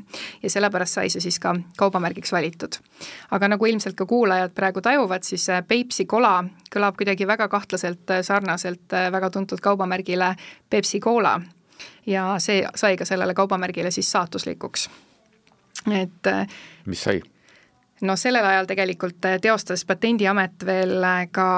ja 0.44 0.50
sellepärast 0.50 0.94
sai 0.94 1.10
see 1.10 1.22
siis 1.22 1.40
ka 1.40 1.56
kaubamärgiks 1.78 2.32
valitud. 2.32 2.80
aga 3.32 3.48
nagu 3.48 3.66
ilmselt 3.66 3.96
ka 3.96 4.06
kuulajad 4.06 4.56
praegu 4.56 4.82
tajuvad, 4.82 5.24
siis 5.24 5.48
Peipsi 5.68 6.06
kola 6.06 6.44
kõlab 6.76 6.96
kuidagi 6.98 7.28
väga 7.28 7.48
kahtlaselt 7.48 8.16
sarnaselt 8.22 8.96
väga 9.12 9.30
tuntud 9.30 9.60
kaubamärgile 9.60 10.36
Pepsi 10.70 11.00
Cola. 11.00 11.42
ja 12.06 12.36
see 12.40 12.68
sai 12.76 12.98
ka 12.98 13.06
sellele 13.06 13.34
kaubamärgile 13.34 13.92
siis 13.92 14.12
saatuslikuks. 14.12 14.90
et 15.92 16.36
mis 16.86 17.04
sai? 17.04 17.22
No 18.02 18.16
sellel 18.16 18.46
ajal 18.46 18.68
tegelikult 18.70 19.26
äh, 19.26 19.40
teostas 19.42 19.86
Patendiamet 19.86 20.66
veel 20.66 21.04
äh, 21.04 21.26
ka 21.32 21.50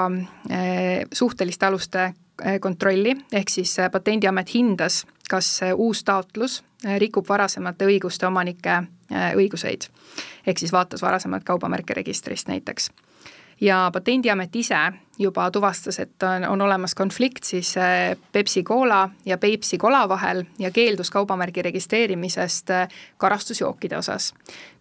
äh, 0.50 1.04
suhteliste 1.12 1.66
aluste 1.66 2.12
kontrolli, 2.60 3.12
ehk 3.36 3.50
siis 3.52 3.74
Patendiamet 3.92 4.54
hindas, 4.54 5.02
kas 5.28 5.58
uus 5.76 6.00
taotlus 6.08 6.62
rikub 6.98 7.26
varasemate 7.28 7.84
õiguste 7.84 8.24
omanike 8.24 8.78
õiguseid. 9.36 9.84
ehk 10.46 10.58
siis 10.58 10.72
vaatas 10.72 11.02
varasemat 11.02 11.44
kaubamärke 11.44 11.94
registrist 11.94 12.48
näiteks 12.48 12.88
ja 13.60 13.90
Patendiamet 13.92 14.56
ise 14.56 14.92
juba 15.18 15.50
tuvastas, 15.50 15.98
et 15.98 16.22
on, 16.22 16.44
on 16.48 16.60
olemas 16.60 16.94
konflikt 16.94 17.44
siis 17.44 17.76
äh, 17.76 18.16
Pepsi 18.32 18.62
Cola 18.62 19.08
ja 19.24 19.38
Peipsi 19.38 19.78
Cola 19.78 20.08
vahel 20.08 20.44
ja 20.58 20.70
keeldus 20.70 21.10
kaubamärgi 21.10 21.62
registreerimisest 21.62 22.70
äh, 22.70 22.88
karastusjookide 23.16 23.98
osas. 23.98 24.34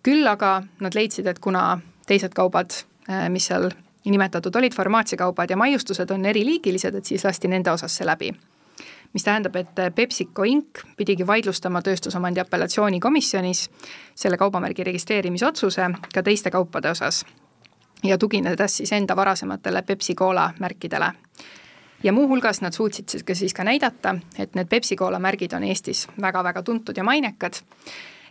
küll 0.03 0.27
aga 0.27 0.63
nad 0.79 0.95
leidsid, 0.95 1.27
et 1.27 1.39
kuna 1.39 1.79
teised 2.07 2.33
kaubad, 2.33 2.71
äh, 3.09 3.29
mis 3.29 3.47
seal 3.47 3.69
nimetatud 4.05 4.55
olid, 4.55 4.73
farmaatsiakaubad 4.73 5.49
ja 5.49 5.57
maiustused 5.57 6.11
on 6.11 6.25
eriliigilised, 6.25 6.95
et 6.95 7.05
siis 7.05 7.25
lasti 7.25 7.47
nende 7.47 7.71
osas 7.71 7.97
see 7.97 8.07
läbi 8.07 8.31
mis 9.13 9.23
tähendab, 9.25 9.55
et 9.55 9.79
PepsiCo 9.95 10.43
Inc 10.45 10.83
pidigi 10.97 11.27
vaidlustama 11.27 11.81
tööstusomandi 11.81 12.39
apellatsioonikomisjonis 12.39 13.63
selle 14.15 14.37
kaubamärgi 14.37 14.83
registreerimisotsuse 14.83 15.89
ka 16.13 16.23
teiste 16.23 16.51
kaupade 16.53 16.91
osas 16.93 17.25
ja 18.03 18.17
tuginedes 18.17 18.77
siis 18.77 18.91
enda 18.91 19.15
varasematele 19.15 19.81
Pepsi 19.81 20.15
Cola 20.15 20.51
märkidele. 20.59 21.11
ja 22.03 22.13
muuhulgas 22.13 22.61
nad 22.61 22.73
suutsid 22.73 23.09
siis 23.09 23.23
ka 23.23 23.35
siis 23.35 23.53
ka 23.53 23.63
näidata, 23.63 24.15
et 24.37 24.55
need 24.55 24.67
Pepsi 24.67 24.95
Cola 24.95 25.19
märgid 25.19 25.53
on 25.53 25.63
Eestis 25.63 26.07
väga-väga 26.21 26.63
tuntud 26.63 26.97
ja 26.97 27.03
mainekad 27.03 27.53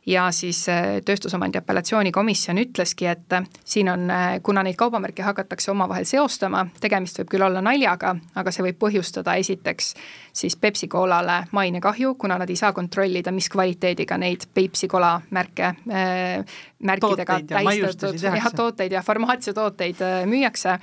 ja 0.09 0.29
siis 0.33 0.63
äh, 0.69 0.99
Tööstusomandi 1.05 1.59
apellatsioonikomisjon 1.61 2.59
ütleski, 2.63 3.07
et 3.11 3.33
äh, 3.37 3.45
siin 3.65 3.91
on, 3.93 4.09
äh, 4.11 4.39
kuna 4.43 4.63
neid 4.65 4.79
kaubamärke 4.81 5.23
hakatakse 5.23 5.71
omavahel 5.73 6.07
seostama, 6.09 6.65
tegemist 6.81 7.21
võib 7.21 7.33
küll 7.35 7.45
olla 7.45 7.63
naljaga, 7.65 8.15
aga 8.41 8.55
see 8.55 8.65
võib 8.69 8.79
põhjustada 8.81 9.37
esiteks 9.41 9.93
siis 10.39 10.57
Pepsi 10.57 10.89
Colale 10.89 11.43
mainekahju, 11.53 12.15
kuna 12.15 12.39
nad 12.41 12.51
ei 12.51 12.57
saa 12.57 12.73
kontrollida, 12.73 13.33
mis 13.35 13.51
kvaliteediga 13.53 14.19
neid 14.19 14.49
Peipsi 14.55 14.89
Cola 14.89 15.17
märke 15.31 15.73
äh,, 15.75 16.59
märkidega 16.79 17.41
tähistatud 17.49 18.23
ja, 18.23 18.53
tooteid 18.57 18.93
ja 18.93 19.03
farmaatsiatooteid 19.03 20.03
äh, 20.03 20.21
müüakse. 20.27 20.79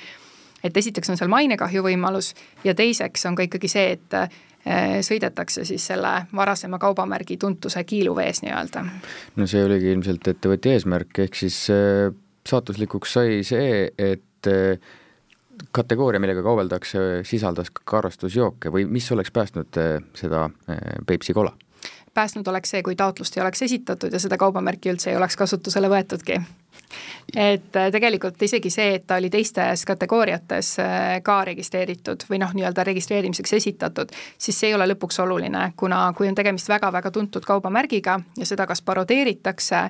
Et 0.65 0.77
esiteks 0.77 1.11
on 1.13 1.17
seal 1.19 1.29
mainekahju 1.29 1.83
võimalus 1.85 2.31
ja 2.65 2.73
teiseks 2.73 3.25
on 3.29 3.35
ka 3.37 3.45
ikkagi 3.45 3.69
see, 3.69 3.91
et 3.97 4.15
sõidetakse 5.05 5.65
siis 5.67 5.83
selle 5.91 6.11
varasema 6.35 6.79
kaubamärgi 6.81 7.37
tuntuse 7.37 7.83
kiiluvees 7.85 8.41
nii-öelda. 8.41 8.85
no 9.35 9.47
see 9.47 9.63
oligi 9.65 9.91
ilmselt 9.93 10.27
ettevõtja 10.33 10.73
eesmärk, 10.73 11.19
ehk 11.25 11.37
siis 11.37 11.59
eh, 11.73 12.09
saatuslikuks 12.49 13.13
sai 13.17 13.43
see, 13.45 13.91
et 13.97 14.49
eh, 14.49 14.79
kategooria, 15.75 16.19
millega 16.19 16.41
kaubeldakse, 16.43 17.05
sisaldas 17.29 17.69
ka 17.71 17.85
karastusjooke 17.95 18.73
või 18.73 18.87
mis 18.89 19.11
oleks 19.15 19.31
päästnud 19.31 19.77
seda 20.17 20.49
Peipsi 21.07 21.37
kola? 21.37 21.53
Päästnud 22.15 22.47
oleks 22.47 22.71
see, 22.73 22.83
kui 22.83 22.95
taotlust 22.95 23.37
ei 23.37 23.43
oleks 23.43 23.61
esitatud 23.67 24.13
ja 24.13 24.19
seda 24.19 24.37
kaubamärki 24.39 24.91
üldse 24.93 25.11
ei 25.11 25.17
oleks 25.19 25.35
kasutusele 25.37 25.91
võetudki. 25.91 26.39
Et 27.35 27.75
äh, 27.75 27.89
tegelikult 27.91 28.41
isegi 28.45 28.69
see, 28.71 28.95
et 28.97 29.05
ta 29.07 29.17
oli 29.19 29.29
teistes 29.33 29.83
kategooriates 29.87 30.71
äh, 30.79 31.05
ka 31.25 31.39
registreeritud 31.47 32.27
või 32.29 32.39
noh, 32.43 32.53
nii-öelda 32.55 32.85
registreerimiseks 32.87 33.55
esitatud, 33.57 34.13
siis 34.37 34.59
see 34.59 34.71
ei 34.71 34.77
ole 34.77 34.87
lõpuks 34.93 35.19
oluline, 35.23 35.71
kuna 35.77 36.05
kui 36.17 36.29
on 36.29 36.37
tegemist 36.37 36.69
väga-väga 36.71 37.11
tuntud 37.11 37.47
kaubamärgiga 37.47 38.19
ja 38.37 38.47
seda 38.47 38.67
kas 38.69 38.83
parodeeritakse 38.85 39.89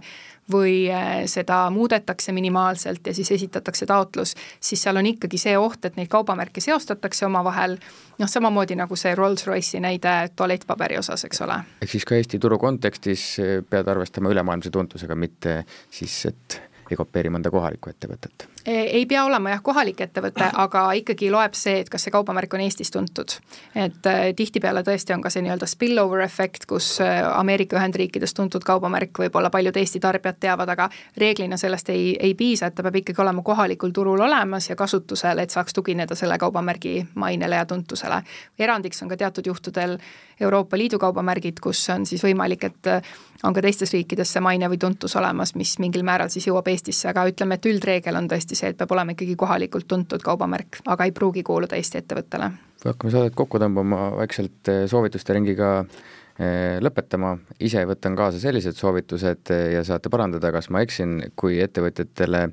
või 0.51 0.85
äh, 0.91 1.23
seda 1.31 1.69
muudetakse 1.73 2.31
minimaalselt 2.31 3.07
ja 3.07 3.13
siis 3.13 3.31
esitatakse 3.31 3.85
taotlus, 3.85 4.35
siis 4.59 4.83
seal 4.83 4.97
on 5.01 5.09
ikkagi 5.09 5.39
see 5.41 5.57
oht, 5.57 5.85
et 5.85 5.97
neid 5.97 6.11
kaubamärke 6.11 6.61
seostatakse 6.61 7.25
omavahel, 7.25 7.77
noh 8.21 8.29
samamoodi 8.29 8.77
nagu 8.77 8.95
see 8.99 9.15
Rolls-Royce'i 9.17 9.81
näide 9.83 10.15
tualettpaberi 10.35 10.99
osas, 11.01 11.25
eks 11.25 11.41
ole. 11.45 11.59
ehk 11.81 11.95
siis 11.97 12.05
ka 12.05 12.19
Eesti 12.19 12.39
turu 12.39 12.59
kontekstis 12.61 13.25
pead 13.69 13.87
arvestama 13.87 14.29
ülemaailmse 14.33 14.69
tuntusega, 14.73 15.15
mitte 15.15 15.63
siis, 15.89 16.25
et 16.29 16.61
ei 16.91 16.97
kopeeri 16.97 17.33
mõnda 17.33 17.51
kohalikku 17.53 17.89
ettevõtet? 17.89 18.54
Ei 18.65 19.05
pea 19.05 19.23
olema 19.25 19.51
jah, 19.53 19.61
kohalik 19.63 20.01
ettevõte, 20.01 20.47
aga 20.53 20.85
ikkagi 20.97 21.29
loeb 21.31 21.53
see, 21.57 21.79
et 21.83 21.89
kas 21.91 22.05
see 22.05 22.13
kaubamärk 22.13 22.53
on 22.57 22.63
Eestis 22.65 22.91
tuntud. 22.91 23.37
et 23.75 24.07
äh, 24.09 24.21
tihtipeale 24.35 24.81
tõesti 24.83 25.13
on 25.13 25.21
ka 25.21 25.29
see 25.29 25.43
nii-öelda 25.45 25.67
spillover 25.69 26.23
efekt, 26.25 26.65
kus 26.65 26.99
äh, 27.01 27.21
Ameerika 27.39 27.77
Ühendriikides 27.77 28.33
tuntud 28.33 28.63
kaubamärk 28.65 29.19
võib-olla 29.19 29.49
paljud 29.53 29.77
Eesti 29.77 29.99
tarbijad 29.99 30.39
teavad, 30.39 30.69
aga 30.69 30.89
reeglina 31.17 31.57
sellest 31.57 31.89
ei, 31.93 32.15
ei 32.19 32.33
piisa, 32.35 32.67
et 32.71 32.75
ta 32.75 32.83
peab 32.83 33.01
ikkagi 33.01 33.21
olema 33.21 33.43
kohalikul 33.45 33.93
turul 33.93 34.25
olemas 34.25 34.69
ja 34.69 34.75
kasutusel, 34.75 35.39
et 35.39 35.53
saaks 35.53 35.73
tugineda 35.73 36.15
selle 36.15 36.37
kaubamärgi 36.37 37.05
mainele 37.15 37.61
ja 37.61 37.65
tuntusele. 37.65 38.21
erandiks 38.59 39.03
on 39.03 39.09
ka 39.09 39.17
teatud 39.17 39.45
juhtudel 39.45 39.97
Euroopa 40.39 40.77
Liidu 40.77 40.99
kaubamärgid, 40.99 41.59
kus 41.63 41.89
on 41.89 42.05
siis 42.05 42.23
võimalik, 42.23 42.63
et 42.63 42.87
äh, 42.91 43.01
on 43.43 43.53
ka 43.53 43.61
teistes 43.61 43.93
riikides 43.93 44.33
see 44.33 44.43
maine 44.43 44.67
või 44.71 44.79
tuntus 44.81 45.15
olemas, 45.15 45.53
mis 45.55 45.77
mingil 45.79 46.03
määral 46.03 46.31
siis 46.33 46.47
jõuab 46.49 46.67
Eestisse, 46.71 47.07
aga 47.11 47.25
ütleme, 47.29 47.55
et 47.55 47.69
üldreegel 47.69 48.17
on 48.19 48.27
tõesti 48.31 48.54
see, 48.57 48.71
et 48.71 48.77
peab 48.79 48.91
olema 48.95 49.15
ikkagi 49.15 49.35
kohalikult 49.39 49.87
tuntud 49.87 50.23
kaubamärk, 50.25 50.81
aga 50.91 51.07
ei 51.07 51.13
pruugi 51.15 51.43
kuuluda 51.45 51.77
Eesti 51.79 52.01
ettevõttele. 52.01 52.51
kui 52.81 52.91
hakkame 52.91 53.13
saadet 53.13 53.35
kokku 53.35 53.59
tõmbama, 53.61 54.11
vaikselt 54.19 54.71
eh, 54.71 54.83
soovituste 54.91 55.33
ringiga 55.33 55.69
eh, 55.81 56.77
lõpetama, 56.83 57.35
ise 57.59 57.85
võtan 57.89 58.17
kaasa 58.17 58.39
sellised 58.39 58.77
soovitused 58.77 59.51
eh, 59.55 59.67
ja 59.75 59.83
saate 59.87 60.11
parandada, 60.13 60.51
kas 60.55 60.69
ma 60.69 60.83
eksin, 60.85 61.19
kui 61.35 61.59
ettevõtjatele 61.63 62.47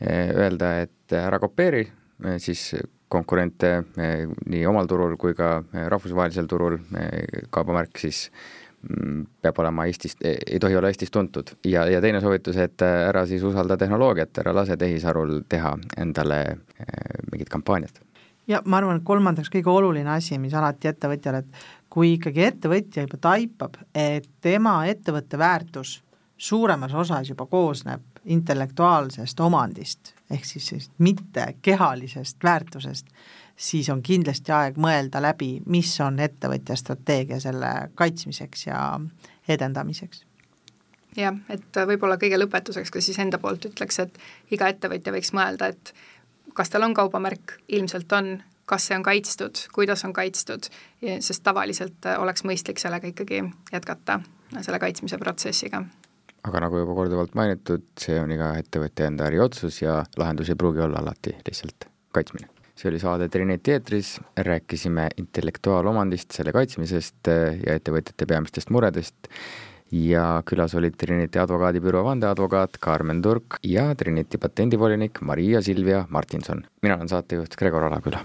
öelda, 0.00 0.70
et 0.86 1.12
ära 1.12 1.36
kopeeri, 1.42 1.82
siis 2.40 2.70
konkurente 3.12 3.82
nii 4.00 4.62
omal 4.70 4.86
turul 4.88 5.18
kui 5.20 5.34
ka 5.36 5.58
rahvusvahelisel 5.74 6.48
turul, 6.48 6.78
kaubamärk 7.52 8.00
siis 8.00 8.30
peab 9.42 9.58
olema 9.60 9.84
Eestis, 9.84 10.16
ei 10.24 10.58
tohi 10.60 10.76
olla 10.76 10.88
Eestis 10.88 11.10
tuntud 11.10 11.52
ja, 11.68 11.84
ja 11.90 12.00
teine 12.00 12.20
soovitus, 12.20 12.56
et 12.56 12.82
äh, 12.82 13.08
ära 13.08 13.26
siis 13.28 13.42
usalda 13.44 13.76
tehnoloogiat, 13.76 14.38
ära 14.40 14.54
lase 14.56 14.76
tehisarul 14.80 15.42
teha 15.48 15.74
endale 16.00 16.40
äh, 16.46 16.86
mingit 17.32 17.48
kampaaniat. 17.52 18.00
ja 18.48 18.62
ma 18.64 18.80
arvan, 18.80 18.96
et 18.96 19.04
kolmandaks 19.04 19.52
kõige 19.52 19.68
oluline 19.70 20.10
asi, 20.10 20.38
mis 20.38 20.54
alati 20.56 20.88
ettevõtjale, 20.88 21.44
et 21.44 21.66
kui 21.92 22.14
ikkagi 22.14 22.46
ettevõtja 22.46 23.04
juba 23.04 23.20
taipab, 23.20 23.76
et 23.94 24.30
tema 24.40 24.78
ettevõtte 24.88 25.38
väärtus 25.38 25.98
suuremas 26.40 26.94
osas 26.94 27.28
juba 27.28 27.46
koosneb 27.46 28.00
intellektuaalsest 28.24 29.40
omandist, 29.40 30.14
ehk 30.30 30.44
siis 30.44 30.72
sellist 30.72 30.92
mitte 30.98 31.46
kehalisest 31.62 32.40
väärtusest, 32.44 33.06
siis 33.60 33.90
on 33.92 34.02
kindlasti 34.02 34.52
aeg 34.56 34.78
mõelda 34.80 35.20
läbi, 35.22 35.58
mis 35.68 35.92
on 36.00 36.18
ettevõtja 36.22 36.76
strateegia 36.80 37.40
selle 37.42 37.90
kaitsmiseks 37.94 38.66
ja 38.66 38.80
edendamiseks. 39.48 40.24
Jah, 41.18 41.36
et 41.50 41.80
võib-olla 41.90 42.16
kõige 42.20 42.38
lõpetuseks 42.38 42.92
ka 42.94 43.02
siis 43.02 43.18
enda 43.18 43.40
poolt 43.42 43.66
ütleks, 43.66 43.98
et 43.98 44.20
iga 44.54 44.70
ettevõtja 44.70 45.12
võiks 45.12 45.32
mõelda, 45.36 45.72
et 45.74 45.92
kas 46.54 46.70
tal 46.70 46.86
on 46.86 46.94
kaubamärk, 46.94 47.58
ilmselt 47.68 48.12
on, 48.16 48.36
kas 48.70 48.86
see 48.88 48.96
on 48.96 49.04
kaitstud, 49.04 49.64
kuidas 49.74 50.04
on 50.06 50.14
kaitstud, 50.14 50.70
sest 51.02 51.42
tavaliselt 51.44 52.06
oleks 52.16 52.46
mõistlik 52.46 52.78
sellega 52.80 53.10
ikkagi 53.10 53.42
jätkata, 53.72 54.20
selle 54.60 54.78
kaitsmise 54.82 55.18
protsessiga. 55.18 55.82
aga 56.42 56.60
nagu 56.64 56.78
juba 56.78 56.94
korduvalt 56.94 57.34
mainitud, 57.34 57.84
see 58.00 58.16
on 58.20 58.30
iga 58.32 58.54
ettevõtja 58.62 59.10
enda 59.10 59.26
äriotsus 59.26 59.82
ja 59.82 60.04
lahendus 60.16 60.48
ei 60.48 60.56
pruugi 60.56 60.80
olla 60.86 61.02
alati 61.02 61.36
lihtsalt 61.44 61.90
kaitsmine 62.16 62.59
see 62.80 62.88
oli 62.88 63.00
saade 63.00 63.28
Trinity 63.28 63.74
eetris, 63.76 64.14
rääkisime 64.36 65.08
intellektuaalomandist, 65.20 66.30
selle 66.32 66.52
kaitsmisest 66.56 67.28
äh, 67.28 67.58
ja 67.66 67.76
ettevõtjate 67.76 68.28
peamistest 68.30 68.72
muredest. 68.72 69.28
Ja 69.90 70.42
külas 70.46 70.76
olid 70.78 70.94
Trinity 70.94 71.40
advokaadibüroo 71.42 72.04
vandeadvokaat 72.06 72.78
Karmen 72.80 73.22
Turk 73.22 73.58
ja 73.66 73.88
Trinity 73.98 74.38
patendivolinik 74.38 75.18
Maria 75.20 75.62
Silvia 75.62 76.04
Martinson. 76.08 76.62
mina 76.82 76.96
olen 76.96 77.08
saatejuht 77.08 77.56
Gregor 77.58 77.84
Alaküla 77.84 78.18